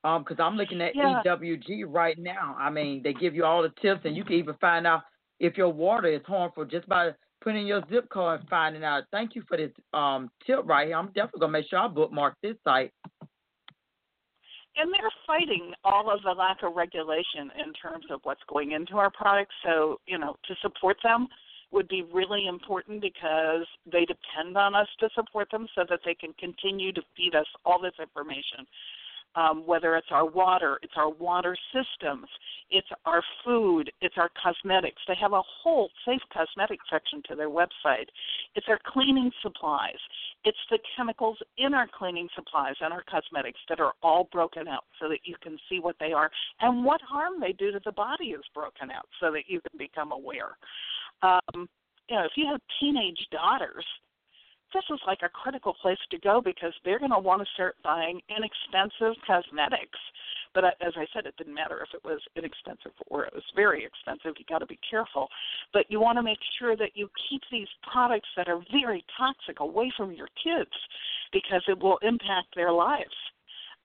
Um, 0.05 0.23
because 0.23 0.39
I'm 0.39 0.57
looking 0.57 0.81
at 0.81 0.95
Yeah. 0.95 1.23
EWG 1.25 1.85
right 1.87 2.17
now. 2.19 2.55
I 2.59 2.71
mean, 2.71 3.03
they 3.03 3.13
give 3.13 3.35
you 3.35 3.45
all 3.45 3.63
the 3.63 3.73
tips, 3.83 4.03
and 4.05 4.17
you 4.17 4.25
can 4.25 4.35
even 4.35 4.55
find 4.57 4.87
out 4.87 5.03
if 5.41 5.57
your 5.57 5.73
water 5.73 6.09
is 6.09 6.23
harmful 6.27 6.65
just 6.65 6.89
by 6.89 7.13
putting 7.41 7.63
in 7.63 7.67
your 7.67 7.83
zip 7.91 8.09
code 8.09 8.41
and 8.41 8.49
finding 8.49 8.85
out. 8.85 9.05
Thank 9.11 9.35
you 9.35 9.43
for 9.49 9.57
this 9.57 9.73
um 9.93 10.31
tip 10.47 10.61
right 10.65 10.87
here. 10.87 10.97
I'm 10.97 11.09
definitely 11.09 11.41
gonna 11.41 11.53
make 11.53 11.69
sure 11.69 11.81
I 11.81 11.89
bookmark 11.89 12.35
this 12.43 12.57
site. 12.65 12.93
and 14.79 14.93
they're 14.93 15.11
fighting 15.27 15.73
all 15.85 16.11
of 16.11 16.23
the 16.23 16.31
lack 16.31 16.63
of 16.63 16.77
regulation 16.77 17.51
in 17.65 17.73
terms 17.73 18.05
of 18.11 18.21
what's 18.25 18.43
going 18.47 18.73
into 18.73 18.99
our 18.99 19.11
products. 19.11 19.55
So, 19.65 19.99
you 20.07 20.19
know, 20.19 20.37
to 20.47 20.55
support 20.61 20.99
them 21.03 21.29
would 21.73 21.89
be 21.89 22.05
really 22.13 22.47
important 22.47 23.01
because 23.01 23.67
they 23.91 24.05
depend 24.05 24.57
on 24.57 24.75
us 24.75 24.89
to 25.01 25.09
support 25.15 25.51
them 25.51 25.67
so 25.75 25.85
that 25.89 26.01
they 26.05 26.15
can 26.15 26.33
continue 26.35 26.93
to 26.93 27.03
feed 27.17 27.35
us 27.35 27.47
all 27.65 27.81
this 27.81 27.95
information. 28.01 28.67
Um, 29.35 29.67
whether 29.67 29.97
it's 29.97 30.07
our 30.11 30.25
water, 30.25 30.79
it's 30.83 30.95
our 30.97 31.11
water 31.11 31.55
systems, 31.71 32.27
it's 32.71 32.87
our 33.05 33.23
food, 33.45 33.93
it's 34.01 34.15
our 34.17 34.31
cosmetics. 34.43 35.03
They 35.07 35.17
have 35.21 35.35
a 35.35 35.43
whole 35.63 35.91
safe 36.07 36.23
cosmetic 36.33 36.79
section 36.91 37.23
to 37.29 37.35
their 37.35 37.51
website. 37.51 38.09
It's 38.55 38.67
our 38.69 38.79
cleaning 38.87 39.31
supplies. 39.43 39.99
It's 40.47 40.57
the 40.71 40.79
chemicals 40.97 41.37
in 41.59 41.75
our 41.75 41.89
cleaning 41.93 42.29
supplies 42.37 42.77
and 42.81 42.93
our 42.93 43.03
cosmetics 43.11 43.59
that 43.69 43.81
are 43.81 43.95
all 44.01 44.29
broken 44.31 44.69
out 44.69 44.85
so 45.01 45.09
that 45.09 45.19
you 45.25 45.35
can 45.43 45.59
see 45.69 45.81
what 45.81 45.97
they 45.99 46.13
are 46.13 46.31
and 46.61 46.85
what 46.85 47.01
harm 47.03 47.41
they 47.41 47.53
do 47.53 47.73
to 47.73 47.81
the 47.85 47.91
body 47.91 48.27
is 48.27 48.45
broken 48.55 48.93
out 48.93 49.09
so 49.21 49.33
that 49.33 49.49
you 49.49 49.61
can 49.61 49.77
become 49.77 50.13
aware. 50.13 50.57
Um, 51.23 51.69
you 52.09 52.15
know, 52.15 52.25
if 52.25 52.33
you 52.37 52.47
have 52.47 52.61
teenage 52.79 53.19
daughters, 53.33 53.85
this 54.73 54.85
is 54.93 55.01
like 55.07 55.21
a 55.23 55.29
critical 55.29 55.75
place 55.83 55.99
to 56.11 56.19
go 56.21 56.41
because 56.41 56.73
they're 56.85 57.01
going 57.01 57.11
to 57.11 57.19
want 57.19 57.43
to 57.43 57.49
start 57.55 57.75
buying 57.83 58.21
inexpensive 58.31 59.21
cosmetics. 59.27 59.99
But 60.57 60.65
I- 60.65 60.75
as 60.81 60.97
I 60.97 61.07
said, 61.13 61.27
it 61.27 61.37
didn't 61.37 61.53
matter 61.53 61.83
if 61.83 61.93
it 61.93 62.03
was 62.03 62.19
inexpensive 62.35 62.93
or 63.09 63.27
it 63.27 63.35
was 63.35 63.45
very 63.55 63.85
expensive. 63.85 64.39
You 64.39 64.47
got 64.47 64.61
to 64.61 64.67
be 64.67 64.79
careful. 64.89 65.31
But 65.75 65.91
you 65.91 66.01
want 66.01 66.17
to 66.17 66.23
make 66.23 66.39
sure 66.59 66.77
that 66.77 66.97
you 66.97 67.11
keep 67.29 67.43
these 67.51 67.69
products 67.83 68.31
that 68.37 68.49
are 68.49 68.63
very 68.73 69.05
toxic 69.19 69.61
away 69.61 69.91
from 69.99 70.13
your 70.13 70.29
kids 70.43 70.71
because 71.31 71.63
it 71.69 71.79
will 71.79 71.99
impact 71.99 72.55
their 72.55 72.73
lives. 72.73 73.15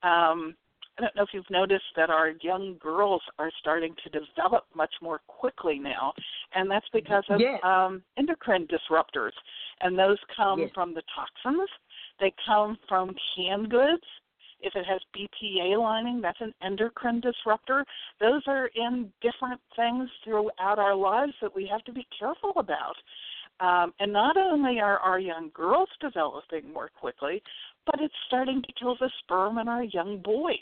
Um, 0.02 0.56
I 0.98 1.02
don't 1.02 1.16
know 1.18 1.24
if 1.24 1.34
you've 1.34 1.50
noticed 1.50 1.94
that 1.98 2.10
our 2.10 2.30
young 2.42 2.78
girls 2.78 3.22
are 3.38 3.52
starting 3.60 3.94
to 4.04 4.10
develop 4.10 4.66
much 4.74 4.94
more 5.02 5.20
quickly 5.28 5.78
now, 5.78 6.14
and 6.54 6.72
that's 6.72 6.88
because 6.94 7.26
of 7.30 7.42
Yes. 7.42 7.60
um, 7.64 8.02
endocrine 8.16 8.66
disruptors, 8.68 9.34
and 9.82 10.00
those 10.00 10.20
come 10.36 10.60
Yes. 10.62 10.72
from 10.74 10.94
the 10.94 11.02
toxins. 11.14 11.70
They 12.20 12.32
come 12.46 12.78
from 12.88 13.14
canned 13.36 13.70
goods. 13.70 14.06
If 14.62 14.76
it 14.76 14.86
has 14.86 15.02
BPA 15.16 15.80
lining, 15.80 16.22
that's 16.22 16.42
an 16.42 16.54
endocrine 16.64 17.20
disruptor. 17.20 17.86
Those 18.20 18.44
are 18.48 18.70
in 18.76 19.12
different 19.22 19.60
things 19.76 20.10
throughout 20.24 20.80
our 20.80 20.96
lives 20.96 21.34
that 21.42 21.56
we 21.56 21.68
have 21.72 21.84
to 21.86 21.94
be 21.94 22.08
careful 22.18 22.54
about. 22.58 22.96
Um, 23.60 23.94
and 24.00 24.12
not 24.12 24.38
only 24.38 24.80
are 24.80 24.98
our 25.00 25.20
young 25.20 25.52
girls 25.54 25.90
developing 26.00 26.74
more 26.74 26.90
quickly, 27.00 27.44
but 27.86 28.02
it's 28.02 28.14
starting 28.28 28.62
to 28.62 28.74
kill 28.80 28.96
the 29.00 29.10
sperm 29.20 29.58
in 29.60 29.68
our 29.68 29.84
young 29.84 30.20
boys. 30.24 30.56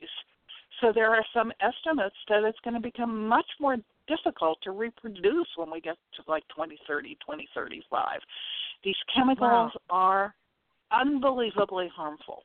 So 0.82 0.92
there 0.94 1.10
are 1.12 1.26
some 1.34 1.52
estimates 1.62 2.16
that 2.28 2.44
it's 2.44 2.60
going 2.64 2.74
to 2.74 2.80
become 2.80 3.28
much 3.28 3.46
more 3.60 3.78
difficult 4.08 4.60
to 4.64 4.72
reproduce 4.72 5.48
when 5.56 5.72
we 5.72 5.80
get 5.82 5.96
to 6.16 6.24
like 6.28 6.44
2030, 6.50 7.16
2035. 7.16 8.20
These 8.84 8.96
chemicals 9.14 9.72
are 9.90 10.34
unbelievably 10.92 11.90
harmful. 11.96 12.44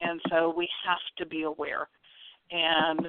And 0.00 0.20
so 0.30 0.52
we 0.56 0.68
have 0.86 0.98
to 1.18 1.26
be 1.26 1.42
aware. 1.42 1.88
And 2.50 3.06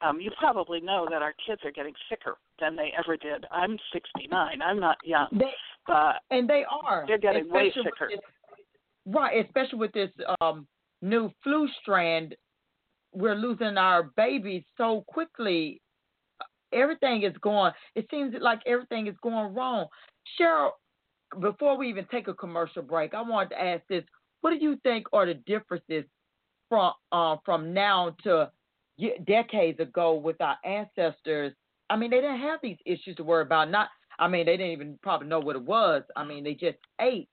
um, 0.00 0.20
you 0.20 0.30
probably 0.38 0.80
know 0.80 1.06
that 1.10 1.22
our 1.22 1.34
kids 1.46 1.60
are 1.64 1.70
getting 1.70 1.94
sicker 2.10 2.36
than 2.60 2.76
they 2.76 2.92
ever 2.98 3.16
did. 3.16 3.46
I'm 3.50 3.76
69. 3.92 4.62
I'm 4.62 4.80
not 4.80 4.96
young, 5.04 5.28
They 5.32 5.52
but 5.86 6.16
and 6.30 6.48
they 6.48 6.64
are. 6.70 7.04
They're 7.06 7.18
getting 7.18 7.48
way 7.50 7.72
sicker. 7.76 8.08
this- 8.10 8.20
right, 9.06 9.44
especially 9.44 9.78
with 9.78 9.92
this 9.92 10.10
um 10.40 10.66
new 11.02 11.30
flu 11.42 11.68
strand, 11.80 12.34
we're 13.12 13.34
losing 13.34 13.76
our 13.78 14.04
babies 14.16 14.64
so 14.76 15.04
quickly. 15.06 15.80
Everything 16.72 17.22
is 17.22 17.36
going. 17.40 17.72
It 17.94 18.06
seems 18.10 18.34
like 18.40 18.60
everything 18.66 19.06
is 19.06 19.14
going 19.22 19.54
wrong. 19.54 19.86
Cheryl, 20.38 20.70
before 21.40 21.76
we 21.76 21.88
even 21.88 22.06
take 22.10 22.26
a 22.28 22.34
commercial 22.34 22.82
break, 22.82 23.14
I 23.14 23.22
wanted 23.22 23.50
to 23.50 23.62
ask 23.62 23.82
this: 23.88 24.04
What 24.40 24.50
do 24.50 24.56
you 24.56 24.76
think 24.82 25.06
are 25.12 25.26
the 25.26 25.34
differences 25.34 26.04
from 26.68 26.92
uh, 27.12 27.36
from 27.44 27.72
now 27.72 28.16
to 28.24 28.50
decades 29.26 29.80
ago 29.80 30.14
with 30.14 30.40
our 30.40 30.56
ancestors? 30.64 31.52
I 31.90 31.96
mean, 31.96 32.10
they 32.10 32.20
didn't 32.20 32.40
have 32.40 32.60
these 32.62 32.78
issues 32.86 33.16
to 33.16 33.24
worry 33.24 33.42
about. 33.42 33.70
Not, 33.70 33.88
I 34.18 34.28
mean, 34.28 34.46
they 34.46 34.56
didn't 34.56 34.72
even 34.72 34.98
probably 35.02 35.28
know 35.28 35.40
what 35.40 35.56
it 35.56 35.62
was. 35.62 36.02
I 36.16 36.24
mean, 36.24 36.44
they 36.44 36.54
just 36.54 36.78
ate. 37.00 37.28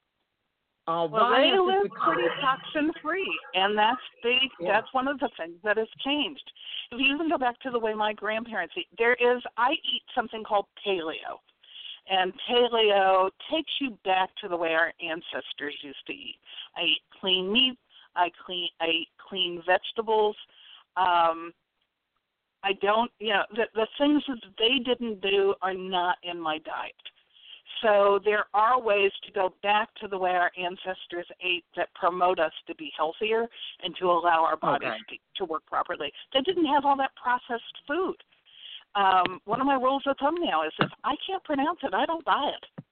Uh, 0.87 1.07
Well, 1.11 1.29
they 1.29 1.51
live 1.57 1.91
pretty 2.03 2.27
toxin 2.41 2.91
free, 3.01 3.39
and 3.53 3.77
that's 3.77 4.01
the 4.23 4.35
Yeah. 4.59 4.73
that's 4.73 4.93
one 4.93 5.07
of 5.07 5.19
the 5.19 5.29
things 5.37 5.57
that 5.63 5.77
has 5.77 5.87
changed. 6.03 6.51
If 6.91 6.99
you 6.99 7.13
even 7.13 7.29
go 7.29 7.37
back 7.37 7.59
to 7.61 7.69
the 7.69 7.79
way 7.79 7.93
my 7.93 8.13
grandparents 8.13 8.73
eat, 8.75 8.87
there 8.97 9.13
is 9.13 9.41
I 9.57 9.71
eat 9.71 10.01
something 10.15 10.43
called 10.43 10.65
paleo, 10.85 11.39
and 12.09 12.33
paleo 12.49 13.29
takes 13.51 13.71
you 13.79 13.97
back 14.03 14.31
to 14.41 14.47
the 14.47 14.57
way 14.57 14.73
our 14.73 14.91
ancestors 15.01 15.75
used 15.81 16.05
to 16.07 16.13
eat. 16.13 16.39
I 16.75 16.81
eat 16.81 17.01
clean 17.19 17.51
meat. 17.53 17.77
I 18.15 18.31
clean 18.45 18.67
I 18.81 18.87
eat 18.87 19.09
clean 19.31 19.63
vegetables. 19.65 20.35
Um, 20.97 21.53
I 22.63 22.73
don't, 22.81 23.09
you 23.19 23.29
know, 23.29 23.43
the 23.55 23.63
the 23.73 23.87
things 23.97 24.21
that 24.27 24.37
they 24.59 24.83
didn't 24.83 25.21
do 25.21 25.55
are 25.61 25.73
not 25.73 26.17
in 26.23 26.39
my 26.39 26.59
diet. 26.59 26.93
So 27.81 28.19
there 28.25 28.45
are 28.53 28.79
ways 28.79 29.11
to 29.25 29.31
go 29.31 29.53
back 29.63 29.89
to 30.01 30.07
the 30.07 30.17
way 30.17 30.31
our 30.31 30.51
ancestors 30.57 31.25
ate 31.43 31.63
that 31.77 31.87
promote 31.95 32.39
us 32.39 32.51
to 32.67 32.75
be 32.75 32.91
healthier 32.95 33.47
and 33.83 33.95
to 33.99 34.05
allow 34.05 34.43
our 34.43 34.57
bodies 34.57 34.89
Okay. 34.89 35.17
to, 35.37 35.43
to 35.45 35.45
work 35.45 35.65
properly. 35.65 36.11
They 36.33 36.41
didn't 36.41 36.65
have 36.65 36.85
all 36.85 36.97
that 36.97 37.11
processed 37.15 37.77
food. 37.87 38.17
Um, 38.93 39.39
one 39.45 39.61
of 39.61 39.65
my 39.65 39.75
rules 39.75 40.03
of 40.05 40.17
thumb 40.19 40.35
now 40.39 40.67
is 40.67 40.73
if 40.79 40.91
I 41.03 41.15
can't 41.25 41.43
pronounce 41.43 41.79
it, 41.81 41.93
I 41.93 42.05
don't 42.05 42.25
buy 42.25 42.51
it. 42.53 42.83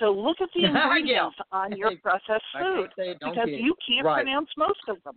So 0.00 0.06
look 0.10 0.40
at 0.40 0.48
the 0.54 0.64
ingredients 0.66 1.36
on 1.52 1.76
your 1.76 1.92
processed 2.02 2.44
food 2.60 2.90
because 2.96 3.48
you 3.48 3.74
can't 3.86 4.04
right. 4.04 4.24
pronounce 4.24 4.48
most 4.58 4.80
of 4.88 4.96
them. 5.04 5.16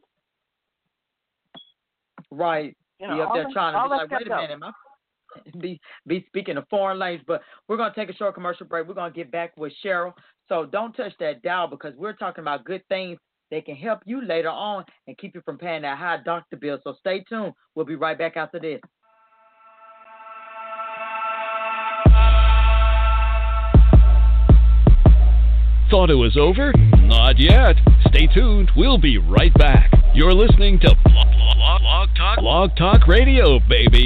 Right. 2.32 2.76
You 3.00 3.08
know, 3.08 3.16
you 3.16 3.22
up 3.24 3.34
there 3.34 3.44
that- 3.44 3.54
trying 3.54 3.74
to 3.74 3.84
be 3.84 3.96
like, 3.96 4.12
wait 4.12 4.22
a 4.22 4.26
stuff. 4.26 4.42
minute, 4.42 4.60
my 4.60 4.72
be 5.62 5.80
be 6.08 6.24
speaking 6.28 6.58
a 6.58 6.66
foreign 6.70 7.00
language. 7.00 7.26
But 7.28 7.42
we're 7.68 7.78
gonna 7.78 7.94
take 7.96 8.10
a 8.10 8.14
short 8.16 8.34
commercial 8.36 8.66
break. 8.66 8.88
We're 8.88 8.94
gonna 8.94 9.14
get 9.14 9.32
back 9.32 9.56
with 9.58 9.74
Cheryl. 9.84 10.14
So 10.50 10.66
don't 10.66 10.94
touch 10.94 11.14
that 11.20 11.42
dial 11.42 11.68
because 11.68 11.94
we're 11.96 12.14
talking 12.14 12.42
about 12.42 12.66
good 12.66 12.84
things 12.90 13.18
that 13.50 13.66
can 13.66 13.76
help 13.76 14.00
you 14.06 14.24
later 14.26 14.50
on 14.50 14.86
and 15.08 15.18
keep 15.18 15.36
you 15.36 15.42
from 15.46 15.58
paying 15.58 15.82
that 15.84 15.98
high 15.98 16.18
doctor 16.24 16.58
bill. 16.58 16.80
So 16.84 16.94
stay 17.00 17.24
tuned. 17.30 17.54
We'll 17.76 17.86
be 17.86 17.96
right 17.96 18.18
back 18.18 18.38
after 18.38 18.60
this. 18.60 18.80
Thought 25.90 26.10
it 26.10 26.16
was 26.16 26.38
over? 26.38 26.72
Not 27.04 27.38
yet. 27.38 27.76
Stay 28.08 28.28
tuned. 28.28 28.72
We'll 28.78 28.98
be 28.98 29.18
right 29.18 29.54
back. 29.56 29.92
You're 30.16 30.34
listening 30.34 30.80
to 30.80 30.96
Blog, 31.04 31.28
Blog, 31.28 31.58
Blog 31.92 32.10
Talk, 32.16 32.40
Blog 32.40 32.70
Talk 32.78 33.06
Radio, 33.06 33.60
baby. 33.68 34.06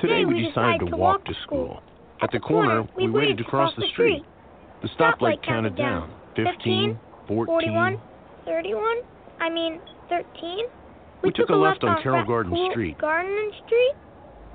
Today 0.00 0.24
we 0.24 0.46
decided 0.46 0.88
to 0.88 0.96
walk 0.96 1.24
to 1.24 1.32
school. 1.42 1.82
At 2.22 2.30
the 2.30 2.38
corner, 2.38 2.86
we 2.96 3.10
waited 3.10 3.36
to 3.38 3.42
cross 3.42 3.72
the 3.76 3.84
street. 3.92 4.22
The 4.80 4.88
stoplight 4.90 5.44
counted 5.44 5.76
down. 5.76 6.14
15, 6.36 6.96
14. 7.26 7.46
41, 7.46 8.00
31, 8.44 8.96
I 9.40 9.50
mean 9.50 9.80
13. 10.08 10.66
We 11.24 11.32
took 11.32 11.48
a 11.48 11.54
left 11.54 11.82
on 11.82 12.00
Carroll 12.00 12.22
Fat 12.22 12.28
Garden 12.28 12.68
Street. 12.70 12.96
Garden 12.98 13.50
Street. 13.66 13.94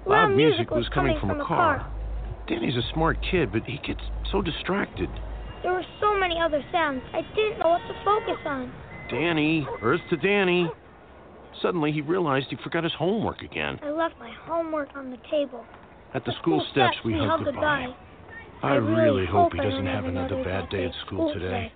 Loud 0.08 0.30
Loud 0.30 0.38
music 0.38 0.72
was 0.72 0.88
coming 0.94 1.20
from 1.20 1.32
a 1.32 1.46
car. 1.46 1.80
car. 1.80 1.94
Danny's 2.48 2.78
a 2.78 2.94
smart 2.94 3.18
kid, 3.30 3.52
but 3.52 3.64
he 3.66 3.80
gets 3.86 4.02
so 4.32 4.42
distracted. 4.42 5.10
There 5.62 5.74
were 5.74 5.86
so 6.00 6.18
many 6.18 6.40
other 6.40 6.64
sounds. 6.72 7.02
I 7.12 7.20
didn't 7.36 7.60
know 7.60 7.68
what 7.68 7.82
to 7.90 7.94
focus 8.06 8.40
on. 8.46 8.72
Danny, 9.14 9.68
Earth 9.84 10.02
to 10.10 10.18
Danny. 10.18 10.68
Suddenly 11.62 11.92
he 11.92 12.02
realized 12.02 12.48
he 12.50 12.58
forgot 12.64 12.84
his 12.84 12.94
homework 12.94 13.42
again. 13.42 13.80
I 13.84 13.92
left 13.92 14.16
my 14.20 14.32
homework 14.46 14.90
on 14.96 15.12
the 15.12 15.18
table. 15.30 15.64
At 16.16 16.26
the 16.26 16.34
school 16.42 16.66
steps, 16.72 16.98
we 17.06 17.14
hugged 17.14 17.46
goodbye. 17.46 17.94
I 18.64 18.76
really 18.76 19.26
hope 19.26 19.54
he 19.54 19.60
doesn't 19.60 19.86
don't 19.86 19.86
have 19.86 20.06
another 20.06 20.44
bad 20.44 20.70
day 20.70 20.86
at 20.86 20.92
school 21.06 21.32
today. 21.34 21.72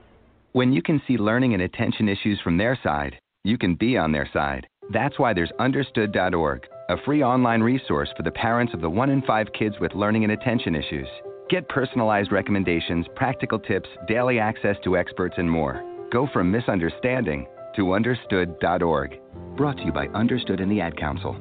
When 0.54 0.74
you 0.74 0.82
can 0.82 1.02
see 1.08 1.18
learning 1.18 1.54
and 1.54 1.62
attention 1.62 2.10
issues 2.10 2.40
from 2.44 2.58
their 2.58 2.80
side, 2.82 3.20
you 3.44 3.58
can 3.58 3.76
be 3.76 3.98
on 3.98 4.12
their 4.12 4.30
side. 4.34 4.66
That's 4.92 5.20
why 5.20 5.34
there's 5.34 5.52
Understood.org, 5.60 6.66
a 6.90 6.96
free 7.06 7.24
online 7.24 7.62
resource 7.62 8.10
for 8.18 8.24
the 8.24 8.32
parents 8.32 8.74
of 8.74 8.82
the 8.82 8.90
one 8.90 9.10
in 9.10 9.22
five 9.22 9.48
kids 9.58 9.76
with 9.80 9.94
learning 9.94 10.24
and 10.24 10.34
attention 10.34 10.76
issues. 10.76 11.08
Get 11.50 11.70
personalized 11.70 12.32
recommendations, 12.32 13.06
practical 13.16 13.60
tips, 13.60 13.90
daily 14.08 14.40
access 14.40 14.76
to 14.84 14.98
experts, 14.98 15.36
and 15.38 15.50
more. 15.50 15.97
Go 16.10 16.28
from 16.32 16.50
misunderstanding 16.50 17.48
to 17.76 17.94
Understood.org. 17.94 19.20
Brought 19.58 19.78
to 19.78 19.84
you 19.84 19.92
by 19.92 20.08
Understood 20.08 20.62
and 20.62 20.72
the 20.72 20.80
Ad 20.80 20.98
Council. 20.98 21.36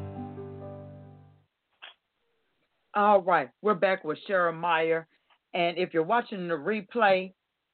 All 2.95 3.21
right, 3.21 3.49
we're 3.63 3.75
back 3.75 4.03
with 4.03 4.19
Cheryl 4.29 4.59
Meyer, 4.59 5.07
and 5.55 5.79
if 5.79 5.95
you're 5.95 6.03
watching 6.03 6.49
the 6.49 6.55
replay 6.55 7.33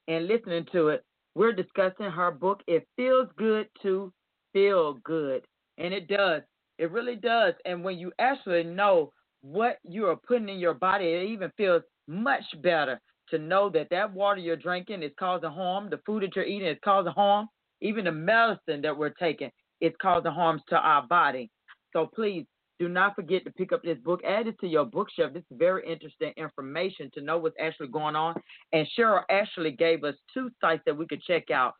and 0.09 0.27
listening 0.27 0.67
to 0.73 0.89
it, 0.89 1.05
we're 1.35 1.53
discussing 1.53 2.11
her 2.11 2.31
book. 2.31 2.61
It 2.67 2.87
feels 2.97 3.29
good 3.39 3.69
to 3.83 4.13
feel 4.53 4.95
good, 5.05 5.47
and 5.79 5.95
it 5.95 6.09
does. 6.09 6.43
It 6.79 6.91
really 6.91 7.17
does. 7.17 7.55
And 7.65 7.83
when 7.83 7.99
you 7.99 8.13
actually 8.19 8.65
know 8.65 9.13
what 9.41 9.79
you 9.85 10.07
are 10.07 10.17
putting 10.17 10.49
in 10.49 10.59
your 10.59 10.75
body, 10.75 11.07
it 11.07 11.31
even 11.31 11.53
feels 11.57 11.83
much 12.07 12.45
better 12.63 13.01
to 13.33 13.39
know 13.39 13.69
that 13.71 13.89
that 13.91 14.13
water 14.13 14.41
you're 14.41 14.57
drinking 14.57 15.03
is 15.03 15.11
causing 15.19 15.51
harm. 15.51 15.91
The 15.91 16.01
food 16.05 16.23
that 16.23 16.37
you're 16.37 16.45
eating 16.45 16.69
is 16.69 16.79
causing 16.85 17.13
harm. 17.13 17.49
Even 17.81 18.05
the 18.05 18.13
medicine 18.13 18.83
that 18.83 18.97
we're 18.97 19.11
taking 19.11 19.51
is 19.81 19.93
causing 20.01 20.31
harms 20.31 20.63
to 20.69 20.77
our 20.77 21.05
body. 21.07 21.51
So 21.93 22.09
please 22.15 22.47
do 22.79 22.89
not 22.89 23.15
forget 23.15 23.45
to 23.45 23.51
pick 23.51 23.73
up 23.73 23.83
this 23.83 23.99
book. 23.99 24.21
Add 24.25 24.47
it 24.49 24.59
to 24.61 24.67
your 24.67 24.85
bookshelf. 24.85 25.33
This 25.33 25.45
is 25.51 25.57
very 25.59 25.91
interesting 25.91 26.33
information 26.37 27.11
to 27.15 27.21
know 27.21 27.39
what's 27.39 27.57
actually 27.61 27.89
going 27.89 28.17
on. 28.17 28.35
And 28.73 28.87
Cheryl 28.99 29.23
actually 29.31 29.73
gave 29.73 30.05
us 30.05 30.15
two 30.33 30.51
sites 30.61 30.83
that 30.87 30.97
we 30.97 31.07
could 31.07 31.23
check 31.23 31.51
out 31.51 31.75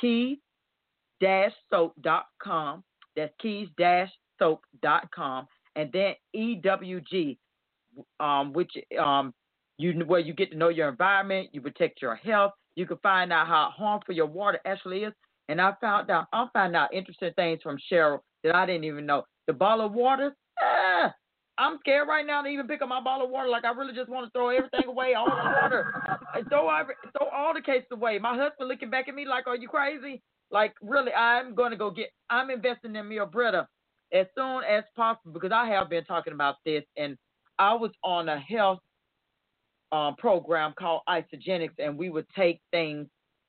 keys-soap.com. 0.00 2.84
That's 3.16 3.32
keys-soap.com. 3.40 5.46
And 5.76 5.92
then 5.92 6.14
EWG, 6.34 7.38
um, 8.20 8.52
which 8.52 8.72
um, 8.98 9.32
you 9.78 9.92
where 10.06 10.20
you 10.20 10.34
get 10.34 10.50
to 10.50 10.56
know 10.56 10.68
your 10.68 10.88
environment, 10.88 11.48
you 11.52 11.60
protect 11.60 12.02
your 12.02 12.16
health, 12.16 12.52
you 12.74 12.84
can 12.84 12.98
find 12.98 13.32
out 13.32 13.46
how 13.46 13.72
harmful 13.74 14.14
your 14.14 14.26
water 14.26 14.60
actually 14.66 15.04
is. 15.04 15.12
And 15.48 15.60
I 15.60 15.72
found 15.80 16.10
out 16.10 16.26
I 16.32 16.46
found 16.52 16.76
out 16.76 16.92
interesting 16.92 17.32
things 17.34 17.60
from 17.62 17.78
Cheryl 17.90 18.18
that 18.44 18.54
I 18.54 18.66
didn't 18.66 18.84
even 18.84 19.06
know. 19.06 19.22
The 19.46 19.52
bottle 19.52 19.86
of 19.86 19.92
water, 19.92 20.36
ah, 20.60 21.12
I'm 21.56 21.78
scared 21.80 22.06
right 22.06 22.26
now 22.26 22.42
to 22.42 22.48
even 22.48 22.68
pick 22.68 22.82
up 22.82 22.88
my 22.88 23.00
bottle 23.00 23.26
of 23.26 23.32
water. 23.32 23.48
Like 23.48 23.64
I 23.64 23.70
really 23.70 23.94
just 23.94 24.10
want 24.10 24.26
to 24.26 24.30
throw 24.30 24.50
everything 24.50 24.86
away, 24.86 25.14
all 25.14 25.26
the 25.26 25.60
water, 25.60 26.18
and 26.34 26.46
throw 26.48 26.68
every, 26.68 26.94
throw 27.16 27.28
all 27.28 27.54
the 27.54 27.62
cases 27.62 27.88
away. 27.92 28.18
My 28.18 28.36
husband 28.36 28.68
looking 28.68 28.90
back 28.90 29.08
at 29.08 29.14
me 29.14 29.26
like, 29.26 29.46
"Are 29.46 29.56
you 29.56 29.68
crazy?" 29.68 30.20
Like 30.50 30.74
really, 30.82 31.12
I'm 31.12 31.54
going 31.54 31.70
to 31.70 31.76
go 31.76 31.90
get. 31.90 32.10
I'm 32.30 32.50
investing 32.50 32.94
in 32.94 33.08
Mia 33.08 33.26
Brita 33.26 33.66
as 34.12 34.26
soon 34.36 34.62
as 34.64 34.84
possible 34.96 35.32
because 35.32 35.52
I 35.52 35.66
have 35.68 35.88
been 35.88 36.04
talking 36.04 36.32
about 36.32 36.56
this, 36.66 36.84
and 36.96 37.16
I 37.58 37.74
was 37.74 37.90
on 38.04 38.28
a 38.28 38.38
health 38.38 38.80
um, 39.92 40.16
program 40.16 40.74
called 40.78 41.02
Isagenix, 41.08 41.70
and 41.78 41.96
we 41.96 42.10
would 42.10 42.26
take 42.36 42.60
things 42.70 43.06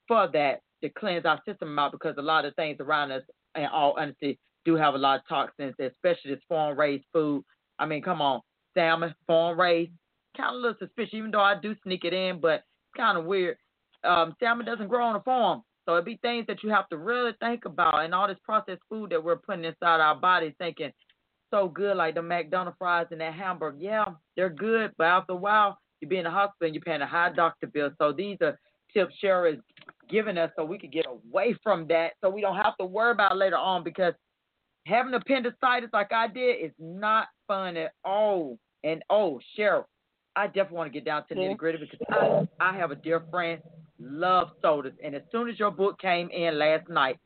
for 0.08 0.30
that 0.34 0.62
to 0.82 0.90
cleanse 0.90 1.26
our 1.26 1.42
system 1.48 1.78
out 1.78 1.92
because 1.92 2.16
a 2.18 2.22
lot 2.22 2.46
of 2.46 2.56
things 2.56 2.78
around 2.80 3.12
us, 3.12 3.24
in 3.56 3.66
all 3.66 3.96
honesty, 3.98 4.40
do 4.66 4.76
have 4.76 4.94
a 4.94 4.98
lot 4.98 5.20
of 5.20 5.28
toxins, 5.28 5.74
especially 5.80 6.32
this 6.32 6.44
farm 6.48 6.78
raised 6.78 7.06
food. 7.14 7.44
I 7.78 7.86
mean, 7.86 8.02
come 8.02 8.22
on, 8.22 8.42
salmon, 8.74 9.14
farm 9.28 9.60
raised, 9.60 9.92
kind 10.38 10.56
of 10.56 10.56
a 10.56 10.62
little 10.62 10.78
suspicious, 10.80 11.14
even 11.14 11.32
though 11.32 11.42
I 11.42 11.60
do 11.60 11.76
sneak 11.84 12.04
it 12.04 12.14
in, 12.14 12.40
but 12.40 12.56
it's 12.56 12.98
kind 12.98 13.18
of 13.18 13.26
weird. 13.26 13.58
Um, 14.04 14.36
salmon 14.40 14.66
doesn't 14.66 14.88
grow 14.88 15.06
on 15.06 15.16
a 15.16 15.22
farm. 15.22 15.64
So 15.86 15.94
it'd 15.94 16.06
be 16.06 16.20
things 16.22 16.46
that 16.48 16.62
you 16.62 16.70
have 16.70 16.88
to 16.90 16.98
really 16.98 17.32
think 17.40 17.66
about, 17.66 18.06
and 18.06 18.14
all 18.14 18.28
this 18.28 18.38
processed 18.44 18.82
food 18.90 19.10
that 19.10 19.24
we're 19.24 19.38
putting 19.38 19.66
inside 19.66 20.00
our 20.00 20.16
bodies, 20.16 20.54
thinking 20.60 20.92
so 21.52 21.68
good, 21.68 21.98
like 21.98 22.14
the 22.14 22.22
McDonald's 22.22 22.78
fries 22.78 23.08
and 23.10 23.22
that 23.22 23.34
hamburger. 23.34 23.78
Yeah, 23.80 24.06
they're 24.36 24.52
good, 24.52 24.92
but 24.98 25.06
after 25.06 25.34
a 25.34 25.38
while, 25.38 25.80
you 26.02 26.08
be 26.08 26.18
in 26.18 26.24
the 26.24 26.32
hospital 26.32 26.68
and 26.68 26.76
you're 26.76 26.84
paying 26.84 27.02
a 27.02 27.08
high 27.08 27.32
doctor 27.34 27.68
bill. 27.68 27.92
So 27.98 28.12
these 28.12 28.38
are 28.42 28.60
tips 28.94 29.14
Cheryl 29.24 29.54
is 29.54 29.60
giving 30.10 30.38
us 30.38 30.52
so 30.56 30.66
we 30.66 30.80
can 30.80 30.90
get 30.90 31.06
away 31.06 31.56
from 31.62 31.88
that, 31.88 32.14
so 32.22 32.30
we 32.30 32.42
don't 32.42 32.56
have 32.56 32.78
to 32.78 32.86
worry 32.86 33.12
about 33.12 33.38
later 33.38 33.58
on 33.58 33.84
because 33.84 34.14
having 34.86 35.14
appendicitis 35.14 35.90
like 35.94 36.12
I 36.12 36.28
did 36.28 36.66
is 36.66 36.72
not 36.80 37.28
fun 37.48 37.78
at 37.78 37.94
all. 38.04 38.58
And 38.84 39.04
oh, 39.10 39.40
Cheryl, 39.58 39.86
I 40.36 40.48
definitely 40.48 40.78
want 40.78 40.94
to 40.94 41.00
get 41.00 41.06
down 41.06 41.28
to 41.28 41.36
the 41.36 41.42
nitty 41.42 41.58
gritty 41.58 41.78
mm-hmm. 41.78 41.98
because 42.00 42.48
I, 42.60 42.70
I 42.72 42.78
have 42.78 42.92
a 42.92 42.96
dear 42.96 43.24
friend 43.30 43.62
love 44.00 44.52
sodas, 44.62 44.94
and 45.04 45.14
as 45.14 45.22
soon 45.32 45.50
as 45.50 45.60
your 45.60 45.72
book 45.72 46.00
came 46.00 46.30
in 46.30 46.58
last 46.58 46.90
night, 46.90 47.18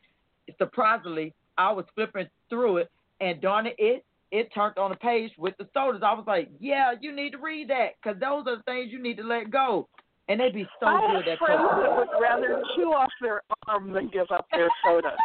surprisingly, 0.57 1.34
I 1.57 1.71
was 1.71 1.86
flipping 1.93 2.28
through 2.49 2.78
it, 2.78 2.91
and 3.21 3.39
darn 3.39 3.67
it, 3.67 3.76
it 3.78 4.03
it 4.34 4.51
turned 4.51 4.79
on 4.79 4.91
a 4.91 4.95
page 4.95 5.31
with 5.38 5.53
the 5.59 5.69
sodas. 5.75 6.01
I 6.03 6.13
was 6.13 6.25
like, 6.25 6.49
yeah, 6.59 6.93
you 6.99 7.15
need 7.15 7.34
to 7.34 7.38
read 7.38 7.69
that 7.69 7.93
because 8.01 8.19
those 8.19 8.43
are 8.47 8.57
the 8.57 8.63
things 8.63 8.91
you 8.91 9.01
need 9.01 9.17
to 9.17 9.23
let 9.23 9.51
go, 9.51 9.88
and 10.27 10.39
they'd 10.39 10.55
be 10.55 10.67
so 10.79 10.88
I 10.88 11.13
good. 11.13 11.25
That 11.27 11.38
friends 11.38 11.61
that 11.69 11.95
would 11.95 12.07
rather 12.19 12.63
chew 12.75 12.91
off 12.93 13.11
their 13.21 13.43
arm 13.67 13.93
than 13.93 14.09
give 14.09 14.25
up 14.34 14.47
their 14.51 14.69
soda. 14.84 15.15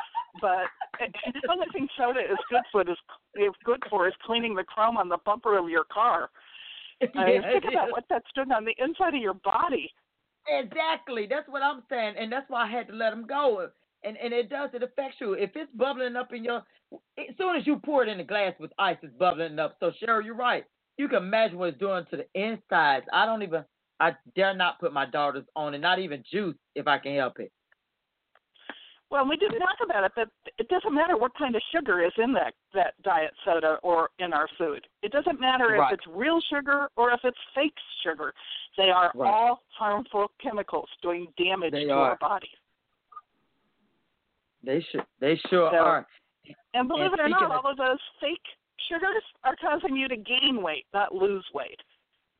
But 0.42 0.68
and 1.00 1.14
the 1.24 1.50
only 1.50 1.66
thing 1.72 1.88
soda 1.96 2.20
is 2.20 2.38
good 2.50 2.60
for 2.70 2.82
is 2.82 2.98
is 3.36 3.54
good 3.64 3.82
for 3.88 4.06
is 4.06 4.14
cleaning 4.24 4.54
the 4.54 4.62
chrome 4.62 4.98
on 4.98 5.08
the 5.08 5.18
bumper 5.24 5.56
of 5.58 5.70
your 5.70 5.84
car. 5.84 6.28
I 7.02 7.24
mean, 7.24 7.42
Yeah, 7.42 7.52
think 7.52 7.64
about 7.72 7.90
what 7.92 8.04
that's 8.10 8.28
doing 8.34 8.52
on 8.52 8.66
the 8.66 8.74
inside 8.76 9.14
of 9.14 9.22
your 9.22 9.34
body. 9.34 9.90
Exactly. 10.46 11.26
That's 11.28 11.48
what 11.48 11.62
I'm 11.62 11.82
saying, 11.88 12.14
and 12.18 12.30
that's 12.30 12.48
why 12.50 12.64
I 12.64 12.70
had 12.70 12.88
to 12.88 12.94
let 12.94 13.10
them 13.10 13.26
go. 13.26 13.68
And 14.04 14.16
and 14.16 14.32
it 14.32 14.48
does. 14.48 14.70
It 14.74 14.82
affects 14.82 15.16
you. 15.20 15.32
If 15.34 15.50
it's 15.56 15.70
bubbling 15.74 16.14
up 16.16 16.32
in 16.32 16.44
your, 16.44 16.62
as 17.18 17.36
soon 17.36 17.56
as 17.56 17.66
you 17.66 17.80
pour 17.84 18.02
it 18.04 18.08
in 18.08 18.18
the 18.18 18.24
glass 18.24 18.54
with 18.60 18.70
ice, 18.78 18.96
it's 19.02 19.12
bubbling 19.18 19.58
up. 19.58 19.76
So 19.80 19.90
Cheryl, 20.00 20.24
you're 20.24 20.34
right. 20.36 20.64
You 20.98 21.08
can 21.08 21.18
imagine 21.18 21.58
what 21.58 21.70
it's 21.70 21.78
doing 21.78 22.04
to 22.10 22.16
the 22.18 22.26
insides. 22.40 23.06
I 23.12 23.26
don't 23.26 23.42
even. 23.42 23.64
I 24.00 24.12
dare 24.36 24.54
not 24.54 24.78
put 24.78 24.92
my 24.92 25.06
daughters 25.06 25.44
on 25.56 25.74
it. 25.74 25.78
Not 25.78 25.98
even 25.98 26.22
juice 26.30 26.54
if 26.76 26.86
I 26.86 26.98
can 26.98 27.16
help 27.16 27.40
it. 27.40 27.50
Well, 29.10 29.26
we 29.26 29.36
didn't 29.38 29.58
talk 29.60 29.78
about 29.82 30.04
it, 30.04 30.12
but 30.14 30.28
it 30.58 30.68
doesn't 30.68 30.94
matter 30.94 31.16
what 31.16 31.32
kind 31.38 31.56
of 31.56 31.62
sugar 31.74 32.04
is 32.04 32.12
in 32.18 32.32
that 32.34 32.52
that 32.74 32.92
diet 33.02 33.32
soda 33.44 33.78
or 33.82 34.10
in 34.18 34.32
our 34.34 34.46
food. 34.58 34.86
It 35.02 35.12
doesn't 35.12 35.40
matter 35.40 35.68
Right. 35.68 35.92
if 35.92 35.98
it's 35.98 36.06
real 36.06 36.40
sugar 36.42 36.90
or 36.96 37.10
if 37.12 37.20
it's 37.24 37.38
fake 37.54 37.74
sugar. 38.04 38.34
They 38.76 38.90
are 38.90 39.10
Right. 39.14 39.32
all 39.32 39.62
harmful 39.70 40.30
chemicals 40.40 40.90
doing 41.00 41.32
damage 41.38 41.72
They 41.72 41.84
to 41.86 41.90
are. 41.90 42.10
our 42.10 42.16
body. 42.18 42.50
They 44.62 44.80
should. 44.90 45.04
They 45.20 45.36
sure 45.48 45.70
So- 45.70 45.78
are. 45.78 46.06
And 46.72 46.88
believe 46.88 47.12
it 47.12 47.20
or 47.20 47.28
not, 47.28 47.50
all 47.50 47.70
of 47.70 47.76
those 47.76 47.98
fake 48.20 48.40
sugars 48.88 49.22
are 49.44 49.54
causing 49.56 49.96
you 49.96 50.08
to 50.08 50.16
gain 50.16 50.62
weight, 50.62 50.86
not 50.94 51.14
lose 51.14 51.44
weight. 51.52 51.80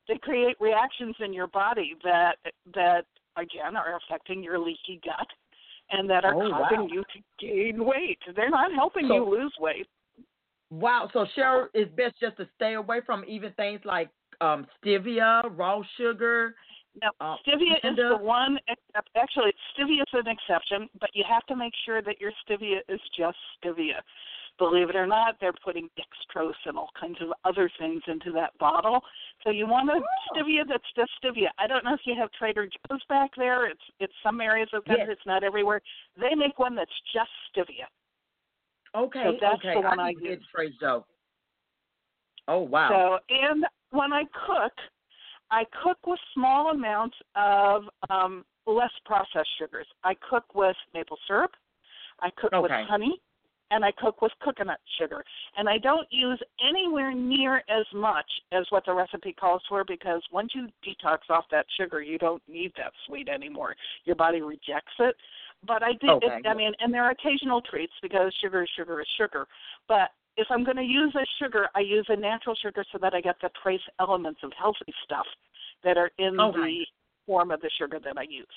they 0.07 0.17
create 0.17 0.57
reactions 0.59 1.15
in 1.19 1.31
your 1.31 1.47
body 1.47 1.95
that 2.03 2.37
that 2.73 3.05
again 3.37 3.77
are 3.77 3.97
affecting 3.97 4.43
your 4.43 4.57
leaky 4.57 4.99
gut 5.05 5.27
and 5.91 6.09
that 6.09 6.25
are 6.25 6.33
oh, 6.33 6.49
causing 6.49 6.81
wow. 6.81 6.87
you 6.91 7.03
to 7.03 7.45
gain 7.45 7.85
weight. 7.85 8.19
They're 8.35 8.49
not 8.49 8.73
helping 8.73 9.07
so, 9.07 9.13
you 9.15 9.29
lose 9.29 9.53
weight. 9.59 9.87
Wow. 10.71 11.09
So 11.13 11.25
Cheryl, 11.37 11.67
it's 11.73 11.91
best 11.95 12.15
just 12.19 12.37
to 12.37 12.47
stay 12.55 12.73
away 12.73 13.01
from 13.05 13.23
even 13.27 13.53
things 13.53 13.81
like 13.85 14.09
um 14.41 14.65
stevia, 14.83 15.43
raw 15.55 15.81
sugar. 15.97 16.55
No, 17.01 17.09
uh, 17.21 17.35
stevia 17.47 17.77
is 17.83 17.95
the 17.95 18.17
one. 18.17 18.57
Actually, 19.15 19.51
stevia 19.73 20.01
is 20.01 20.07
an 20.13 20.27
exception, 20.27 20.89
but 20.99 21.09
you 21.13 21.23
have 21.27 21.45
to 21.47 21.55
make 21.55 21.73
sure 21.85 22.01
that 22.01 22.19
your 22.19 22.31
stevia 22.43 22.79
is 22.87 22.99
just 23.17 23.37
stevia. 23.63 24.01
Believe 24.57 24.89
it 24.89 24.95
or 24.95 25.07
not, 25.07 25.35
they're 25.39 25.53
putting 25.63 25.89
dextrose 25.97 26.51
and 26.65 26.77
all 26.77 26.89
kinds 26.99 27.17
of 27.21 27.29
other 27.45 27.71
things 27.79 28.01
into 28.07 28.31
that 28.33 28.57
bottle. 28.59 28.99
So 29.43 29.51
you 29.51 29.65
want 29.65 29.89
a 29.89 29.93
oh. 29.93 30.35
stevia 30.35 30.63
that's 30.67 30.83
just 30.95 31.11
stevia. 31.23 31.47
I 31.57 31.65
don't 31.65 31.85
know 31.85 31.93
if 31.93 32.01
you 32.05 32.13
have 32.19 32.29
Trader 32.37 32.67
Joe's 32.67 33.01
back 33.07 33.31
there. 33.37 33.69
It's 33.69 33.79
it's 33.99 34.13
some 34.21 34.41
areas 34.41 34.69
of 34.73 34.83
country. 34.83 35.05
Yes. 35.07 35.15
It's 35.17 35.25
not 35.25 35.43
everywhere. 35.43 35.81
They 36.19 36.35
make 36.35 36.59
one 36.59 36.75
that's 36.75 36.91
just 37.13 37.29
stevia. 37.55 37.87
Okay. 38.95 39.23
So 39.23 39.37
that's 39.39 39.59
okay. 39.59 39.75
the 39.75 39.81
one 39.81 39.99
I, 39.99 40.07
I 40.07 40.13
use. 40.21 40.43
Trader 40.53 40.73
Joe. 40.81 41.05
Oh 42.49 42.59
wow. 42.59 42.89
So 42.89 43.33
and 43.33 43.65
when 43.91 44.11
I 44.11 44.23
cook, 44.45 44.73
I 45.51 45.63
cook 45.83 45.97
with 46.05 46.19
small 46.33 46.71
amounts 46.71 47.15
of 47.35 47.83
um, 48.09 48.43
less 48.69 48.91
processed 49.05 49.49
sugars. 49.59 49.87
I 50.03 50.15
cook 50.29 50.55
with 50.55 50.75
maple 50.93 51.17
syrup. 51.27 51.51
I 52.21 52.29
cook 52.37 52.53
okay. 52.53 52.61
with 52.61 52.71
honey 52.89 53.21
and 53.71 53.85
I 53.85 53.91
cook 53.91 54.21
with 54.21 54.31
coconut 54.43 54.79
sugar. 54.99 55.23
And 55.57 55.69
I 55.69 55.77
don't 55.77 56.07
use 56.11 56.41
anywhere 56.67 57.13
near 57.13 57.57
as 57.69 57.85
much 57.93 58.25
as 58.51 58.65
what 58.69 58.85
the 58.85 58.93
recipe 58.93 59.33
calls 59.33 59.61
for 59.69 59.83
because 59.83 60.21
once 60.31 60.51
you 60.55 60.67
detox 60.85 61.19
off 61.29 61.45
that 61.51 61.65
sugar, 61.79 62.01
you 62.01 62.17
don't 62.17 62.41
need 62.47 62.71
that 62.77 62.91
sweet 63.07 63.29
anymore. 63.29 63.75
Your 64.05 64.15
body 64.15 64.41
rejects 64.41 64.93
it. 64.99 65.15
But 65.67 65.83
I 65.83 65.91
did. 65.99 66.09
Okay. 66.09 66.27
It, 66.27 66.47
I 66.47 66.53
mean, 66.53 66.71
and 66.79 66.93
there 66.93 67.03
are 67.03 67.11
occasional 67.11 67.61
treats 67.61 67.93
because 68.01 68.33
sugar 68.41 68.63
is 68.63 68.69
sugar 68.77 69.01
is 69.01 69.07
sugar. 69.17 69.45
But 69.87 70.11
if 70.37 70.47
I'm 70.49 70.63
going 70.63 70.77
to 70.77 70.83
use 70.83 71.13
a 71.15 71.25
sugar, 71.43 71.67
I 71.75 71.81
use 71.81 72.05
a 72.07 72.15
natural 72.15 72.55
sugar 72.55 72.85
so 72.91 72.97
that 73.01 73.13
I 73.13 73.19
get 73.19 73.35
the 73.41 73.49
trace 73.61 73.81
elements 73.99 74.39
of 74.43 74.51
healthy 74.57 74.93
stuff 75.03 75.25
that 75.83 75.97
are 75.97 76.11
in 76.17 76.39
okay. 76.39 76.85
Form 77.29 77.51
of 77.51 77.61
the 77.61 77.69
sugar 77.77 77.99
that 78.03 78.17
I 78.17 78.23
use. 78.23 78.47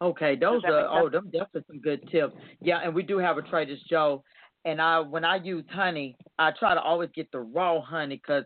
Okay, 0.00 0.36
those 0.36 0.62
are 0.64 0.88
oh, 0.90 1.10
them 1.10 1.26
definitely 1.26 1.64
some 1.68 1.80
good 1.80 2.00
tips. 2.10 2.32
Yeah, 2.62 2.80
and 2.82 2.94
we 2.94 3.02
do 3.02 3.18
have 3.18 3.36
a 3.36 3.42
Trader 3.42 3.76
Joe, 3.88 4.24
and 4.64 4.80
I 4.80 4.98
when 5.00 5.24
I 5.24 5.36
use 5.36 5.64
honey, 5.70 6.16
I 6.38 6.50
try 6.58 6.74
to 6.74 6.80
always 6.80 7.10
get 7.14 7.30
the 7.30 7.40
raw 7.40 7.80
honey 7.82 8.16
because 8.16 8.44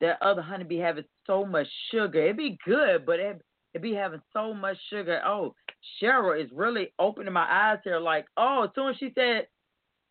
that 0.00 0.22
other 0.22 0.42
honey 0.42 0.64
be 0.64 0.78
having 0.78 1.04
so 1.26 1.44
much 1.44 1.66
sugar. 1.90 2.22
It'd 2.22 2.36
be 2.36 2.56
good, 2.64 3.04
but 3.04 3.18
it 3.18 3.42
it 3.74 3.82
be 3.82 3.94
having 3.94 4.22
so 4.32 4.54
much 4.54 4.78
sugar. 4.88 5.20
Oh, 5.26 5.54
Cheryl 6.00 6.42
is 6.42 6.50
really 6.54 6.94
opening 7.00 7.32
my 7.32 7.46
eyes 7.50 7.78
here. 7.84 7.98
Like, 7.98 8.26
oh, 8.36 8.62
as 8.64 8.70
soon 8.74 8.90
as 8.90 8.96
she 8.96 9.10
said, 9.14 9.48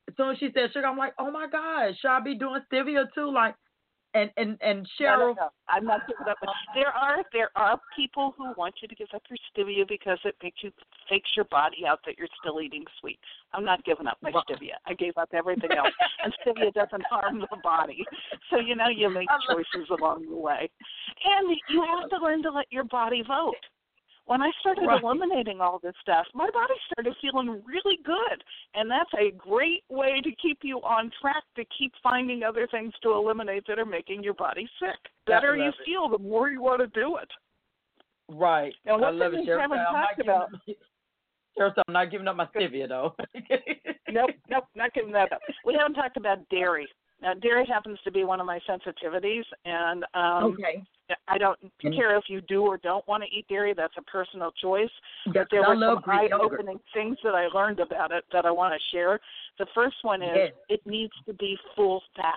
as 0.09 0.15
soon 0.17 0.31
as 0.31 0.37
she 0.37 0.49
said 0.53 0.71
sugar, 0.73 0.85
I'm 0.85 0.97
like, 0.97 1.13
oh 1.17 1.31
my 1.31 1.47
God, 1.47 1.95
should 1.99 2.11
I 2.11 2.19
be 2.19 2.37
doing 2.37 2.61
stevia 2.71 3.05
too? 3.15 3.31
Like, 3.33 3.55
and 4.15 4.31
and 4.37 4.57
and 4.61 4.87
Cheryl. 4.99 5.19
No, 5.19 5.27
no, 5.27 5.33
no. 5.33 5.49
I'm 5.67 5.85
not 5.85 6.07
giving 6.07 6.27
up. 6.27 6.37
There 6.73 6.87
are 6.87 7.23
there 7.33 7.49
are 7.55 7.79
people 7.95 8.33
who 8.37 8.53
want 8.57 8.75
you 8.81 8.87
to 8.87 8.95
give 8.95 9.09
up 9.13 9.21
your 9.29 9.37
stevia 9.53 9.87
because 9.87 10.17
it 10.23 10.35
makes 10.41 10.63
you 10.63 10.71
fakes 11.09 11.29
your 11.35 11.45
body 11.45 11.85
out 11.87 11.99
that 12.05 12.17
you're 12.17 12.29
still 12.39 12.61
eating 12.61 12.85
sweet. 12.99 13.19
I'm 13.53 13.65
not 13.65 13.83
giving 13.83 14.07
up 14.07 14.17
my 14.21 14.31
stevia. 14.31 14.77
I 14.87 14.93
gave 14.93 15.17
up 15.17 15.29
everything 15.33 15.71
else, 15.71 15.93
and 16.23 16.33
stevia 16.45 16.73
doesn't 16.73 17.05
harm 17.09 17.39
the 17.39 17.57
body. 17.61 18.03
So 18.49 18.57
you 18.57 18.75
know 18.75 18.87
you 18.87 19.09
make 19.09 19.27
choices 19.49 19.89
along 19.89 20.27
the 20.29 20.37
way, 20.37 20.69
and 21.25 21.57
you 21.69 21.83
have 21.83 22.09
to 22.09 22.17
learn 22.17 22.41
to 22.43 22.51
let 22.51 22.71
your 22.71 22.85
body 22.85 23.23
vote 23.27 23.55
when 24.25 24.41
I 24.41 24.51
started 24.59 24.87
right. 24.87 25.01
eliminating 25.01 25.61
all 25.61 25.79
this 25.81 25.93
stuff, 26.01 26.25
my 26.33 26.49
body 26.51 26.73
started 26.91 27.13
feeling 27.21 27.61
really 27.65 27.99
good. 28.03 28.43
And 28.73 28.89
that's 28.89 29.09
a 29.19 29.31
great 29.31 29.83
way 29.89 30.19
to 30.23 30.31
keep 30.41 30.59
you 30.63 30.77
on 30.79 31.11
track 31.21 31.43
to 31.55 31.63
keep 31.77 31.93
finding 32.01 32.43
other 32.43 32.67
things 32.69 32.93
to 33.03 33.11
eliminate 33.11 33.65
that 33.67 33.77
are 33.77 33.85
making 33.85 34.23
your 34.23 34.33
body 34.33 34.67
sick. 34.79 34.97
The 35.27 35.33
better 35.33 35.55
you 35.55 35.69
it. 35.69 35.75
feel, 35.85 36.09
the 36.09 36.17
more 36.17 36.49
you 36.49 36.61
want 36.61 36.81
to 36.81 36.87
do 36.99 37.17
it. 37.17 37.29
Right. 38.27 38.73
Now, 38.85 38.95
I 38.95 39.11
love 39.11 39.33
it, 39.33 39.47
Cheryl. 39.47 39.63
I'm 39.63 39.69
talked 39.69 40.19
about. 40.21 40.49
Cheryl, 41.57 41.71
I'm 41.87 41.93
not 41.93 42.09
giving 42.09 42.27
up 42.27 42.35
my 42.35 42.47
stevia, 42.47 42.87
though. 42.89 43.15
nope, 44.09 44.31
nope, 44.49 44.65
not 44.75 44.93
giving 44.93 45.11
that 45.11 45.31
up. 45.31 45.39
We 45.63 45.77
haven't 45.79 45.93
talked 45.93 46.17
about 46.17 46.49
dairy. 46.49 46.87
Now, 47.21 47.33
dairy 47.33 47.65
happens 47.65 47.97
to 48.03 48.11
be 48.11 48.23
one 48.23 48.39
of 48.39 48.45
my 48.45 48.59
sensitivities, 48.69 49.43
and 49.63 50.03
um, 50.13 50.53
okay. 50.53 50.83
I 51.27 51.37
don't 51.37 51.57
care 51.81 52.17
if 52.17 52.25
you 52.27 52.41
do 52.41 52.63
or 52.63 52.77
don't 52.77 53.07
want 53.07 53.23
to 53.23 53.29
eat 53.29 53.47
dairy. 53.47 53.73
That's 53.75 53.93
a 53.97 54.01
personal 54.01 54.51
choice. 54.51 54.89
Yes, 55.27 55.33
but 55.35 55.47
there 55.49 55.65
I 55.65 55.69
were 55.69 55.79
some 55.79 56.11
eye-opening 56.11 56.79
things 56.93 57.17
that 57.23 57.35
I 57.35 57.47
learned 57.47 57.79
about 57.79 58.11
it 58.11 58.25
that 58.33 58.45
I 58.45 58.51
want 58.51 58.73
to 58.73 58.95
share. 58.95 59.19
The 59.59 59.67
first 59.73 59.95
one 60.01 60.21
is 60.21 60.29
yes. 60.35 60.51
it 60.67 60.81
needs 60.85 61.13
to 61.27 61.33
be 61.33 61.57
full 61.75 62.01
fat. 62.15 62.33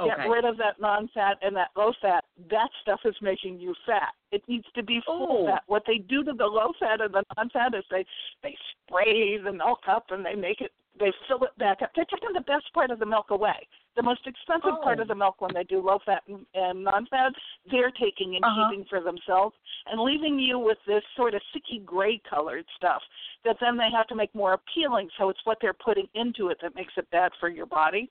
Okay. 0.00 0.14
Get 0.16 0.28
rid 0.28 0.44
of 0.44 0.56
that 0.58 0.80
non-fat 0.80 1.38
and 1.42 1.56
that 1.56 1.70
low-fat. 1.76 2.24
That 2.50 2.68
stuff 2.82 3.00
is 3.04 3.16
making 3.20 3.58
you 3.58 3.74
fat. 3.84 4.12
It 4.30 4.42
needs 4.46 4.66
to 4.76 4.82
be 4.84 5.00
full 5.04 5.42
Ooh. 5.42 5.50
fat. 5.50 5.62
What 5.66 5.82
they 5.88 5.98
do 5.98 6.22
to 6.22 6.32
the 6.32 6.44
low-fat 6.44 7.00
and 7.00 7.12
the 7.12 7.24
non-fat 7.36 7.74
is 7.76 7.82
they 7.90 8.04
they 8.44 8.56
spray 8.86 9.38
the 9.38 9.52
milk 9.52 9.80
up 9.88 10.06
and 10.10 10.24
they 10.24 10.36
make 10.36 10.60
it 10.60 10.70
they 10.98 11.12
fill 11.26 11.42
it 11.44 11.56
back 11.58 11.82
up. 11.82 11.90
They're 11.94 12.04
taking 12.04 12.32
the 12.34 12.40
best 12.40 12.72
part 12.74 12.90
of 12.90 12.98
the 12.98 13.06
milk 13.06 13.26
away. 13.30 13.66
The 13.96 14.02
most 14.02 14.26
expensive 14.26 14.74
oh. 14.78 14.82
part 14.82 15.00
of 15.00 15.08
the 15.08 15.14
milk 15.14 15.40
when 15.40 15.52
they 15.54 15.64
do 15.64 15.80
low 15.80 15.98
fat 16.04 16.22
and, 16.28 16.44
and 16.54 16.84
non 16.84 17.06
fat, 17.06 17.32
they're 17.70 17.90
taking 17.90 18.36
and 18.36 18.44
uh-huh. 18.44 18.70
keeping 18.70 18.84
for 18.88 19.00
themselves 19.00 19.54
and 19.90 20.00
leaving 20.00 20.38
you 20.38 20.58
with 20.58 20.78
this 20.86 21.02
sort 21.16 21.34
of 21.34 21.42
sicky 21.54 21.84
gray 21.84 22.20
colored 22.28 22.64
stuff 22.76 23.02
that 23.44 23.56
then 23.60 23.76
they 23.76 23.88
have 23.94 24.06
to 24.08 24.14
make 24.14 24.34
more 24.34 24.54
appealing. 24.54 25.08
So 25.18 25.28
it's 25.28 25.40
what 25.44 25.58
they're 25.60 25.72
putting 25.72 26.08
into 26.14 26.48
it 26.48 26.58
that 26.62 26.74
makes 26.74 26.92
it 26.96 27.10
bad 27.10 27.32
for 27.40 27.48
your 27.48 27.66
body. 27.66 28.10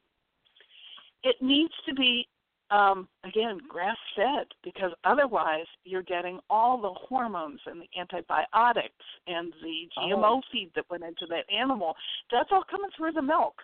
It 1.23 1.35
needs 1.41 1.73
to 1.87 1.93
be 1.93 2.27
um, 2.69 3.07
again, 3.23 3.59
grass 3.67 3.97
fed, 4.15 4.47
because 4.63 4.91
otherwise 5.03 5.65
you're 5.83 6.03
getting 6.03 6.39
all 6.49 6.81
the 6.81 6.93
hormones 6.93 7.59
and 7.65 7.81
the 7.81 7.99
antibiotics 7.99 9.05
and 9.27 9.53
the 9.61 9.87
GMO 9.97 10.37
oh. 10.37 10.41
feed 10.51 10.71
that 10.75 10.89
went 10.89 11.03
into 11.03 11.25
that 11.29 11.45
animal. 11.53 11.95
That's 12.31 12.49
all 12.51 12.63
coming 12.69 12.91
through 12.97 13.13
the 13.13 13.21
milk. 13.21 13.55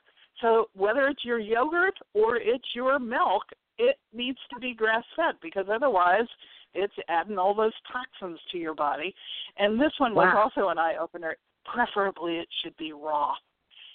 So 0.42 0.70
whether 0.74 1.08
it's 1.08 1.26
your 1.26 1.40
yogurt 1.40 1.96
or 2.14 2.38
it's 2.38 2.68
your 2.74 3.00
milk, 3.00 3.44
it 3.78 3.98
needs 4.14 4.40
to 4.54 4.60
be 4.60 4.74
grass 4.74 5.04
fed 5.16 5.36
because 5.42 5.66
otherwise 5.72 6.28
it's 6.74 6.94
adding 7.08 7.38
all 7.38 7.54
those 7.54 7.74
toxins 7.92 8.40
to 8.52 8.58
your 8.58 8.74
body. 8.74 9.14
And 9.58 9.80
this 9.80 9.94
one 9.98 10.16
was 10.16 10.34
also 10.36 10.70
an 10.70 10.78
eye 10.78 10.96
opener. 11.00 11.36
Preferably 11.66 12.38
it 12.38 12.48
should 12.64 12.76
be 12.78 12.94
raw 12.94 13.34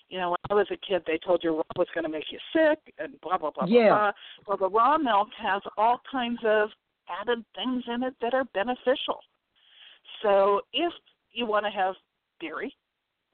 you 0.09 0.19
know, 0.19 0.31
when 0.31 0.39
I 0.51 0.55
was 0.55 0.67
a 0.71 0.77
kid, 0.77 1.03
they 1.07 1.19
told 1.19 1.43
you 1.43 1.57
raw 1.57 1.63
was 1.77 1.89
going 1.95 2.05
to 2.05 2.11
make 2.11 2.31
you 2.31 2.39
sick 2.53 2.79
and 2.99 3.21
blah, 3.21 3.37
blah, 3.37 3.51
blah, 3.51 3.67
yeah. 3.67 3.89
blah. 3.89 4.13
Well, 4.47 4.57
the 4.57 4.75
raw 4.75 4.97
milk 4.97 5.29
has 5.39 5.63
all 5.77 6.01
kinds 6.11 6.41
of 6.45 6.71
added 7.21 7.45
things 7.55 7.85
in 7.87 8.03
it 8.03 8.15
that 8.21 8.35
are 8.35 8.45
beneficial. 8.55 9.19
So 10.23 10.63
if 10.73 10.93
you 11.33 11.47
want 11.47 11.67
to 11.67 11.71
have 11.71 11.95
dairy, 12.41 12.75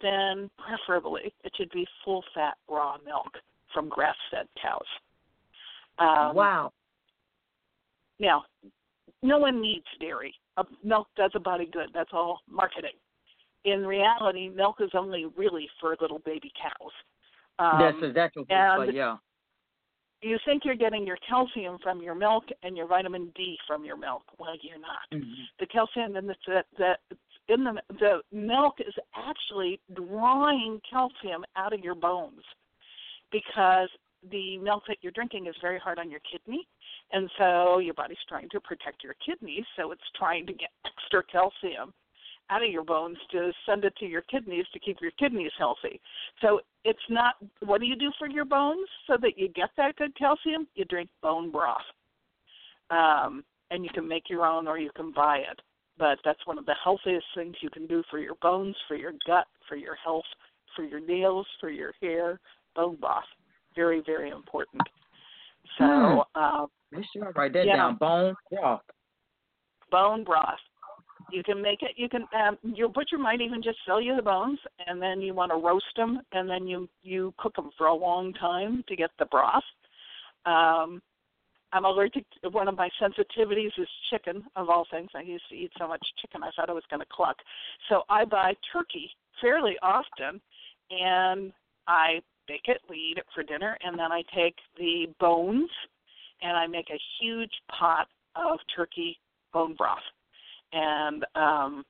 then 0.02 0.50
preferably 0.58 1.32
it 1.44 1.52
should 1.56 1.70
be 1.70 1.86
full 2.04 2.24
fat 2.34 2.54
raw 2.68 2.96
milk 3.04 3.32
from 3.72 3.88
grass 3.88 4.16
fed 4.30 4.46
cows. 4.60 4.82
Um, 5.98 6.34
wow. 6.34 6.72
Now, 8.18 8.44
no 9.22 9.38
one 9.38 9.60
needs 9.60 9.86
dairy. 10.00 10.34
Uh, 10.56 10.64
milk 10.82 11.08
does 11.16 11.30
a 11.34 11.40
body 11.40 11.68
good. 11.72 11.88
That's 11.94 12.10
all 12.12 12.40
marketing 12.50 12.92
in 13.64 13.86
reality, 13.86 14.48
milk 14.48 14.76
is 14.80 14.90
only 14.94 15.26
really 15.36 15.68
for 15.80 15.96
little 16.00 16.20
baby 16.20 16.52
cows. 16.60 16.92
Um, 17.58 17.80
That's 17.80 17.96
exactly 18.02 18.44
and 18.50 18.94
yeah. 18.94 19.16
You 20.22 20.38
think 20.46 20.64
you're 20.64 20.74
getting 20.74 21.06
your 21.06 21.18
calcium 21.28 21.76
from 21.82 22.00
your 22.00 22.14
milk 22.14 22.44
and 22.62 22.76
your 22.76 22.86
vitamin 22.86 23.30
D 23.34 23.58
from 23.66 23.84
your 23.84 23.96
milk. 23.96 24.22
Well, 24.38 24.54
you're 24.62 24.80
not. 24.80 25.04
Mm-hmm. 25.12 25.42
The 25.60 25.66
calcium 25.66 26.16
in 26.16 26.26
the 26.26 26.34
that 26.78 26.98
in 27.48 27.64
the 27.64 27.80
the 28.00 28.20
milk 28.32 28.76
is 28.80 28.94
actually 29.14 29.80
drawing 29.94 30.80
calcium 30.90 31.44
out 31.56 31.72
of 31.72 31.80
your 31.80 31.94
bones 31.94 32.42
because 33.30 33.88
the 34.30 34.56
milk 34.58 34.84
that 34.88 34.98
you're 35.02 35.12
drinking 35.12 35.46
is 35.46 35.54
very 35.60 35.78
hard 35.78 35.98
on 35.98 36.10
your 36.10 36.20
kidney 36.20 36.66
and 37.12 37.30
so 37.36 37.78
your 37.78 37.92
body's 37.92 38.16
trying 38.26 38.48
to 38.48 38.60
protect 38.60 39.04
your 39.04 39.14
kidneys 39.24 39.64
so 39.76 39.92
it's 39.92 40.02
trying 40.16 40.46
to 40.46 40.54
get 40.54 40.70
extra 40.86 41.22
calcium 41.24 41.92
out 42.50 42.62
of 42.62 42.70
your 42.70 42.84
bones 42.84 43.16
to 43.32 43.52
send 43.66 43.84
it 43.84 43.94
to 43.98 44.06
your 44.06 44.22
kidneys 44.22 44.66
to 44.72 44.78
keep 44.78 44.98
your 45.00 45.10
kidneys 45.12 45.52
healthy. 45.58 46.00
So 46.40 46.60
it's 46.84 46.98
not 47.08 47.34
what 47.64 47.80
do 47.80 47.86
you 47.86 47.96
do 47.96 48.10
for 48.18 48.28
your 48.28 48.44
bones 48.44 48.88
so 49.06 49.16
that 49.20 49.38
you 49.38 49.48
get 49.48 49.70
that 49.76 49.96
good 49.96 50.16
calcium? 50.16 50.66
You 50.74 50.84
drink 50.84 51.08
bone 51.22 51.50
broth. 51.50 51.78
Um, 52.90 53.44
and 53.70 53.82
you 53.82 53.90
can 53.94 54.06
make 54.06 54.28
your 54.28 54.44
own 54.44 54.68
or 54.68 54.78
you 54.78 54.90
can 54.94 55.12
buy 55.12 55.38
it. 55.38 55.60
But 55.96 56.18
that's 56.24 56.44
one 56.46 56.58
of 56.58 56.66
the 56.66 56.74
healthiest 56.82 57.26
things 57.34 57.54
you 57.60 57.70
can 57.70 57.86
do 57.86 58.02
for 58.10 58.18
your 58.18 58.34
bones, 58.42 58.76
for 58.88 58.96
your 58.96 59.12
gut, 59.26 59.46
for 59.68 59.76
your 59.76 59.94
health, 59.94 60.24
for 60.74 60.84
your 60.84 61.00
nails, 61.00 61.46
for 61.60 61.70
your 61.70 61.92
hair. 62.02 62.40
Bone 62.74 62.96
broth. 63.00 63.24
Very, 63.74 64.02
very 64.04 64.30
important. 64.30 64.82
So, 65.78 66.24
uh, 66.34 66.66
Make 66.92 67.04
sure 67.12 67.26
I 67.26 67.30
write 67.30 67.52
that 67.54 67.66
yeah. 67.66 67.76
down. 67.76 67.96
Bone 67.96 68.34
broth. 68.50 68.80
Bone 69.90 70.24
broth. 70.24 70.58
You 71.34 71.42
can 71.42 71.60
make 71.60 71.82
it. 71.82 71.90
You 71.96 72.08
can. 72.08 72.22
Um, 72.32 72.56
your 72.62 72.88
butcher 72.88 73.18
might 73.18 73.40
even 73.40 73.60
just 73.60 73.78
sell 73.84 74.00
you 74.00 74.14
the 74.14 74.22
bones, 74.22 74.60
and 74.86 75.02
then 75.02 75.20
you 75.20 75.34
want 75.34 75.50
to 75.50 75.56
roast 75.56 75.96
them, 75.96 76.20
and 76.30 76.48
then 76.48 76.68
you 76.68 76.88
you 77.02 77.34
cook 77.38 77.56
them 77.56 77.70
for 77.76 77.88
a 77.88 77.94
long 77.94 78.32
time 78.34 78.84
to 78.86 78.94
get 78.94 79.10
the 79.18 79.24
broth. 79.24 79.64
Um, 80.46 81.02
I'm 81.72 81.84
allergic. 81.84 82.24
To, 82.42 82.50
one 82.50 82.68
of 82.68 82.76
my 82.76 82.88
sensitivities 83.02 83.72
is 83.76 83.88
chicken, 84.10 84.44
of 84.54 84.68
all 84.68 84.86
things. 84.92 85.10
I 85.16 85.22
used 85.22 85.42
to 85.48 85.56
eat 85.56 85.72
so 85.76 85.88
much 85.88 86.06
chicken, 86.22 86.44
I 86.44 86.50
thought 86.54 86.70
I 86.70 86.72
was 86.72 86.84
going 86.88 87.00
to 87.00 87.06
cluck. 87.12 87.36
So 87.88 88.02
I 88.08 88.24
buy 88.24 88.54
turkey 88.72 89.10
fairly 89.40 89.74
often, 89.82 90.40
and 90.92 91.52
I 91.88 92.20
bake 92.46 92.66
it. 92.68 92.80
We 92.88 92.96
eat 92.96 93.18
it 93.18 93.26
for 93.34 93.42
dinner, 93.42 93.76
and 93.82 93.98
then 93.98 94.12
I 94.12 94.22
take 94.32 94.54
the 94.78 95.06
bones, 95.18 95.70
and 96.42 96.56
I 96.56 96.68
make 96.68 96.90
a 96.90 97.00
huge 97.20 97.52
pot 97.76 98.06
of 98.36 98.60
turkey 98.76 99.18
bone 99.52 99.74
broth 99.74 99.98
and 100.74 101.24
um, 101.34 101.84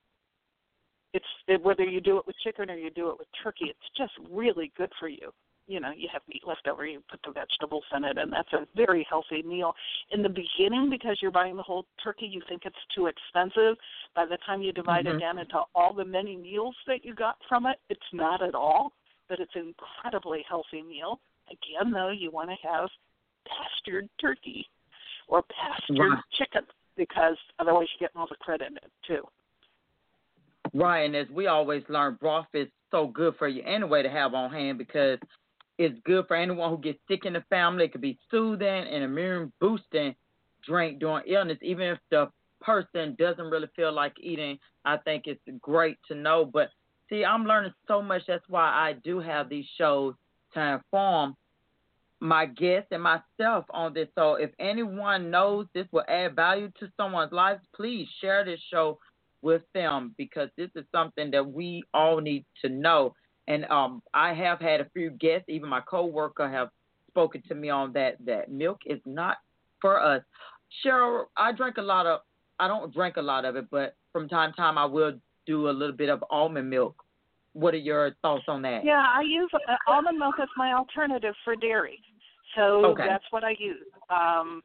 it's 1.13 1.25
it, 1.47 1.63
whether 1.63 1.83
you 1.83 2.01
do 2.01 2.17
it 2.17 2.27
with 2.27 2.35
chicken 2.43 2.69
or 2.69 2.75
you 2.75 2.91
do 2.91 3.09
it 3.09 3.17
with 3.17 3.27
turkey, 3.43 3.65
it's 3.69 3.97
just 3.97 4.13
really 4.31 4.71
good 4.77 4.91
for 4.99 5.07
you. 5.07 5.31
You 5.67 5.79
know, 5.79 5.89
you 5.97 6.07
have 6.13 6.21
meat 6.29 6.43
left 6.45 6.67
over, 6.67 6.85
you 6.85 7.01
put 7.09 7.19
the 7.25 7.31
vegetables 7.31 7.85
in 7.95 8.03
it, 8.03 8.19
and 8.19 8.31
that's 8.31 8.53
a 8.53 8.67
very 8.75 9.05
healthy 9.09 9.41
meal. 9.41 9.73
In 10.11 10.21
the 10.21 10.29
beginning, 10.29 10.91
because 10.91 11.17
you're 11.21 11.31
buying 11.31 11.55
the 11.57 11.63
whole 11.63 11.85
turkey, 12.03 12.27
you 12.27 12.39
think 12.47 12.63
it's 12.65 12.75
too 12.95 13.07
expensive. 13.07 13.75
By 14.15 14.27
the 14.27 14.37
time 14.45 14.61
you 14.61 14.71
divide 14.71 15.05
mm-hmm. 15.05 15.17
it 15.17 15.21
down 15.21 15.39
into 15.39 15.61
all 15.73 15.91
the 15.91 16.05
many 16.05 16.37
meals 16.37 16.75
that 16.85 17.03
you 17.03 17.15
got 17.15 17.37
from 17.49 17.65
it, 17.65 17.77
it's 17.89 17.99
not 18.13 18.43
at 18.43 18.53
all. 18.53 18.93
But 19.27 19.39
it's 19.39 19.55
an 19.55 19.73
incredibly 19.73 20.45
healthy 20.47 20.83
meal. 20.83 21.19
Again, 21.47 21.91
though, 21.91 22.11
you 22.11 22.29
want 22.29 22.51
to 22.51 22.67
have 22.67 22.89
pastured 23.47 24.07
turkey 24.21 24.67
or 25.27 25.41
pastured 25.43 25.97
right. 25.97 26.19
chicken 26.37 26.61
because 26.97 27.37
otherwise 27.59 27.87
you're 27.99 28.07
getting 28.07 28.19
all 28.19 28.27
the 28.29 28.35
credit 28.35 28.67
in 28.69 28.77
it 28.77 28.91
too. 29.07 29.23
Right, 30.73 31.05
and 31.05 31.15
as 31.15 31.29
we 31.29 31.47
always 31.47 31.83
learn, 31.87 32.17
broth 32.19 32.47
is 32.53 32.67
so 32.91 33.07
good 33.07 33.35
for 33.37 33.47
you 33.47 33.63
anyway 33.63 34.03
to 34.03 34.09
have 34.09 34.33
on 34.33 34.51
hand 34.51 34.77
because 34.77 35.19
it's 35.77 35.97
good 36.05 36.25
for 36.27 36.35
anyone 36.35 36.69
who 36.69 36.77
gets 36.77 36.99
sick 37.07 37.25
in 37.25 37.33
the 37.33 37.43
family. 37.49 37.85
It 37.85 37.91
could 37.91 38.01
be 38.01 38.17
soothing 38.31 38.67
and 38.67 39.03
immune 39.03 39.51
boosting 39.59 40.15
drink 40.65 40.99
during 40.99 41.23
illness, 41.27 41.57
even 41.61 41.87
if 41.87 41.99
the 42.09 42.29
person 42.61 43.15
doesn't 43.19 43.49
really 43.49 43.69
feel 43.75 43.93
like 43.93 44.13
eating. 44.19 44.57
I 44.83 44.97
think 44.97 45.27
it's 45.27 45.41
great 45.61 45.97
to 46.07 46.15
know. 46.15 46.45
But 46.45 46.69
see, 47.09 47.23
I'm 47.23 47.45
learning 47.45 47.73
so 47.87 48.01
much. 48.01 48.23
That's 48.27 48.47
why 48.47 48.63
I 48.63 48.93
do 49.03 49.19
have 49.19 49.49
these 49.49 49.65
shows 49.77 50.15
to 50.53 50.61
inform 50.61 51.35
my 52.19 52.45
guests 52.45 52.87
and 52.91 53.03
myself 53.03 53.65
on 53.69 53.93
this. 53.93 54.07
So 54.15 54.35
if 54.35 54.51
anyone 54.59 55.29
knows 55.29 55.67
this 55.73 55.87
will 55.91 56.05
add 56.07 56.35
value 56.35 56.71
to 56.79 56.89
someone's 56.97 57.31
life, 57.31 57.59
please 57.75 58.07
share 58.21 58.45
this 58.45 58.59
show 58.71 58.99
with 59.41 59.61
them 59.73 60.15
because 60.17 60.49
this 60.57 60.69
is 60.75 60.85
something 60.91 61.31
that 61.31 61.45
we 61.45 61.83
all 61.93 62.19
need 62.19 62.45
to 62.63 62.69
know. 62.69 63.13
And 63.47 63.65
um, 63.65 64.01
I 64.13 64.33
have 64.33 64.59
had 64.59 64.81
a 64.81 64.89
few 64.93 65.11
guests, 65.11 65.45
even 65.49 65.69
my 65.69 65.81
coworker 65.81 66.49
have 66.49 66.69
spoken 67.09 67.43
to 67.47 67.55
me 67.55 67.69
on 67.69 67.93
that. 67.93 68.17
That 68.25 68.51
milk 68.51 68.79
is 68.85 68.99
not 69.05 69.37
for 69.81 70.01
us. 70.01 70.23
Cheryl, 70.83 71.25
I 71.37 71.51
drink 71.51 71.77
a 71.77 71.81
lot 71.81 72.05
of. 72.05 72.21
I 72.59 72.67
don't 72.67 72.93
drink 72.93 73.17
a 73.17 73.21
lot 73.21 73.45
of 73.45 73.55
it, 73.55 73.65
but 73.69 73.95
from 74.13 74.29
time 74.29 74.51
to 74.51 74.55
time 74.55 74.77
I 74.77 74.85
will 74.85 75.13
do 75.45 75.69
a 75.69 75.71
little 75.71 75.95
bit 75.95 76.09
of 76.09 76.23
almond 76.29 76.69
milk. 76.69 77.04
What 77.55 77.73
are 77.73 77.77
your 77.77 78.11
thoughts 78.21 78.43
on 78.49 78.61
that? 78.63 78.83
Yeah, 78.83 79.01
I 79.01 79.21
use 79.21 79.49
uh, 79.53 79.75
almond 79.87 80.19
milk 80.19 80.35
as 80.41 80.49
my 80.57 80.73
alternative 80.73 81.33
for 81.45 81.55
dairy. 81.55 82.01
So 82.53 82.85
okay. 82.87 83.05
that's 83.07 83.23
what 83.31 83.45
I 83.45 83.55
use. 83.57 83.87
Um, 84.09 84.61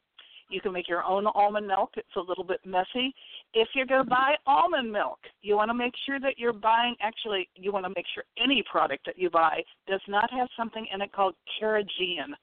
you 0.49 0.61
can 0.61 0.73
make 0.73 0.89
your 0.89 1.05
own 1.05 1.27
almond 1.37 1.69
milk. 1.69 1.91
It's 1.97 2.17
a 2.17 2.21
little 2.21 2.43
bit 2.43 2.59
messy. 2.67 3.15
If 3.55 3.69
you're 3.77 3.87
going 3.87 4.03
to 4.03 4.11
buy 4.11 4.35
almond 4.45 4.91
milk, 4.91 5.21
you 5.41 5.55
want 5.55 5.71
to 5.71 5.75
make 5.75 5.93
sure 6.05 6.19
that 6.19 6.37
you're 6.37 6.53
buying, 6.53 6.97
actually, 7.01 7.49
you 7.55 7.73
want 7.73 7.85
to 7.85 7.93
make 7.95 8.07
sure 8.13 8.25
any 8.43 8.65
product 8.69 9.07
that 9.07 9.17
you 9.17 9.31
buy 9.31 9.63
does 9.87 10.01
not 10.09 10.29
have 10.33 10.49
something 10.57 10.85
in 10.93 11.01
it 11.01 11.13
called 11.13 11.35
carrageenan. 11.63 12.35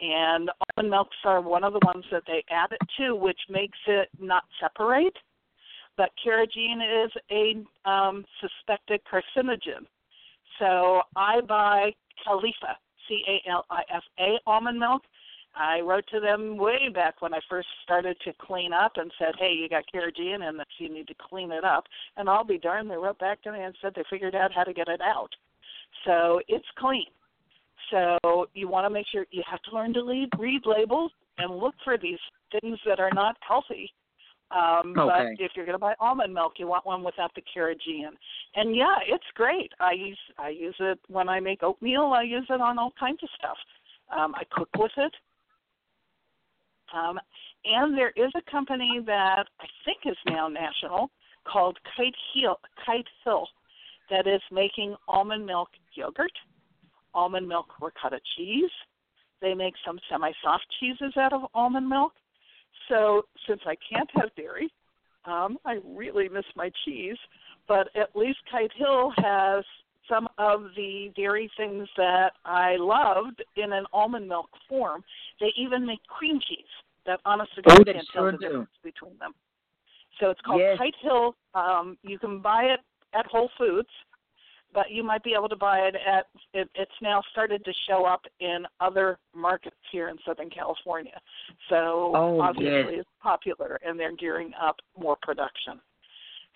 And 0.00 0.48
almond 0.76 0.90
milks 0.90 1.16
are 1.24 1.40
one 1.40 1.64
of 1.64 1.72
the 1.72 1.80
ones 1.84 2.04
that 2.12 2.22
they 2.28 2.44
add 2.50 2.70
it 2.70 2.80
to, 2.98 3.16
which 3.16 3.40
makes 3.50 3.78
it 3.88 4.08
not 4.20 4.44
separate. 4.60 5.16
But 5.96 6.10
carrageenan 6.24 7.06
is 7.06 7.12
a 7.30 7.90
um, 7.90 8.24
suspected 8.40 9.00
carcinogen. 9.10 9.86
So 10.58 11.02
I 11.16 11.40
buy 11.40 11.92
Califa, 12.26 12.76
C 13.08 13.22
A 13.28 13.50
L 13.50 13.64
I 13.70 13.82
F 13.94 14.02
A 14.18 14.38
almond 14.46 14.78
milk. 14.78 15.02
I 15.54 15.80
wrote 15.80 16.06
to 16.12 16.20
them 16.20 16.56
way 16.56 16.88
back 16.88 17.20
when 17.20 17.34
I 17.34 17.40
first 17.48 17.68
started 17.82 18.16
to 18.24 18.32
clean 18.40 18.72
up 18.72 18.92
and 18.96 19.12
said, 19.18 19.34
"Hey, 19.38 19.52
you 19.52 19.68
got 19.68 19.84
carrageenan 19.92 20.48
in 20.48 20.56
this. 20.56 20.66
You 20.78 20.88
need 20.88 21.08
to 21.08 21.14
clean 21.28 21.52
it 21.52 21.64
up." 21.64 21.84
And 22.16 22.28
I'll 22.28 22.44
be 22.44 22.58
darned, 22.58 22.90
they 22.90 22.96
wrote 22.96 23.18
back 23.18 23.42
to 23.42 23.52
me 23.52 23.60
and 23.60 23.74
said 23.82 23.92
they 23.94 24.04
figured 24.08 24.34
out 24.34 24.52
how 24.52 24.64
to 24.64 24.72
get 24.72 24.88
it 24.88 25.00
out. 25.02 25.30
So 26.06 26.40
it's 26.48 26.66
clean. 26.78 27.06
So 27.90 28.46
you 28.54 28.68
want 28.68 28.86
to 28.86 28.90
make 28.90 29.06
sure 29.12 29.26
you 29.30 29.42
have 29.50 29.60
to 29.62 29.74
learn 29.74 29.92
to 29.94 30.02
read, 30.04 30.30
read 30.38 30.62
labels 30.64 31.12
and 31.38 31.54
look 31.54 31.74
for 31.84 31.98
these 31.98 32.18
things 32.60 32.78
that 32.86 33.00
are 33.00 33.10
not 33.12 33.36
healthy 33.46 33.92
um, 34.52 34.94
okay. 34.98 35.34
But 35.36 35.44
if 35.44 35.52
you're 35.54 35.64
going 35.64 35.74
to 35.74 35.78
buy 35.78 35.94
almond 35.98 36.34
milk, 36.34 36.54
you 36.58 36.66
want 36.66 36.84
one 36.84 37.02
without 37.02 37.34
the 37.34 37.42
carrageenan. 37.42 38.16
And 38.54 38.76
yeah, 38.76 38.96
it's 39.06 39.24
great. 39.34 39.72
I 39.80 39.92
use 39.92 40.18
I 40.38 40.50
use 40.50 40.76
it 40.78 40.98
when 41.08 41.28
I 41.28 41.40
make 41.40 41.62
oatmeal. 41.62 42.12
I 42.14 42.22
use 42.22 42.46
it 42.50 42.60
on 42.60 42.78
all 42.78 42.92
kinds 42.98 43.22
of 43.22 43.30
stuff. 43.38 43.56
Um, 44.14 44.34
I 44.34 44.42
cook 44.50 44.68
with 44.76 44.92
it. 44.98 45.12
Um, 46.94 47.18
and 47.64 47.96
there 47.96 48.12
is 48.16 48.30
a 48.36 48.50
company 48.50 49.00
that 49.06 49.44
I 49.60 49.66
think 49.84 49.98
is 50.04 50.18
now 50.26 50.48
national 50.48 51.10
called 51.50 51.78
Kite 51.96 52.14
Hill, 52.34 52.58
Kite 52.84 53.08
Hill 53.24 53.48
that 54.10 54.26
is 54.26 54.42
making 54.50 54.94
almond 55.08 55.46
milk 55.46 55.70
yogurt, 55.94 56.32
almond 57.14 57.48
milk 57.48 57.66
ricotta 57.80 58.20
cheese. 58.36 58.70
They 59.40 59.54
make 59.54 59.74
some 59.86 59.98
semi-soft 60.10 60.66
cheeses 60.78 61.16
out 61.16 61.32
of 61.32 61.42
almond 61.54 61.88
milk 61.88 62.12
so 62.88 63.22
since 63.48 63.60
I 63.66 63.76
can't 63.90 64.10
have 64.14 64.34
dairy, 64.36 64.72
um, 65.24 65.58
I 65.64 65.78
really 65.84 66.28
miss 66.28 66.44
my 66.56 66.70
cheese. 66.84 67.16
But 67.68 67.88
at 67.96 68.14
least 68.16 68.38
Kite 68.50 68.72
Hill 68.76 69.12
has 69.18 69.64
some 70.08 70.28
of 70.38 70.64
the 70.76 71.12
dairy 71.16 71.50
things 71.56 71.88
that 71.96 72.32
I 72.44 72.76
loved 72.76 73.42
in 73.56 73.72
an 73.72 73.84
almond 73.92 74.28
milk 74.28 74.48
form. 74.68 75.04
They 75.40 75.52
even 75.56 75.86
make 75.86 76.00
cream 76.06 76.40
cheese 76.46 76.64
that 77.06 77.20
honestly 77.24 77.62
oh, 77.68 77.76
can't 77.84 77.96
sure 78.12 78.30
tell 78.30 78.32
the 78.32 78.32
do. 78.32 78.38
difference 78.38 78.70
between 78.82 79.18
them. 79.18 79.32
So 80.20 80.30
it's 80.30 80.40
called 80.42 80.60
yes. 80.60 80.76
Kite 80.78 80.94
Hill. 81.00 81.34
Um, 81.54 81.96
you 82.02 82.18
can 82.18 82.40
buy 82.40 82.64
it 82.64 82.80
at 83.14 83.26
Whole 83.26 83.50
Foods 83.58 83.88
but 84.74 84.90
you 84.90 85.02
might 85.02 85.22
be 85.22 85.34
able 85.36 85.48
to 85.48 85.56
buy 85.56 85.78
it 85.78 85.94
at 85.94 86.26
it, 86.54 86.68
it's 86.74 86.92
now 87.00 87.22
started 87.30 87.64
to 87.64 87.72
show 87.88 88.04
up 88.04 88.22
in 88.40 88.64
other 88.80 89.18
markets 89.34 89.76
here 89.90 90.08
in 90.08 90.16
Southern 90.26 90.50
California. 90.50 91.18
So 91.68 92.12
oh, 92.14 92.40
obviously 92.40 92.96
yes. 92.96 93.00
it's 93.00 93.10
popular 93.22 93.78
and 93.84 93.98
they're 93.98 94.16
gearing 94.16 94.52
up 94.60 94.76
more 94.98 95.16
production. 95.22 95.80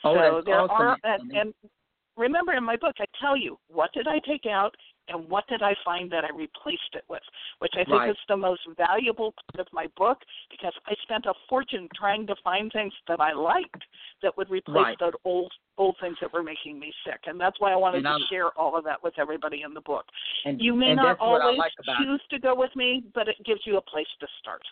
Oh, 0.05 0.14
so 0.14 0.43
there 0.45 0.61
awesome. 0.61 0.77
are 0.77 0.99
and, 1.05 1.33
and 1.33 1.55
remember 2.17 2.53
in 2.53 2.64
my 2.64 2.77
book 2.77 2.95
I 2.99 3.05
tell 3.21 3.37
you 3.37 3.59
what 3.69 3.93
did 3.93 4.07
I 4.09 4.19
take 4.27 4.47
out 4.47 4.75
and 5.09 5.29
what 5.29 5.47
did 5.49 5.63
I 5.63 5.75
find 5.85 6.11
that 6.13 6.25
I 6.25 6.31
replaced 6.37 6.95
it 6.95 7.05
with, 7.09 7.23
which 7.61 7.73
I 7.75 7.85
think 7.85 8.01
right. 8.01 8.11
is 8.11 8.17
the 8.29 8.37
most 8.37 8.63
valuable 8.77 9.35
part 9.53 9.67
of 9.67 9.73
my 9.73 9.87
book 9.97 10.19
because 10.51 10.73
I 10.87 10.95
spent 11.03 11.27
a 11.27 11.35
fortune 11.49 11.89
trying 11.95 12.27
to 12.27 12.35
find 12.43 12.71
things 12.73 12.93
that 13.09 13.21
I 13.21 13.33
liked 13.33 13.83
that 14.23 14.37
would 14.37 14.51
replace 14.51 14.77
right. 14.77 14.97
those 14.99 15.13
old 15.25 15.53
old 15.79 15.97
things 16.01 16.17
that 16.23 16.33
were 16.33 16.43
making 16.43 16.79
me 16.79 16.93
sick, 17.05 17.21
and 17.27 17.39
that's 17.39 17.61
why 17.61 17.71
I 17.71 17.77
wanted 17.77 18.03
to 18.03 18.19
share 18.31 18.49
all 18.59 18.79
of 18.79 18.85
that 18.85 19.03
with 19.03 19.15
everybody 19.19 19.63
in 19.63 19.75
the 19.75 19.83
book. 19.83 20.07
And, 20.47 20.59
you 20.61 20.75
may 20.75 20.95
not 20.95 21.19
always 21.21 21.59
like 21.59 21.73
choose 21.99 22.23
to 22.31 22.39
go 22.39 22.55
with 22.55 22.75
me, 22.75 23.05
but 23.15 23.29
it 23.29 23.37
gives 23.45 23.61
you 23.65 23.77
a 23.77 23.83
place 23.83 24.07
to 24.21 24.27
start. 24.41 24.63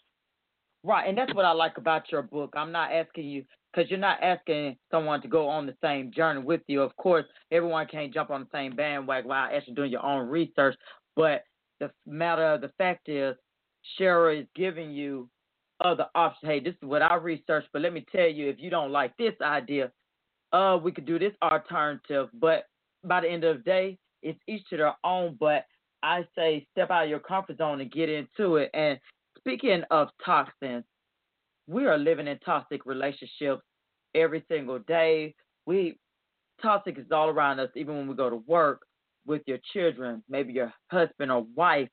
Right, 0.87 1.09
and 1.09 1.17
that's 1.17 1.35
what 1.35 1.47
I 1.47 1.53
like 1.53 1.79
about 1.79 2.13
your 2.13 2.21
book. 2.21 2.53
I'm 2.55 2.71
not 2.71 2.93
asking 2.93 3.25
you 3.25 3.45
because 3.73 3.91
you're 3.91 3.99
not 3.99 4.23
asking 4.23 4.77
someone 4.91 5.23
to 5.23 5.29
go 5.29 5.49
on 5.49 5.65
the 5.65 5.75
same 5.83 6.13
journey 6.13 6.43
with 6.43 6.61
you. 6.67 6.83
Of 6.83 6.95
course, 6.97 7.25
everyone 7.51 7.87
can't 7.87 8.13
jump 8.13 8.31
on 8.31 8.43
the 8.43 8.47
same 8.53 8.77
bandwagon 8.77 9.27
while 9.27 9.49
actually 9.51 9.75
doing 9.75 9.91
your 9.91 10.05
own 10.05 10.29
research. 10.29 10.77
But 11.17 11.45
the 11.81 11.91
matter 12.07 12.45
of 12.45 12.61
the 12.61 12.71
fact 12.77 13.09
is, 13.09 13.35
Cheryl 13.99 14.43
is 14.43 14.47
giving 14.55 14.91
you 14.91 15.31
other 15.81 16.07
options. 16.15 16.51
Hey, 16.51 16.61
this 16.61 16.75
is 16.75 16.89
what 16.89 17.01
I 17.01 17.15
researched, 17.15 17.69
but 17.73 17.81
let 17.81 17.95
me 17.95 18.05
tell 18.15 18.29
you, 18.29 18.51
if 18.51 18.57
you 18.59 18.69
don't 18.69 18.93
like 18.93 19.17
this 19.17 19.35
idea, 19.41 19.91
uh, 20.53 20.79
we 20.81 20.93
could 20.93 21.07
do 21.07 21.19
this 21.19 21.33
alternative. 21.43 22.29
But 22.35 22.65
by 23.03 23.23
the 23.23 23.31
end 23.31 23.45
of 23.45 23.57
the 23.57 23.63
day, 23.63 23.99
it's 24.23 24.39
each 24.47 24.69
to 24.69 24.77
their 24.77 24.95
own. 25.03 25.39
But 25.41 25.65
I 26.03 26.27
say 26.37 26.67
step 26.73 26.91
out 26.91 27.05
of 27.05 27.11
your 27.11 27.21
comfort 27.21 27.57
zone 27.57 27.81
and 27.81 27.91
get 27.91 28.11
into 28.11 28.57
it. 28.57 28.71
And 28.75 28.99
speaking 29.39 29.83
of 29.91 30.09
toxins, 30.25 30.85
we 31.67 31.87
are 31.87 31.99
living 31.99 32.27
in 32.29 32.39
toxic 32.41 32.85
relationships 32.87 33.63
every 34.15 34.45
single 34.49 34.79
day. 34.81 35.35
We 35.67 35.99
toxic 36.63 36.99
is 36.99 37.07
all 37.13 37.29
around 37.29 37.61
us, 37.61 37.71
even 37.75 37.97
when 37.97 38.09
we 38.09 38.15
go 38.15 38.31
to 38.31 38.43
work 38.47 38.83
with 39.27 39.43
your 39.47 39.59
children, 39.73 40.23
maybe 40.29 40.53
your 40.53 40.73
husband 40.91 41.33
or 41.33 41.47
wife. 41.57 41.89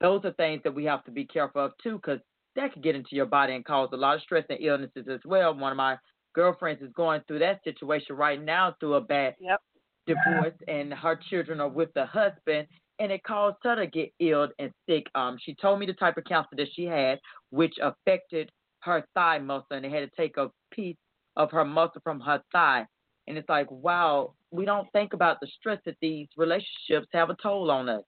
Those 0.00 0.24
are 0.24 0.32
things 0.32 0.62
that 0.64 0.74
we 0.74 0.84
have 0.84 1.04
to 1.04 1.10
be 1.10 1.26
careful 1.26 1.66
of 1.66 1.72
too, 1.82 1.96
because 1.96 2.20
that 2.56 2.72
can 2.72 2.82
get 2.82 2.94
into 2.94 3.16
your 3.16 3.26
body 3.26 3.54
and 3.54 3.64
cause 3.64 3.88
a 3.92 3.96
lot 3.96 4.16
of 4.16 4.22
stress 4.22 4.44
and 4.48 4.60
illnesses 4.60 5.06
as 5.10 5.20
well. 5.24 5.54
One 5.54 5.72
of 5.72 5.76
my 5.76 5.96
girlfriends 6.34 6.82
is 6.82 6.92
going 6.94 7.22
through 7.26 7.40
that 7.40 7.62
situation 7.64 8.16
right 8.16 8.42
now 8.42 8.74
through 8.78 8.94
a 8.94 9.00
bad 9.00 9.34
yep. 9.40 9.60
divorce, 10.06 10.54
and 10.68 10.92
her 10.92 11.18
children 11.30 11.60
are 11.60 11.68
with 11.68 11.92
the 11.94 12.06
husband, 12.06 12.66
and 12.98 13.10
it 13.10 13.22
caused 13.24 13.56
her 13.62 13.76
to 13.76 13.86
get 13.86 14.12
ill 14.20 14.48
and 14.58 14.72
sick. 14.88 15.06
Um, 15.14 15.38
she 15.40 15.54
told 15.54 15.78
me 15.78 15.86
the 15.86 15.92
type 15.94 16.16
of 16.16 16.24
cancer 16.24 16.56
that 16.56 16.68
she 16.74 16.84
had, 16.84 17.18
which 17.50 17.74
affected 17.82 18.50
her 18.80 19.04
thigh 19.14 19.38
muscle, 19.38 19.66
and 19.70 19.84
they 19.84 19.90
had 19.90 20.00
to 20.00 20.10
take 20.16 20.36
a 20.36 20.50
piece 20.72 20.96
of 21.36 21.50
her 21.50 21.64
muscle 21.64 22.00
from 22.02 22.20
her 22.20 22.42
thigh. 22.52 22.86
And 23.26 23.38
it's 23.38 23.48
like, 23.48 23.70
wow, 23.70 24.34
we 24.50 24.64
don't 24.64 24.90
think 24.92 25.12
about 25.12 25.38
the 25.40 25.46
stress 25.58 25.78
that 25.86 25.96
these 26.02 26.26
relationships 26.36 27.06
have 27.12 27.30
a 27.30 27.36
toll 27.42 27.70
on 27.70 27.88
us. 27.88 28.02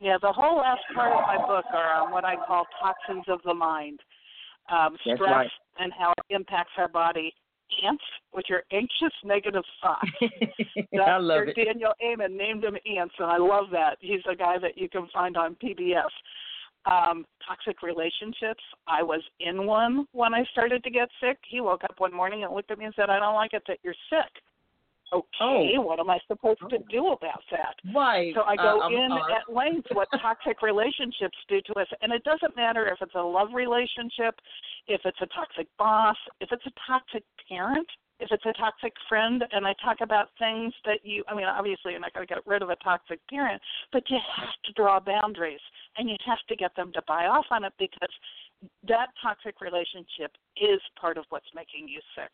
Yeah, 0.00 0.16
the 0.20 0.32
whole 0.32 0.58
last 0.58 0.80
part 0.94 1.12
of 1.12 1.20
my 1.26 1.38
book 1.46 1.64
are 1.72 2.02
on 2.02 2.10
what 2.10 2.24
I 2.24 2.34
call 2.34 2.64
toxins 2.82 3.24
of 3.28 3.40
the 3.44 3.54
mind, 3.54 4.00
um, 4.70 4.96
stress 5.02 5.20
right. 5.20 5.50
and 5.78 5.92
how 5.96 6.10
it 6.10 6.34
impacts 6.34 6.72
our 6.76 6.88
body. 6.88 7.32
Ants, 7.84 8.04
which 8.32 8.48
are 8.50 8.64
anxious 8.72 9.12
negative 9.24 9.64
thoughts. 9.80 10.10
I 11.00 11.16
love 11.18 11.48
it. 11.48 11.56
Daniel 11.56 11.92
Amen 12.04 12.36
named 12.36 12.62
them 12.62 12.76
ants, 12.86 13.14
and 13.18 13.30
I 13.30 13.38
love 13.38 13.66
that. 13.72 13.96
He's 14.00 14.20
a 14.30 14.36
guy 14.36 14.58
that 14.58 14.76
you 14.76 14.88
can 14.88 15.08
find 15.12 15.36
on 15.36 15.56
PBS. 15.62 16.10
Um, 16.84 17.24
toxic 17.46 17.80
relationships. 17.82 18.62
I 18.88 19.04
was 19.04 19.22
in 19.38 19.66
one 19.66 20.04
when 20.10 20.34
I 20.34 20.44
started 20.50 20.82
to 20.82 20.90
get 20.90 21.08
sick. 21.20 21.38
He 21.48 21.60
woke 21.60 21.84
up 21.84 21.94
one 21.98 22.12
morning 22.12 22.42
and 22.42 22.52
looked 22.52 22.72
at 22.72 22.78
me 22.78 22.86
and 22.86 22.94
said, 22.94 23.08
"I 23.08 23.20
don't 23.20 23.36
like 23.36 23.52
it 23.52 23.62
that 23.68 23.78
you're 23.84 23.94
sick." 24.10 24.42
Okay, 25.12 25.74
oh. 25.76 25.80
what 25.80 26.00
am 26.00 26.10
I 26.10 26.18
supposed 26.26 26.60
to 26.70 26.78
do 26.90 27.08
about 27.08 27.42
that? 27.50 27.74
Right. 27.94 28.32
So 28.34 28.42
I 28.42 28.56
go 28.56 28.80
uh, 28.82 28.88
in 28.88 29.12
uh, 29.12 29.36
at 29.36 29.52
length 29.52 29.88
what 29.92 30.08
toxic 30.22 30.62
relationships 30.62 31.36
do 31.48 31.60
to 31.66 31.80
us. 31.80 31.86
And 32.00 32.12
it 32.12 32.24
doesn't 32.24 32.56
matter 32.56 32.86
if 32.86 32.98
it's 33.00 33.14
a 33.14 33.22
love 33.22 33.48
relationship, 33.54 34.34
if 34.88 35.00
it's 35.04 35.18
a 35.20 35.26
toxic 35.26 35.68
boss, 35.78 36.16
if 36.40 36.50
it's 36.52 36.64
a 36.66 36.72
toxic 36.86 37.24
parent, 37.48 37.86
if 38.20 38.28
it's 38.30 38.44
a 38.46 38.52
toxic 38.54 38.92
friend. 39.08 39.44
And 39.52 39.66
I 39.66 39.74
talk 39.84 39.98
about 40.00 40.28
things 40.38 40.72
that 40.84 41.00
you, 41.02 41.24
I 41.28 41.34
mean, 41.34 41.44
obviously 41.44 41.92
you're 41.92 42.00
not 42.00 42.14
going 42.14 42.26
to 42.26 42.34
get 42.34 42.46
rid 42.46 42.62
of 42.62 42.70
a 42.70 42.76
toxic 42.76 43.20
parent, 43.28 43.60
but 43.92 44.02
you 44.08 44.18
have 44.36 44.54
to 44.64 44.72
draw 44.72 45.00
boundaries 45.00 45.60
and 45.96 46.08
you 46.08 46.16
have 46.26 46.38
to 46.48 46.56
get 46.56 46.74
them 46.76 46.92
to 46.94 47.02
buy 47.06 47.26
off 47.26 47.46
on 47.50 47.64
it 47.64 47.72
because 47.78 48.10
that 48.88 49.08
toxic 49.22 49.60
relationship 49.60 50.32
is 50.56 50.80
part 51.00 51.18
of 51.18 51.24
what's 51.30 51.46
making 51.54 51.88
you 51.88 52.00
sick. 52.14 52.30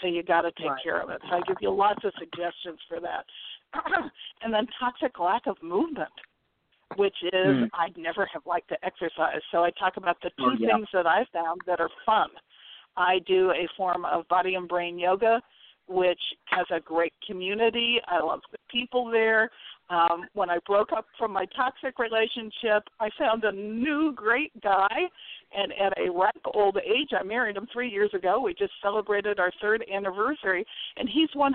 So 0.00 0.08
you 0.08 0.22
got 0.22 0.42
to 0.42 0.52
take 0.52 0.70
right. 0.70 0.82
care 0.82 1.00
of 1.00 1.10
it. 1.10 1.20
So 1.28 1.36
I 1.36 1.40
give 1.46 1.56
you 1.60 1.70
lots 1.70 2.04
of 2.04 2.12
suggestions 2.18 2.78
for 2.88 3.00
that. 3.00 3.24
and 4.42 4.52
then 4.52 4.66
toxic 4.78 5.18
lack 5.18 5.46
of 5.46 5.56
movement, 5.62 6.10
which 6.96 7.16
is 7.22 7.32
mm. 7.32 7.68
I 7.72 7.88
never 7.96 8.28
have 8.32 8.42
liked 8.46 8.68
to 8.70 8.76
exercise. 8.84 9.40
So 9.52 9.64
I 9.64 9.70
talk 9.70 9.96
about 9.96 10.16
the 10.22 10.30
two 10.38 10.44
oh, 10.44 10.56
yeah. 10.58 10.76
things 10.76 10.88
that 10.92 11.06
I 11.06 11.24
found 11.32 11.60
that 11.66 11.80
are 11.80 11.90
fun. 12.04 12.28
I 12.96 13.20
do 13.26 13.50
a 13.50 13.68
form 13.76 14.04
of 14.04 14.26
body 14.28 14.54
and 14.54 14.68
brain 14.68 14.98
yoga, 14.98 15.40
which 15.88 16.20
has 16.46 16.66
a 16.74 16.80
great 16.80 17.12
community. 17.26 17.98
I 18.06 18.22
love 18.24 18.40
the 18.52 18.58
people 18.70 19.10
there. 19.10 19.50
Um, 19.88 20.26
when 20.34 20.50
I 20.50 20.58
broke 20.66 20.92
up 20.92 21.06
from 21.18 21.32
my 21.32 21.46
toxic 21.56 21.98
relationship, 21.98 22.84
I 23.00 23.08
found 23.18 23.44
a 23.44 23.52
new 23.52 24.12
great 24.14 24.52
guy 24.62 25.08
and 25.52 25.72
at 25.72 25.98
a 25.98 26.10
ripe 26.10 26.34
old 26.54 26.76
age, 26.78 27.10
I 27.18 27.22
married 27.22 27.56
him 27.56 27.66
three 27.72 27.88
years 27.88 28.10
ago. 28.14 28.40
We 28.40 28.54
just 28.54 28.72
celebrated 28.82 29.38
our 29.38 29.52
third 29.60 29.84
anniversary, 29.92 30.64
and 30.96 31.08
he's 31.08 31.30
100% 31.30 31.50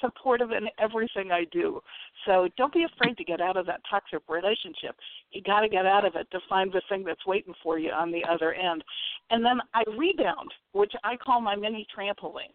supportive 0.00 0.50
in 0.50 0.68
everything 0.78 1.30
I 1.30 1.44
do. 1.52 1.80
So 2.26 2.48
don't 2.56 2.72
be 2.72 2.84
afraid 2.84 3.16
to 3.16 3.24
get 3.24 3.40
out 3.40 3.56
of 3.56 3.66
that 3.66 3.80
toxic 3.88 4.22
relationship. 4.28 4.96
You 5.30 5.42
got 5.42 5.60
to 5.60 5.68
get 5.68 5.86
out 5.86 6.04
of 6.04 6.14
it 6.16 6.30
to 6.32 6.40
find 6.48 6.72
the 6.72 6.82
thing 6.88 7.04
that's 7.04 7.26
waiting 7.26 7.54
for 7.62 7.78
you 7.78 7.90
on 7.90 8.10
the 8.10 8.24
other 8.28 8.52
end. 8.54 8.82
And 9.30 9.44
then 9.44 9.60
I 9.74 9.82
rebound, 9.96 10.50
which 10.72 10.92
I 11.04 11.16
call 11.16 11.40
my 11.40 11.54
mini 11.54 11.86
trampoline. 11.96 12.54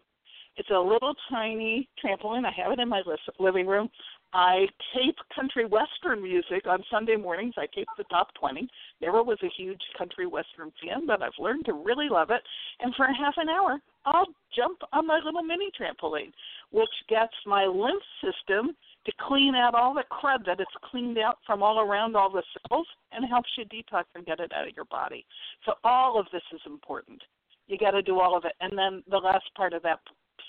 It's 0.56 0.70
a 0.70 0.78
little 0.78 1.14
tiny 1.28 1.88
trampoline. 2.02 2.46
I 2.46 2.52
have 2.62 2.72
it 2.72 2.78
in 2.78 2.88
my 2.88 3.02
living 3.38 3.66
room. 3.66 3.90
I 4.32 4.66
tape 4.94 5.16
country 5.34 5.64
western 5.64 6.22
music 6.22 6.66
on 6.66 6.82
Sunday 6.90 7.16
mornings. 7.16 7.54
I 7.56 7.66
tape 7.74 7.88
the 7.96 8.04
top 8.04 8.28
20. 8.38 8.68
Never 9.00 9.22
was 9.22 9.38
a 9.42 9.48
huge 9.56 9.80
country 9.96 10.26
western 10.26 10.72
fan, 10.82 11.06
but 11.06 11.22
I've 11.22 11.38
learned 11.38 11.64
to 11.66 11.72
really 11.72 12.08
love 12.10 12.30
it. 12.30 12.42
And 12.80 12.94
for 12.94 13.06
half 13.06 13.34
an 13.36 13.48
hour, 13.48 13.78
I'll 14.04 14.26
jump 14.54 14.78
on 14.92 15.06
my 15.06 15.20
little 15.24 15.42
mini 15.42 15.70
trampoline, 15.78 16.32
which 16.70 16.88
gets 17.08 17.32
my 17.46 17.64
lymph 17.64 18.02
system 18.20 18.76
to 19.06 19.12
clean 19.26 19.54
out 19.54 19.74
all 19.74 19.94
the 19.94 20.04
crud 20.10 20.44
that 20.46 20.60
it's 20.60 20.70
cleaned 20.90 21.18
out 21.18 21.38
from 21.46 21.62
all 21.62 21.80
around 21.80 22.16
all 22.16 22.30
the 22.30 22.42
cells 22.68 22.86
and 23.12 23.24
helps 23.28 23.50
you 23.56 23.64
detox 23.64 24.04
and 24.14 24.26
get 24.26 24.40
it 24.40 24.52
out 24.54 24.68
of 24.68 24.74
your 24.74 24.84
body. 24.86 25.24
So 25.64 25.74
all 25.84 26.18
of 26.18 26.26
this 26.32 26.42
is 26.52 26.60
important. 26.66 27.22
You 27.68 27.78
got 27.78 27.92
to 27.92 28.02
do 28.02 28.20
all 28.20 28.36
of 28.36 28.44
it. 28.44 28.52
And 28.60 28.76
then 28.76 29.02
the 29.08 29.18
last 29.18 29.46
part 29.56 29.72
of 29.72 29.82
that 29.82 30.00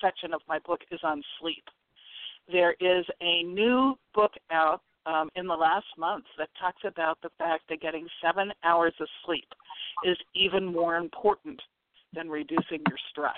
section 0.01 0.33
of 0.33 0.41
my 0.47 0.59
book 0.59 0.81
is 0.91 0.99
on 1.03 1.23
sleep 1.39 1.63
there 2.51 2.75
is 2.79 3.05
a 3.21 3.43
new 3.43 3.95
book 4.13 4.31
out 4.51 4.81
um, 5.05 5.29
in 5.35 5.47
the 5.47 5.53
last 5.53 5.85
month 5.97 6.25
that 6.37 6.49
talks 6.59 6.81
about 6.85 7.17
the 7.21 7.29
fact 7.37 7.63
that 7.69 7.81
getting 7.81 8.07
seven 8.21 8.51
hours 8.63 8.93
of 8.99 9.07
sleep 9.25 9.47
is 10.03 10.17
even 10.35 10.65
more 10.65 10.97
important 10.97 11.61
than 12.13 12.29
reducing 12.29 12.81
your 12.87 12.97
stress. 13.09 13.35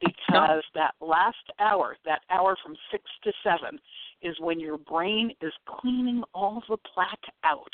Because 0.00 0.62
that 0.74 0.94
last 1.00 1.36
hour, 1.58 1.96
that 2.06 2.20
hour 2.30 2.56
from 2.62 2.74
six 2.90 3.04
to 3.24 3.32
seven, 3.44 3.78
is 4.22 4.34
when 4.40 4.58
your 4.58 4.78
brain 4.78 5.30
is 5.42 5.52
cleaning 5.66 6.22
all 6.34 6.62
the 6.68 6.78
plaque 6.94 7.18
out 7.44 7.72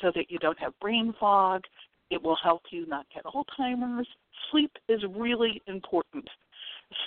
so 0.00 0.12
that 0.14 0.30
you 0.30 0.38
don't 0.38 0.58
have 0.58 0.78
brain 0.80 1.14
fog. 1.18 1.62
It 2.10 2.22
will 2.22 2.36
help 2.42 2.62
you 2.70 2.86
not 2.86 3.06
get 3.12 3.24
Alzheimer's. 3.24 4.06
Sleep 4.50 4.70
is 4.88 5.00
really 5.16 5.60
important. 5.66 6.28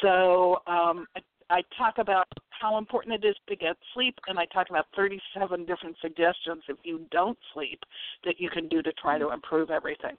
So 0.01 0.57
um, 0.68 1.05
I 1.50 1.62
talk 1.78 1.98
about 1.98 2.28
how 2.50 2.78
important 2.78 3.24
it 3.24 3.28
is 3.28 3.36
to 3.48 3.56
get 3.56 3.78
sleep, 3.93 4.16
and 4.28 4.38
I 4.38 4.45
talk 4.45 4.70
about 4.70 4.88
37 4.95 5.66
different 5.66 5.95
suggestions 6.02 6.64
if 6.68 6.78
you 6.84 7.06
don't 7.12 7.38
sleep 7.54 7.80
that 8.26 8.39
you 8.39 8.50
can 8.50 8.68
do 8.68 8.82
to 8.82 8.91
try 8.93 9.18
to 9.18 9.32
improve 9.32 9.70
everything. 9.70 10.12
I 10.12 10.18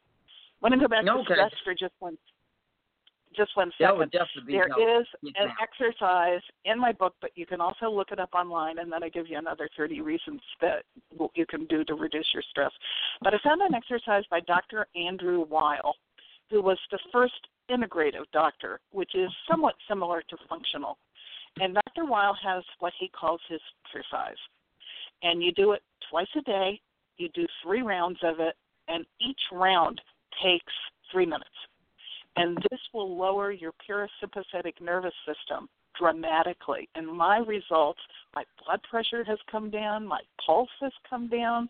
want 0.62 0.74
to 0.74 0.80
go 0.80 0.88
back 0.88 1.04
okay. 1.04 1.16
to 1.16 1.24
stress 1.24 1.52
for 1.64 1.74
just 1.74 1.94
one 2.00 2.16
just 3.36 3.56
one 3.56 3.70
second. 3.78 3.86
That 3.86 3.96
would 3.96 4.10
definitely 4.10 4.54
There 4.54 5.00
is 5.00 5.06
an 5.22 5.50
exercise 5.62 6.40
in 6.64 6.78
my 6.78 6.92
book, 6.92 7.14
but 7.20 7.30
you 7.34 7.46
can 7.46 7.60
also 7.60 7.90
look 7.90 8.10
it 8.10 8.18
up 8.18 8.30
online, 8.34 8.78
and 8.78 8.90
then 8.90 9.04
I 9.04 9.08
give 9.08 9.28
you 9.28 9.38
another 9.38 9.68
30 9.76 10.00
reasons 10.00 10.40
that 10.60 10.84
you 11.34 11.46
can 11.46 11.66
do 11.66 11.84
to 11.84 11.94
reduce 11.94 12.26
your 12.32 12.42
stress. 12.50 12.72
But 13.22 13.34
I 13.34 13.38
found 13.44 13.60
an 13.62 13.74
exercise 13.74 14.24
by 14.30 14.40
Dr. 14.40 14.86
Andrew 14.96 15.44
Weil, 15.48 15.94
who 16.50 16.62
was 16.62 16.78
the 16.90 16.98
first 17.12 17.34
integrative 17.70 18.24
doctor, 18.32 18.80
which 18.92 19.14
is 19.14 19.30
somewhat 19.48 19.74
similar 19.88 20.22
to 20.22 20.36
functional. 20.48 20.96
And 21.60 21.74
Dr. 21.74 22.04
Weil 22.04 22.36
has 22.42 22.62
what 22.78 22.92
he 22.98 23.08
calls 23.08 23.40
his 23.48 23.60
exercise. 23.84 24.36
And 25.22 25.42
you 25.42 25.52
do 25.52 25.72
it 25.72 25.82
twice 26.10 26.28
a 26.36 26.42
day, 26.42 26.80
you 27.16 27.28
do 27.34 27.46
three 27.62 27.82
rounds 27.82 28.18
of 28.22 28.40
it, 28.40 28.54
and 28.86 29.04
each 29.20 29.40
round 29.52 30.00
takes 30.42 30.72
three 31.10 31.26
minutes. 31.26 31.50
And 32.36 32.56
this 32.70 32.80
will 32.94 33.16
lower 33.18 33.50
your 33.50 33.72
parasympathetic 33.88 34.80
nervous 34.80 35.14
system 35.26 35.68
dramatically. 35.98 36.88
And 36.94 37.06
my 37.06 37.38
results, 37.38 38.00
my 38.34 38.44
blood 38.64 38.80
pressure 38.88 39.24
has 39.24 39.38
come 39.50 39.70
down, 39.70 40.06
my 40.06 40.20
pulse 40.44 40.68
has 40.80 40.92
come 41.08 41.28
down. 41.28 41.68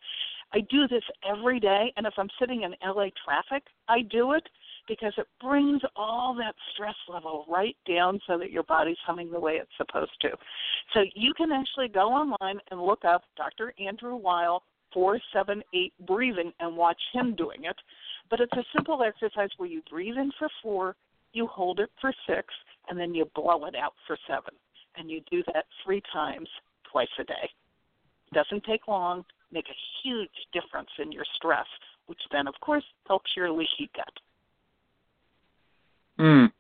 I 0.53 0.61
do 0.61 0.89
this 0.89 1.03
every 1.29 1.61
day, 1.61 1.93
and 1.97 2.07
if 2.07 2.15
I'm 2.17 2.31
sitting 2.39 2.63
in 2.63 2.75
LA 2.85 3.09
traffic, 3.25 3.65
I 3.89 4.03
do 4.03 4.33
it 4.33 4.49
because 4.89 5.13
it 5.19 5.27
brings 5.41 5.83
all 5.95 6.35
that 6.39 6.55
stress 6.73 6.95
level 7.09 7.45
right 7.49 7.77
down 7.87 8.19
so 8.27 8.39
that 8.39 8.51
your 8.51 8.63
body's 8.63 8.97
humming 9.07 9.31
the 9.31 9.39
way 9.39 9.55
it's 9.55 9.71
supposed 9.77 10.19
to. 10.23 10.31
So 10.95 11.05
you 11.15 11.35
can 11.35 11.53
actually 11.53 11.89
go 11.89 12.09
online 12.09 12.59
and 12.71 12.81
look 12.81 13.05
up 13.05 13.25
Dr. 13.37 13.75
Andrew 13.79 14.17
Weil 14.17 14.63
478 14.95 15.93
breathing 16.07 16.53
and 16.61 16.77
watch 16.77 17.01
him 17.13 17.35
doing 17.35 17.65
it. 17.65 17.77
But 18.31 18.41
it's 18.41 18.53
a 18.55 18.65
simple 18.75 19.03
exercise 19.03 19.51
where 19.59 19.69
you 19.69 19.83
breathe 19.91 20.17
in 20.17 20.33
for 20.39 20.49
four, 20.63 20.97
you 21.33 21.47
hold 21.47 21.81
it 21.81 21.91
for 22.01 22.13
six, 22.27 22.47
and 22.89 22.99
then 22.99 23.15
you 23.15 23.27
blow 23.35 23.67
it 23.67 23.75
out 23.75 23.93
for 24.07 24.17
seven. 24.27 24.55
And 24.97 25.11
you 25.11 25.21
do 25.31 25.43
that 25.53 25.67
three 25.85 26.03
times 26.13 26.49
twice 26.91 27.09
a 27.19 27.25
day. 27.25 27.51
Doesn't 28.33 28.65
take 28.65 28.89
long, 28.89 29.25
make 29.53 29.67
a 29.69 29.79
huge 30.03 30.31
difference 30.53 30.91
in 30.99 31.13
your 31.13 31.25
stress, 31.37 31.67
which 32.07 32.21
then, 32.33 32.47
of 32.47 32.55
course, 32.61 32.85
helps 33.07 33.31
your 33.37 33.51
leaky 33.51 33.91
gut. 33.95 34.13
Mm. 36.19 36.53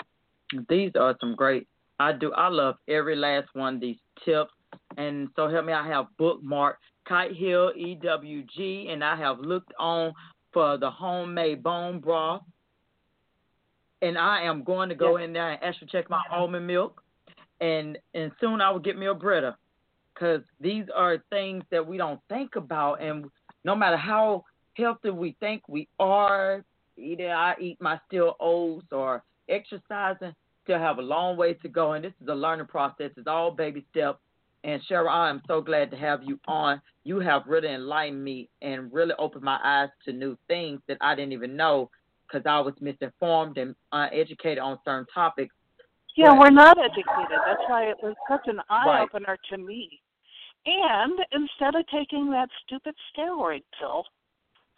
These 0.68 0.92
are 0.98 1.16
some 1.20 1.34
great. 1.34 1.66
I 2.00 2.12
do. 2.12 2.32
I 2.32 2.48
love 2.48 2.76
every 2.88 3.16
last 3.16 3.48
one 3.54 3.76
of 3.76 3.80
these 3.80 3.98
tips. 4.24 4.52
And 4.96 5.28
so 5.36 5.48
help 5.48 5.66
me. 5.66 5.72
I 5.72 5.86
have 5.88 6.06
bookmarked 6.18 6.74
Kite 7.06 7.34
Hill 7.34 7.72
EWG, 7.78 8.90
and 8.90 9.02
I 9.02 9.16
have 9.16 9.40
looked 9.40 9.72
on 9.78 10.12
for 10.52 10.76
the 10.78 10.90
homemade 10.90 11.62
bone 11.62 12.00
broth. 12.00 12.42
And 14.00 14.16
I 14.16 14.42
am 14.42 14.62
going 14.62 14.88
to 14.90 14.94
go 14.94 15.16
in 15.16 15.32
there 15.32 15.50
and 15.50 15.62
actually 15.62 15.88
check 15.88 16.08
my 16.08 16.22
almond 16.30 16.66
milk, 16.66 17.02
and 17.60 17.98
and 18.14 18.30
soon 18.40 18.60
I 18.60 18.70
will 18.70 18.78
get 18.78 18.96
me 18.96 19.06
a 19.06 19.14
Brita, 19.14 19.56
because 20.18 20.42
these 20.60 20.84
are 20.94 21.22
things 21.30 21.62
that 21.70 21.86
we 21.86 21.96
don't 21.96 22.20
think 22.28 22.56
about, 22.56 23.02
and 23.02 23.26
no 23.64 23.76
matter 23.76 23.96
how 23.96 24.44
healthy 24.76 25.10
we 25.10 25.36
think 25.40 25.62
we 25.68 25.88
are, 25.98 26.64
either 26.96 27.30
I 27.30 27.54
eat 27.60 27.78
my 27.80 28.00
still 28.06 28.36
oats 28.40 28.86
or 28.90 29.22
exercising, 29.48 30.32
still 30.64 30.78
have 30.78 30.98
a 30.98 31.02
long 31.02 31.36
way 31.36 31.54
to 31.54 31.68
go. 31.68 31.92
And 31.92 32.04
this 32.04 32.12
is 32.20 32.28
a 32.28 32.34
learning 32.34 32.66
process. 32.66 33.10
It's 33.16 33.26
all 33.26 33.50
baby 33.50 33.84
steps. 33.90 34.18
And 34.64 34.82
Cheryl, 34.90 35.08
I 35.08 35.30
am 35.30 35.40
so 35.46 35.60
glad 35.60 35.90
to 35.92 35.96
have 35.96 36.22
you 36.24 36.40
on. 36.48 36.82
You 37.04 37.20
have 37.20 37.42
really 37.46 37.68
enlightened 37.68 38.22
me 38.22 38.48
and 38.60 38.92
really 38.92 39.14
opened 39.18 39.44
my 39.44 39.58
eyes 39.62 39.88
to 40.04 40.12
new 40.12 40.36
things 40.48 40.80
that 40.88 40.98
I 41.00 41.14
didn't 41.14 41.32
even 41.32 41.56
know 41.56 41.90
because 42.26 42.44
I 42.44 42.58
was 42.60 42.74
misinformed 42.80 43.56
and 43.56 43.74
uneducated 43.92 44.58
on 44.58 44.78
certain 44.84 45.06
topics. 45.14 45.54
Yeah, 46.16 46.30
but, 46.30 46.38
we're 46.40 46.50
not 46.50 46.76
educated. 46.76 47.38
That's 47.46 47.62
why 47.68 47.84
it 47.84 47.96
was 48.02 48.16
such 48.28 48.48
an 48.48 48.60
eye 48.68 49.02
opener 49.02 49.26
right. 49.28 49.38
to 49.50 49.58
me. 49.58 50.00
And 50.66 51.18
instead 51.32 51.74
of 51.74 51.86
taking 51.88 52.30
that 52.30 52.48
stupid 52.64 52.94
steroid 53.12 53.62
pill, 53.78 54.04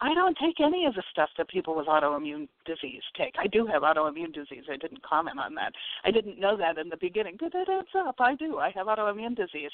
I 0.03 0.15
don't 0.15 0.37
take 0.37 0.59
any 0.59 0.85
of 0.85 0.95
the 0.95 1.03
stuff 1.11 1.29
that 1.37 1.47
people 1.47 1.75
with 1.75 1.85
autoimmune 1.85 2.47
disease 2.65 3.03
take. 3.15 3.35
I 3.37 3.45
do 3.45 3.67
have 3.67 3.83
autoimmune 3.83 4.33
disease. 4.33 4.63
I 4.67 4.77
didn't 4.77 5.03
comment 5.03 5.37
on 5.39 5.53
that. 5.55 5.73
I 6.03 6.09
didn't 6.09 6.39
know 6.39 6.57
that 6.57 6.79
in 6.79 6.89
the 6.89 6.97
beginning, 6.97 7.37
but 7.39 7.53
it 7.53 7.69
adds 7.69 7.87
up. 7.95 8.15
I 8.19 8.33
do. 8.33 8.57
I 8.57 8.71
have 8.71 8.87
autoimmune 8.87 9.35
disease. 9.35 9.69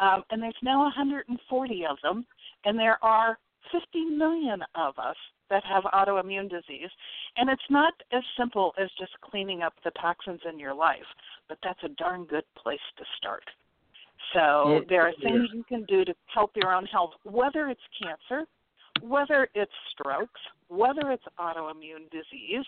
Um, 0.00 0.24
and 0.30 0.42
there's 0.42 0.56
now 0.62 0.84
140 0.84 1.86
of 1.86 1.98
them, 2.02 2.24
and 2.64 2.78
there 2.78 2.98
are 3.04 3.38
50 3.70 4.04
million 4.16 4.62
of 4.74 4.98
us 4.98 5.16
that 5.50 5.62
have 5.64 5.84
autoimmune 5.84 6.48
disease. 6.48 6.90
And 7.36 7.50
it's 7.50 7.70
not 7.70 7.92
as 8.12 8.22
simple 8.38 8.72
as 8.80 8.88
just 8.98 9.12
cleaning 9.20 9.60
up 9.60 9.74
the 9.84 9.90
toxins 9.92 10.40
in 10.50 10.58
your 10.58 10.74
life, 10.74 11.06
but 11.50 11.58
that's 11.62 11.82
a 11.84 11.90
darn 11.90 12.24
good 12.24 12.44
place 12.56 12.80
to 12.96 13.04
start. 13.18 13.44
So 14.32 14.82
there 14.88 15.02
are 15.02 15.12
things 15.22 15.48
you 15.52 15.64
can 15.64 15.84
do 15.84 16.04
to 16.04 16.14
help 16.32 16.50
your 16.56 16.74
own 16.74 16.86
health, 16.86 17.12
whether 17.24 17.68
it's 17.68 17.80
cancer, 18.02 18.46
whether 19.02 19.48
it's 19.54 19.72
strokes, 19.92 20.40
whether 20.68 21.10
it's 21.10 21.24
autoimmune 21.38 22.10
disease, 22.10 22.64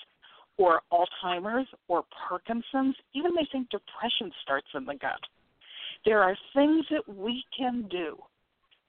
or 0.57 0.83
Alzheimer's 0.93 1.69
or 1.89 2.05
Parkinson's, 2.29 2.97
even 3.15 3.33
they 3.35 3.47
think 3.51 3.69
depression 3.71 4.33
starts 4.43 4.67
in 4.75 4.85
the 4.85 4.95
gut. 4.95 5.21
There 6.05 6.23
are 6.23 6.37
things 6.55 6.85
that 6.91 7.09
we 7.09 7.45
can 7.57 7.87
do 7.91 8.17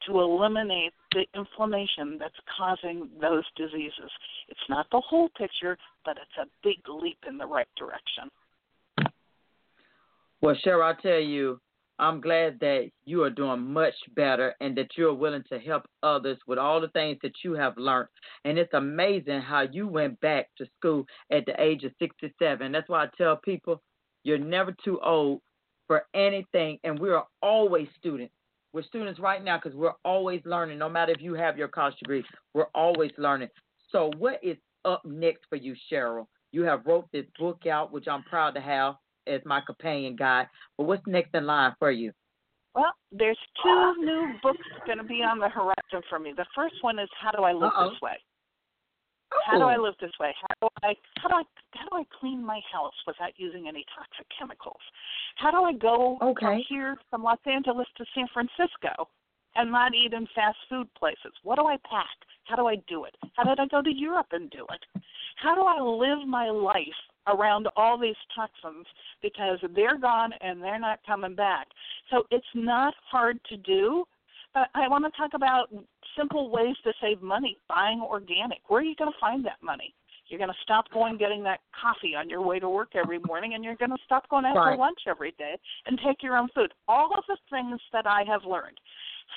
to 0.08 0.20
eliminate 0.20 0.94
the 1.12 1.26
inflammation 1.36 2.18
that's 2.20 2.34
causing 2.58 3.10
those 3.20 3.44
diseases. 3.56 4.12
It's 4.48 4.60
not 4.70 4.88
the 4.92 5.02
whole 5.02 5.30
picture, 5.38 5.78
but 6.06 6.18
it's 6.18 6.38
a 6.42 6.50
big 6.64 6.78
leap 6.88 7.18
in 7.28 7.38
the 7.38 7.46
right 7.46 7.68
direction. 7.78 8.32
Well, 10.42 10.56
Cheryl, 10.66 10.86
I'll 10.86 10.96
tell 10.96 11.20
you, 11.20 11.60
I'm 12.00 12.22
glad 12.22 12.60
that 12.62 12.90
you 13.04 13.24
are 13.24 13.30
doing 13.30 13.74
much 13.74 13.94
better 14.16 14.56
and 14.62 14.76
that 14.78 14.98
you're 14.98 15.14
willing 15.14 15.44
to 15.50 15.60
help 15.60 15.84
others 16.02 16.38
with 16.48 16.58
all 16.58 16.80
the 16.80 16.88
things 16.90 17.18
that 17.24 17.34
you 17.44 17.54
have 17.54 17.78
learned. 17.78 18.08
And 18.46 18.58
it's 18.58 18.74
amazing 18.74 19.42
how 19.42 19.68
you 19.70 19.88
went 19.88 20.20
back 20.22 20.48
to 20.58 20.66
school 20.78 21.06
at 21.30 21.46
the 21.46 21.62
age 21.62 21.84
of 21.84 21.92
67. 22.00 22.72
That's 22.72 22.88
why 22.88 23.04
I 23.04 23.10
tell 23.18 23.36
people 23.36 23.82
you're 24.24 24.38
never 24.38 24.74
too 24.84 25.00
old 25.02 25.42
for 25.88 26.06
anything, 26.14 26.78
and 26.84 26.98
we 27.00 27.10
are 27.10 27.26
always 27.42 27.88
students. 27.98 28.34
We're 28.72 28.84
students 28.84 29.20
right 29.20 29.44
now 29.44 29.58
because 29.58 29.76
we're 29.76 29.94
always 30.06 30.42
learning. 30.46 30.78
No 30.78 30.88
matter 30.88 31.12
if 31.12 31.22
you 31.22 31.34
have 31.34 31.58
your 31.58 31.68
college 31.68 31.98
degree, 31.98 32.24
we're 32.54 32.68
always 32.76 33.12
learning. 33.18 33.50
So, 33.92 34.12
what 34.20 34.40
is 34.44 34.58
up 34.86 35.02
next 35.04 35.42
for 35.50 35.56
you, 35.56 35.76
Cheryl? 35.92 36.28
You 36.52 36.62
have 36.64 36.86
wrote 36.86 37.08
this 37.12 37.26
book 37.40 37.66
out, 37.66 37.92
which 37.92 38.08
I'm 38.08 38.24
proud 38.24 38.52
to 38.52 38.62
have 38.62 38.96
as 39.30 39.42
my 39.46 39.62
companion 39.62 40.16
guide. 40.16 40.48
But 40.78 40.86
what's 40.86 41.08
next 41.08 41.34
in 41.34 41.46
line 41.46 41.76
for 41.80 41.92
you? 41.92 42.12
Well, 42.76 42.94
there's 43.12 43.38
two 43.64 43.94
new 44.00 44.34
books 44.44 44.60
going 44.86 45.00
to 45.00 45.04
be 45.04 45.24
on 45.24 45.40
the 45.40 45.50
horizon 45.50 46.02
for 46.10 46.20
me. 46.20 46.34
The 46.36 46.46
first 46.56 46.76
one 46.82 47.00
is 47.00 47.10
How 47.20 47.32
Do 47.32 47.44
I 47.44 47.54
Live 47.54 47.72
Uh-oh. 47.76 47.90
This 47.90 48.02
Way? 48.02 48.18
How 49.46 49.58
do 49.58 49.66
I 49.66 49.78
oh. 49.78 49.84
live 49.84 49.94
this 50.02 50.12
way? 50.20 50.34
How 50.42 50.68
do 50.68 50.68
I 50.84 50.94
how 51.18 51.30
do 51.30 51.36
I 51.36 51.44
how 51.76 51.86
do 51.90 51.96
I 51.98 52.04
clean 52.20 52.44
my 52.44 52.60
house 52.72 52.94
without 53.06 53.32
using 53.38 53.68
any 53.68 53.86
toxic 53.96 54.26
chemicals? 54.38 54.82
How 55.36 55.52
do 55.52 55.64
I 55.64 55.74
go 55.74 56.18
okay. 56.22 56.46
from 56.46 56.64
here 56.68 56.98
from 57.10 57.24
Los 57.24 57.40
Angeles 57.46 57.88
to 57.98 58.06
San 58.16 58.26
Francisco 58.34 59.08
and 59.56 59.72
not 59.72 59.94
eat 59.94 60.14
in 60.14 60.28
fast 60.34 60.58
food 60.70 60.88
places? 60.98 61.34
What 61.44 61.58
do 61.60 61.66
I 61.66 61.78
pack? 61.90 62.08
How 62.46 62.56
do 62.56 62.68
I 62.68 62.78
do 62.88 63.06
it? 63.06 63.16
How 63.36 63.44
did 63.44 63.60
I 63.60 63.68
go 63.68 63.82
to 63.82 63.94
Europe 63.94 64.28
and 64.32 64.50
do 64.50 64.66
it? 64.72 65.02
How 65.38 65.56
do 65.56 65.62
I 65.62 65.80
live 65.80 66.28
my 66.28 66.50
life 66.50 67.02
around 67.30 67.68
all 67.76 67.98
these 67.98 68.16
toxins 68.36 68.86
because 69.22 69.60
they're 69.76 69.98
gone 69.98 70.32
and 70.42 70.62
they're 70.62 70.80
not 70.80 71.00
coming 71.06 71.36
back. 71.36 71.68
So 72.10 72.24
it's 72.32 72.46
not 72.54 72.94
hard 73.10 73.40
to 73.50 73.58
do. 73.58 74.06
But 74.54 74.70
I 74.74 74.88
want 74.88 75.06
to 75.06 75.12
talk 75.16 75.32
about 75.36 75.68
simple 76.18 76.50
ways 76.50 76.76
to 76.84 76.92
save 77.02 77.22
money 77.22 77.58
buying 77.68 78.02
organic. 78.02 78.60
Where 78.68 78.82
are 78.82 78.84
you 78.84 78.96
going 78.96 79.12
to 79.12 79.18
find 79.20 79.46
that 79.46 79.62
money? 79.62 79.94
You're 80.28 80.40
going 80.40 80.50
to 80.50 80.64
stop 80.64 80.86
going 80.94 81.18
getting 81.18 81.44
that 81.44 81.60
coffee 81.80 82.16
on 82.16 82.30
your 82.30 82.42
way 82.42 82.60
to 82.60 82.70
work 82.70 82.90
every 82.96 83.20
morning, 83.20 83.56
and 83.56 83.64
you're 83.64 83.76
going 83.76 83.92
to 83.92 83.98
stop 84.06 84.30
going 84.30 84.46
out 84.46 84.56
right. 84.56 84.74
for 84.74 84.78
lunch 84.78 85.00
every 85.08 85.32
day 85.38 85.56
and 85.86 86.00
take 86.06 86.22
your 86.22 86.38
own 86.38 86.50
food. 86.54 86.72
All 86.88 87.10
of 87.18 87.24
the 87.28 87.38
things 87.50 87.80
that 87.92 88.06
I 88.06 88.24
have 88.28 88.42
learned. 88.46 88.80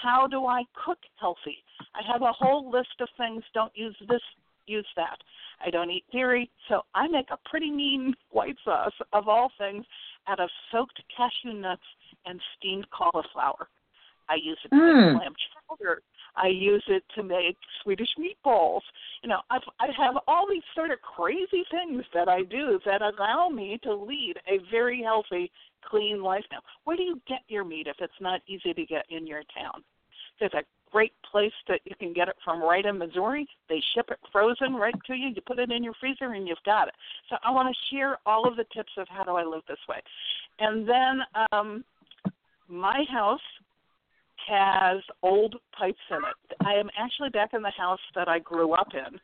How 0.03 0.26
do 0.26 0.47
I 0.47 0.64
cook 0.84 0.99
healthy? 1.18 1.59
I 1.95 2.01
have 2.11 2.22
a 2.22 2.32
whole 2.32 2.70
list 2.70 3.01
of 3.01 3.09
things. 3.16 3.43
Don't 3.55 3.72
use 3.74 3.97
this, 4.09 4.20
use 4.66 4.86
that. 4.97 5.18
I 5.64 5.70
don't 5.70 5.90
eat 5.90 6.04
dairy, 6.12 6.50
so 6.68 6.82
I 6.94 7.08
make 7.08 7.26
a 7.30 7.38
pretty 7.48 7.70
mean 7.70 8.14
white 8.30 8.56
sauce 8.64 8.92
of 9.12 9.28
all 9.28 9.50
things 9.58 9.84
out 10.28 10.40
of 10.40 10.48
soaked 10.70 11.00
cashew 11.16 11.58
nuts 11.58 11.82
and 12.26 12.40
steamed 12.56 12.86
cauliflower. 12.90 13.68
I 14.28 14.36
use 14.36 14.58
it 14.64 14.68
to 14.68 14.74
mm. 14.74 15.12
make 15.12 15.22
lamb 15.22 15.34
chowder. 15.68 16.02
I 16.36 16.48
use 16.48 16.84
it 16.88 17.02
to 17.16 17.22
make 17.22 17.56
Swedish 17.82 18.08
meatballs. 18.18 18.80
You 19.22 19.28
know, 19.28 19.40
I've, 19.50 19.62
I 19.80 19.88
have 19.98 20.14
all 20.26 20.46
these 20.48 20.62
sort 20.74 20.90
of 20.90 20.98
crazy 21.02 21.64
things 21.70 22.04
that 22.14 22.28
I 22.28 22.42
do 22.42 22.80
that 22.86 23.02
allow 23.02 23.48
me 23.48 23.78
to 23.82 23.94
lead 23.94 24.34
a 24.48 24.58
very 24.70 25.02
healthy, 25.02 25.50
clean 25.84 26.22
life 26.22 26.44
now. 26.50 26.60
Where 26.84 26.96
do 26.96 27.02
you 27.02 27.20
get 27.28 27.40
your 27.48 27.64
meat 27.64 27.86
if 27.86 27.96
it's 28.00 28.12
not 28.20 28.40
easy 28.46 28.72
to 28.72 28.86
get 28.86 29.04
in 29.10 29.26
your 29.26 29.42
town? 29.54 29.82
There's 30.40 30.54
a 30.54 30.64
great 30.93 31.12
place 31.30 31.53
that 31.68 31.80
you 31.84 31.95
can 31.99 32.12
get 32.12 32.28
it 32.28 32.36
from 32.45 32.62
right 32.62 32.84
in 32.84 32.99
Missouri. 32.99 33.47
They 33.68 33.80
ship 33.95 34.07
it 34.11 34.18
frozen 34.30 34.74
right 34.74 34.95
to 35.07 35.14
you. 35.14 35.28
You 35.28 35.43
put 35.47 35.59
it 35.59 35.70
in 35.70 35.82
your 35.82 35.95
freezer 35.99 36.32
and 36.32 36.47
you've 36.47 36.59
got 36.64 36.88
it. 36.88 36.95
So 37.30 37.36
I 37.43 37.51
want 37.51 37.74
to 37.74 37.95
share 37.95 38.18
all 38.26 38.47
of 38.47 38.57
the 38.57 38.64
tips 38.74 38.93
of 38.99 39.07
how 39.09 39.24
do 39.24 39.32
I 39.32 39.45
live 39.45 39.62
this 39.68 39.78
way. 39.88 40.01
And 40.59 40.88
then 40.88 41.20
um, 41.53 41.84
my 42.68 43.05
house 43.11 43.40
has 44.49 44.99
old 45.22 45.57
pipes 45.78 45.99
in 46.11 46.16
it. 46.16 46.57
I 46.64 46.74
am 46.74 46.90
actually 46.99 47.30
back 47.30 47.55
in 47.55 47.62
the 47.62 47.70
house 47.70 48.01
that 48.14 48.28
I 48.28 48.38
grew 48.38 48.72
up 48.72 48.88
in. 48.93 49.18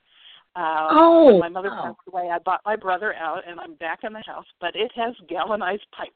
Um, 0.56 0.88
oh, 0.90 1.38
my 1.38 1.48
mother 1.48 1.70
passed 1.70 1.98
away, 2.10 2.30
I 2.32 2.38
bought 2.38 2.62
my 2.64 2.74
brother 2.74 3.14
out, 3.14 3.42
and 3.46 3.60
I'm 3.60 3.74
back 3.74 4.00
in 4.02 4.12
the 4.12 4.22
house. 4.26 4.46
But 4.60 4.74
it 4.74 4.90
has 4.96 5.14
galvanized 5.28 5.86
pipes. 5.96 6.12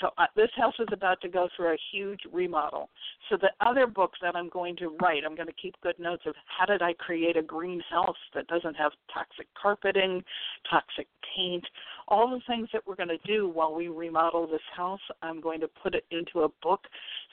So 0.00 0.10
uh, 0.16 0.26
this 0.34 0.50
house 0.56 0.74
is 0.78 0.88
about 0.92 1.20
to 1.20 1.28
go 1.28 1.48
through 1.54 1.74
a 1.74 1.76
huge 1.92 2.20
remodel. 2.32 2.88
So 3.28 3.36
the 3.36 3.50
other 3.60 3.86
book 3.86 4.12
that 4.22 4.34
I'm 4.34 4.48
going 4.48 4.76
to 4.76 4.96
write, 5.00 5.24
I'm 5.24 5.34
going 5.34 5.48
to 5.48 5.54
keep 5.60 5.74
good 5.82 5.98
notes 5.98 6.22
of 6.26 6.34
how 6.46 6.64
did 6.66 6.82
I 6.82 6.94
create 6.94 7.36
a 7.36 7.42
green 7.42 7.82
house 7.90 8.16
that 8.34 8.46
doesn't 8.46 8.74
have 8.74 8.92
toxic 9.12 9.46
carpeting, 9.60 10.24
toxic 10.70 11.06
paint, 11.36 11.64
all 12.08 12.30
the 12.30 12.40
things 12.46 12.68
that 12.72 12.82
we're 12.86 12.96
going 12.96 13.08
to 13.08 13.18
do 13.26 13.48
while 13.48 13.74
we 13.74 13.88
remodel 13.88 14.46
this 14.46 14.60
house. 14.74 15.00
I'm 15.22 15.40
going 15.40 15.60
to 15.60 15.68
put 15.82 15.94
it 15.94 16.04
into 16.10 16.40
a 16.44 16.48
book 16.62 16.80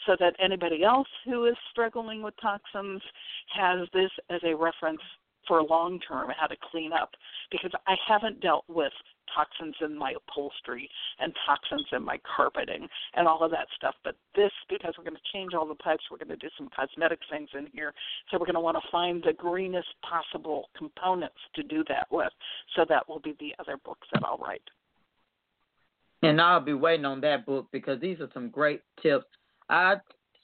so 0.06 0.16
that 0.20 0.36
anybody 0.44 0.84
else 0.84 1.08
who 1.26 1.46
is 1.46 1.56
struggling 1.72 2.22
with 2.22 2.34
toxins 2.42 3.02
has 3.56 3.88
this 3.94 4.12
as 4.30 4.42
a 4.44 4.56
reference 4.56 5.02
for 5.48 5.62
long 5.64 6.00
term 6.08 6.30
how 6.38 6.48
to 6.48 6.56
clean 6.72 6.92
up 6.94 7.12
because 7.52 7.72
I 7.88 7.96
haven't 8.08 8.42
dealt 8.42 8.66
with 8.68 8.94
toxins 9.34 9.76
in 9.82 9.98
my 9.98 10.14
upholstery 10.16 10.90
and 11.20 11.34
toxins 11.46 11.86
in 11.92 12.04
my 12.04 12.20
carpeting 12.36 12.88
and 13.16 13.28
all 13.28 13.44
of 13.44 13.52
that 13.52 13.68
stuff. 13.76 13.96
But 14.04 14.16
this, 14.36 14.52
because 14.70 14.94
we're 14.98 15.04
going 15.04 15.16
to 15.16 15.32
change 15.34 15.54
all 15.54 15.68
the 15.68 15.76
pipes, 15.76 16.04
we're 16.10 16.18
going 16.18 16.30
to 16.30 16.36
do 16.38 16.50
some 16.58 16.70
cosmetic 16.76 17.20
things 17.30 17.50
in 17.58 17.68
here. 17.74 17.94
So 18.30 18.38
we're 18.38 18.46
going 18.46 18.56
to 18.56 18.62
want 18.62 18.78
to 18.78 18.92
find 18.92 19.24
the 19.24 19.34
greenest 19.34 19.90
possible 20.08 20.70
components 20.78 21.38
to 21.56 21.64
do 21.64 21.84
that 21.90 22.08
with. 22.12 22.32
So 22.76 22.86
that 22.90 23.08
will 23.08 23.20
be 23.20 23.36
the 23.40 23.54
other 23.60 23.78
books 23.84 24.08
that 24.14 24.24
I'll 24.26 24.38
write. 24.38 24.62
And 26.24 26.42
I'll 26.42 26.60
be 26.60 26.74
waiting 26.74 27.06
on 27.06 27.22
that 27.22 27.46
book 27.46 27.68
because 27.72 28.02
these 28.02 28.20
are 28.20 28.30
some 28.34 28.50
great 28.50 28.82
tips. 29.02 29.26
I 29.70 29.96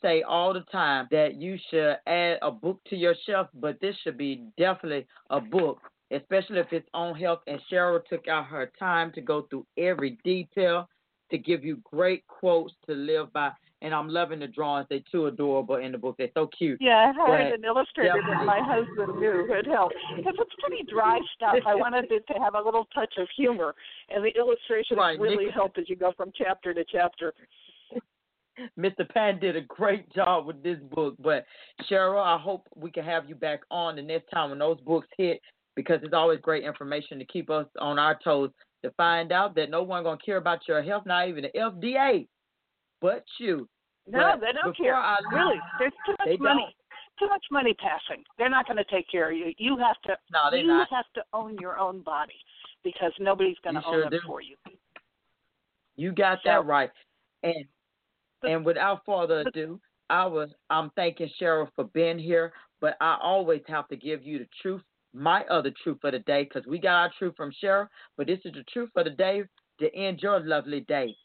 say 0.04 0.22
all 0.22 0.54
the 0.54 0.66
time 0.72 1.08
that 1.10 1.36
you 1.36 1.58
should 1.72 1.96
add 2.06 2.38
a 2.42 2.52
book 2.52 2.80
to 2.90 2.96
your 2.96 3.16
shelf, 3.26 3.48
but 3.56 3.80
this 3.82 3.96
should 4.04 4.18
be 4.18 4.44
definitely 4.58 5.08
a 5.30 5.40
book 5.40 5.80
especially 6.14 6.60
if 6.60 6.72
it's 6.72 6.88
on 6.94 7.16
health. 7.16 7.40
And 7.48 7.60
Cheryl 7.72 8.04
took 8.06 8.28
out 8.28 8.46
her 8.46 8.72
time 8.80 9.12
to 9.14 9.22
go 9.22 9.44
through 9.50 9.66
every 9.78 10.18
detail 10.24 10.88
to 11.32 11.38
give 11.38 11.64
you 11.64 11.82
great 11.84 12.26
quotes 12.28 12.74
to 12.88 12.94
live 12.94 13.34
by. 13.34 13.52
And 13.82 13.94
I'm 13.94 14.08
loving 14.08 14.40
the 14.40 14.48
drawings. 14.48 14.88
They're 14.90 15.02
too 15.12 15.26
adorable 15.26 15.76
in 15.76 15.92
the 15.92 15.98
book. 15.98 16.16
They're 16.18 16.30
so 16.34 16.48
cute. 16.58 16.78
Yeah, 16.80 17.12
I 17.12 17.12
hired 17.14 17.54
an 17.54 17.66
illustrator 17.66 18.22
that 18.30 18.46
my 18.46 18.62
husband 18.64 19.20
knew 19.20 19.46
could 19.46 19.66
help 19.66 19.92
because 20.16 20.36
it's 20.40 20.56
pretty 20.66 20.86
dry 20.90 21.20
stuff. 21.36 21.56
I 21.68 21.76
wanted 21.76 22.10
it 22.10 22.26
to 22.28 22.40
have 22.40 22.56
a 22.56 22.62
little 22.62 22.88
touch 22.96 23.16
of 23.18 23.28
humor, 23.36 23.76
and 24.10 24.24
the 24.24 24.30
illustrations 24.38 24.98
right. 24.98 25.20
really 25.20 25.52
help 25.52 25.78
as 25.78 25.90
you 25.90 25.98
go 25.98 26.14
from 26.16 26.32
chapter 26.34 26.74
to 26.74 26.86
chapter. 26.90 27.34
Mr. 28.78 29.08
Pan 29.10 29.40
did 29.40 29.56
a 29.56 29.62
great 29.62 30.12
job 30.14 30.46
with 30.46 30.62
this 30.64 30.78
book. 30.92 31.16
But 31.20 31.46
Cheryl, 31.90 32.24
I 32.24 32.40
hope 32.42 32.68
we 32.76 32.92
can 32.92 33.04
have 33.04 33.28
you 33.28 33.36
back 33.36 33.62
on 33.72 33.96
the 33.96 34.02
next 34.02 34.30
time 34.30 34.50
when 34.50 34.60
those 34.60 34.80
books 34.82 35.08
hit 35.18 35.42
because 35.76 36.00
it's 36.04 36.14
always 36.14 36.40
great 36.42 36.64
information 36.64 37.18
to 37.20 37.26
keep 37.26 37.50
us 37.50 37.66
on 37.80 37.98
our 37.98 38.20
toes 38.24 38.52
to 38.84 38.92
find 38.92 39.32
out 39.32 39.56
that 39.56 39.70
no 39.70 39.82
one 39.82 40.04
gonna 40.04 40.18
care 40.24 40.38
about 40.38 40.68
your 40.68 40.84
health, 40.84 41.04
not 41.06 41.28
even 41.28 41.44
the 41.44 41.60
FDA, 41.60 42.28
but 43.02 43.24
you. 43.40 43.68
No, 44.08 44.34
but 44.34 44.42
they 44.42 44.52
don't 44.52 44.76
care. 44.76 44.96
I, 44.96 45.18
really, 45.32 45.56
there's 45.80 45.94
too 46.06 46.16
much 46.20 46.40
money. 46.40 46.62
Don't. 46.62 46.74
Too 47.20 47.28
much 47.28 47.46
money 47.52 47.76
passing. 47.76 48.24
They're 48.40 48.50
not 48.50 48.66
going 48.66 48.78
to 48.78 48.84
take 48.86 49.10
care 49.10 49.32
of 49.32 49.38
you. 49.38 49.54
You 49.60 49.78
have 49.78 50.02
to. 50.06 50.18
No, 50.32 50.58
you 50.58 50.66
not. 50.66 50.88
have 50.90 51.06
to 51.14 51.22
own 51.32 51.58
your 51.60 51.78
own 51.78 52.02
body 52.02 52.34
because 52.84 53.12
nobody's 53.20 53.56
going 53.64 53.76
to 53.76 53.86
own 53.86 53.94
sure 53.94 54.06
it 54.06 54.10
do. 54.10 54.20
for 54.26 54.42
you. 54.42 54.56
You 55.96 56.12
got 56.12 56.40
so, 56.44 56.50
that 56.50 56.66
right. 56.66 56.90
And 57.44 57.66
and 58.48 58.66
without 58.66 59.02
further 59.06 59.42
ado, 59.42 59.80
I 60.10 60.26
was 60.26 60.50
I'm 60.70 60.92
thanking 60.96 61.30
Cheryl 61.42 61.68
for 61.76 61.86
being 61.86 62.20
here, 62.20 62.54
but 62.82 62.96
I 63.02 63.18
always 63.22 63.62
have 63.68 63.88
to 63.90 63.96
give 63.96 64.24
you 64.24 64.40
the 64.40 64.48
truth, 64.62 64.82
my 65.14 65.44
other 65.46 65.72
truth 65.84 65.98
for 66.02 66.12
the 66.12 66.20
day, 66.20 66.44
because 66.44 66.68
we 66.68 66.80
got 66.80 67.02
our 67.02 67.12
truth 67.18 67.34
from 67.38 67.52
Cheryl, 67.64 67.88
but 68.18 68.28
this 68.28 68.40
is 68.46 68.54
the 68.54 68.64
truth 68.72 68.90
for 68.94 69.04
the 69.04 69.12
day 69.12 69.44
to 69.80 69.96
end 69.96 70.20
your 70.22 70.40
lovely 70.40 70.82
day. 70.82 71.16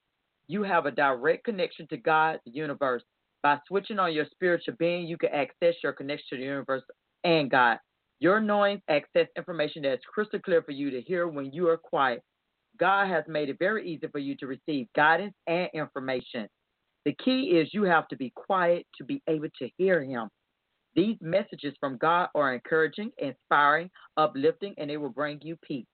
You 0.46 0.62
have 0.62 0.86
a 0.86 0.90
direct 0.90 1.44
connection 1.44 1.86
to 1.88 1.96
God, 1.96 2.40
the 2.46 2.52
universe. 2.52 3.02
By 3.42 3.58
switching 3.68 3.98
on 3.98 4.14
your 4.14 4.26
spiritual 4.32 4.74
being, 4.78 5.06
you 5.06 5.16
can 5.16 5.30
access 5.30 5.74
your 5.82 5.92
connection 5.92 6.26
to 6.30 6.36
the 6.38 6.42
universe 6.44 6.82
and 7.24 7.50
God. 7.50 7.78
Your 8.20 8.40
knowing 8.40 8.82
access 8.88 9.28
information 9.36 9.82
that 9.82 9.92
is 9.92 10.00
crystal 10.12 10.40
clear 10.40 10.62
for 10.62 10.72
you 10.72 10.90
to 10.90 11.00
hear 11.00 11.28
when 11.28 11.52
you 11.52 11.68
are 11.68 11.76
quiet. 11.76 12.22
God 12.80 13.08
has 13.08 13.24
made 13.28 13.48
it 13.48 13.58
very 13.58 13.88
easy 13.88 14.06
for 14.08 14.18
you 14.18 14.36
to 14.36 14.46
receive 14.46 14.88
guidance 14.96 15.34
and 15.46 15.68
information. 15.74 16.48
The 17.08 17.14
key 17.24 17.58
is 17.58 17.72
you 17.72 17.84
have 17.84 18.06
to 18.08 18.16
be 18.16 18.30
quiet 18.34 18.86
to 18.98 19.04
be 19.04 19.22
able 19.26 19.48
to 19.60 19.70
hear 19.78 20.04
Him. 20.04 20.28
These 20.94 21.16
messages 21.22 21.72
from 21.80 21.96
God 21.96 22.28
are 22.34 22.52
encouraging, 22.52 23.12
inspiring, 23.16 23.88
uplifting, 24.18 24.74
and 24.76 24.90
they 24.90 24.98
will 24.98 25.08
bring 25.08 25.38
you 25.40 25.56
peace. 25.66 25.86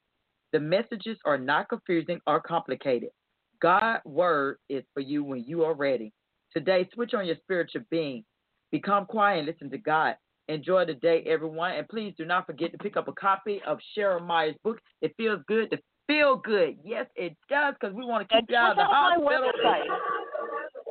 The 0.53 0.59
messages 0.59 1.17
are 1.25 1.39
not 1.39 1.69
confusing 1.69 2.19
or 2.27 2.41
complicated. 2.41 3.11
God's 3.63 4.05
word 4.05 4.57
is 4.69 4.83
for 4.93 4.99
you 4.99 5.23
when 5.23 5.45
you 5.45 5.63
are 5.63 5.75
ready. 5.75 6.13
Today, 6.53 6.89
switch 6.93 7.15
on 7.15 7.27
your 7.27 7.37
spiritual 7.45 7.83
being. 7.93 8.25
Become 8.73 9.07
quiet 9.07 9.39
and 9.39 9.47
listen 9.47 9.71
to 9.71 9.79
God. 9.79 10.17
Enjoy 10.49 10.85
the 10.85 10.95
day, 10.95 11.23
everyone. 11.29 11.77
And 11.77 11.89
please 11.89 12.13
do 12.19 12.25
not 12.25 12.45
forget 12.45 12.73
to 12.73 12.79
pick 12.79 12.97
up 12.97 13.07
a 13.07 13.13
copy 13.13 13.63
of 13.65 13.79
Cheryl 13.97 14.27
Meyer's 14.27 14.57
book. 14.65 14.81
It 15.01 15.15
feels 15.17 15.39
good 15.47 15.71
to 15.71 15.79
feel 16.09 16.35
good. 16.45 16.77
Yes, 16.85 17.07
it 17.15 17.37
does, 17.49 17.75
because 17.79 17.95
we 17.95 18.05
want 18.05 18.29
to 18.29 18.35
keep 18.35 18.51
you 18.51 18.57
out 18.57 18.73
of 18.73 18.79
the 18.79 18.85
hospital. 18.85 19.53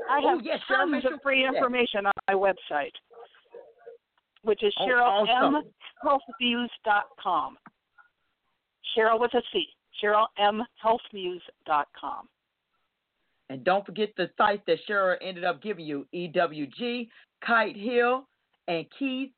I 0.09 0.21
oh, 0.23 0.29
have 0.29 0.39
oh, 0.39 0.41
yes, 0.43 0.59
tons 0.67 1.05
of 1.05 1.21
free 1.21 1.45
information 1.45 2.05
on 2.05 2.13
my 2.27 2.33
website, 2.33 2.93
which 4.43 4.63
is 4.63 4.73
oh, 4.79 5.63
CherylMHealthViews.com. 6.05 7.57
Cheryl 8.95 9.19
with 9.19 9.33
a 9.33 9.41
C. 9.51 9.65
CherylMHealthViews.com. 10.03 12.29
And 13.49 13.63
don't 13.63 13.85
forget 13.85 14.09
the 14.17 14.29
sites 14.37 14.63
that 14.67 14.77
Cheryl 14.89 15.15
ended 15.21 15.43
up 15.43 15.61
giving 15.61 15.85
you 15.85 16.07
EWG, 16.13 17.09
Kite 17.45 17.77
Hill, 17.77 18.27
and 18.67 18.85
Keys 18.97 19.29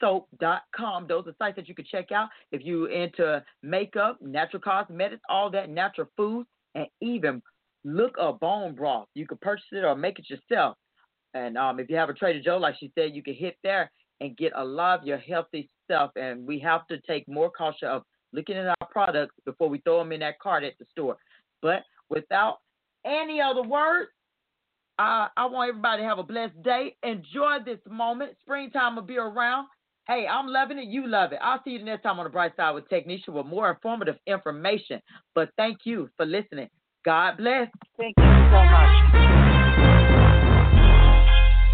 soap.com. 0.00 1.06
Those 1.08 1.26
are 1.26 1.34
sites 1.38 1.56
that 1.56 1.68
you 1.68 1.74
can 1.74 1.86
check 1.90 2.12
out 2.12 2.28
if 2.52 2.62
you're 2.62 2.90
into 2.90 3.42
makeup, 3.62 4.18
natural 4.20 4.60
cosmetics, 4.60 5.22
all 5.28 5.50
that 5.50 5.70
natural 5.70 6.08
food, 6.16 6.46
and 6.74 6.86
even 7.00 7.42
look 7.86 8.16
up 8.20 8.40
bone 8.40 8.74
broth. 8.74 9.06
You 9.14 9.26
can 9.26 9.38
purchase 9.38 9.64
it 9.72 9.84
or 9.84 9.94
make 9.94 10.18
it 10.18 10.28
yourself. 10.28 10.76
And 11.34 11.56
um, 11.56 11.78
if 11.78 11.88
you 11.88 11.96
have 11.96 12.08
a 12.08 12.14
Trader 12.14 12.42
Joe, 12.42 12.58
like 12.58 12.74
she 12.78 12.90
said, 12.94 13.14
you 13.14 13.22
can 13.22 13.34
hit 13.34 13.56
there 13.62 13.90
and 14.20 14.36
get 14.36 14.52
a 14.56 14.64
lot 14.64 15.00
of 15.00 15.06
your 15.06 15.18
healthy 15.18 15.70
stuff. 15.84 16.10
And 16.16 16.46
we 16.46 16.58
have 16.60 16.86
to 16.88 16.98
take 17.02 17.28
more 17.28 17.50
caution 17.50 17.88
of 17.88 18.02
looking 18.32 18.56
at 18.56 18.66
our 18.66 18.88
products 18.90 19.34
before 19.44 19.68
we 19.68 19.78
throw 19.78 19.98
them 19.98 20.12
in 20.12 20.20
that 20.20 20.40
cart 20.40 20.64
at 20.64 20.72
the 20.78 20.86
store. 20.90 21.16
But 21.62 21.82
without 22.10 22.58
any 23.04 23.40
other 23.40 23.62
words, 23.62 24.10
uh, 24.98 25.28
I 25.36 25.46
want 25.46 25.68
everybody 25.68 26.02
to 26.02 26.08
have 26.08 26.18
a 26.18 26.22
blessed 26.22 26.60
day. 26.62 26.96
Enjoy 27.02 27.58
this 27.64 27.78
moment. 27.88 28.32
Springtime 28.40 28.96
will 28.96 29.02
be 29.02 29.18
around. 29.18 29.68
Hey, 30.08 30.26
I'm 30.26 30.46
loving 30.46 30.78
it. 30.78 30.88
You 30.88 31.06
love 31.06 31.32
it. 31.32 31.38
I'll 31.42 31.60
see 31.64 31.72
you 31.72 31.84
next 31.84 32.02
time 32.02 32.18
on 32.18 32.24
the 32.24 32.30
bright 32.30 32.56
side 32.56 32.72
with 32.72 32.88
Technisha 32.88 33.28
with 33.28 33.46
more 33.46 33.70
informative 33.70 34.16
information. 34.26 35.00
But 35.34 35.50
thank 35.56 35.78
you 35.84 36.08
for 36.16 36.24
listening. 36.24 36.68
God 37.06 37.38
bless. 37.38 37.68
Thank 37.96 38.18
you 38.18 38.24
so 38.24 38.60
much. 38.66 38.90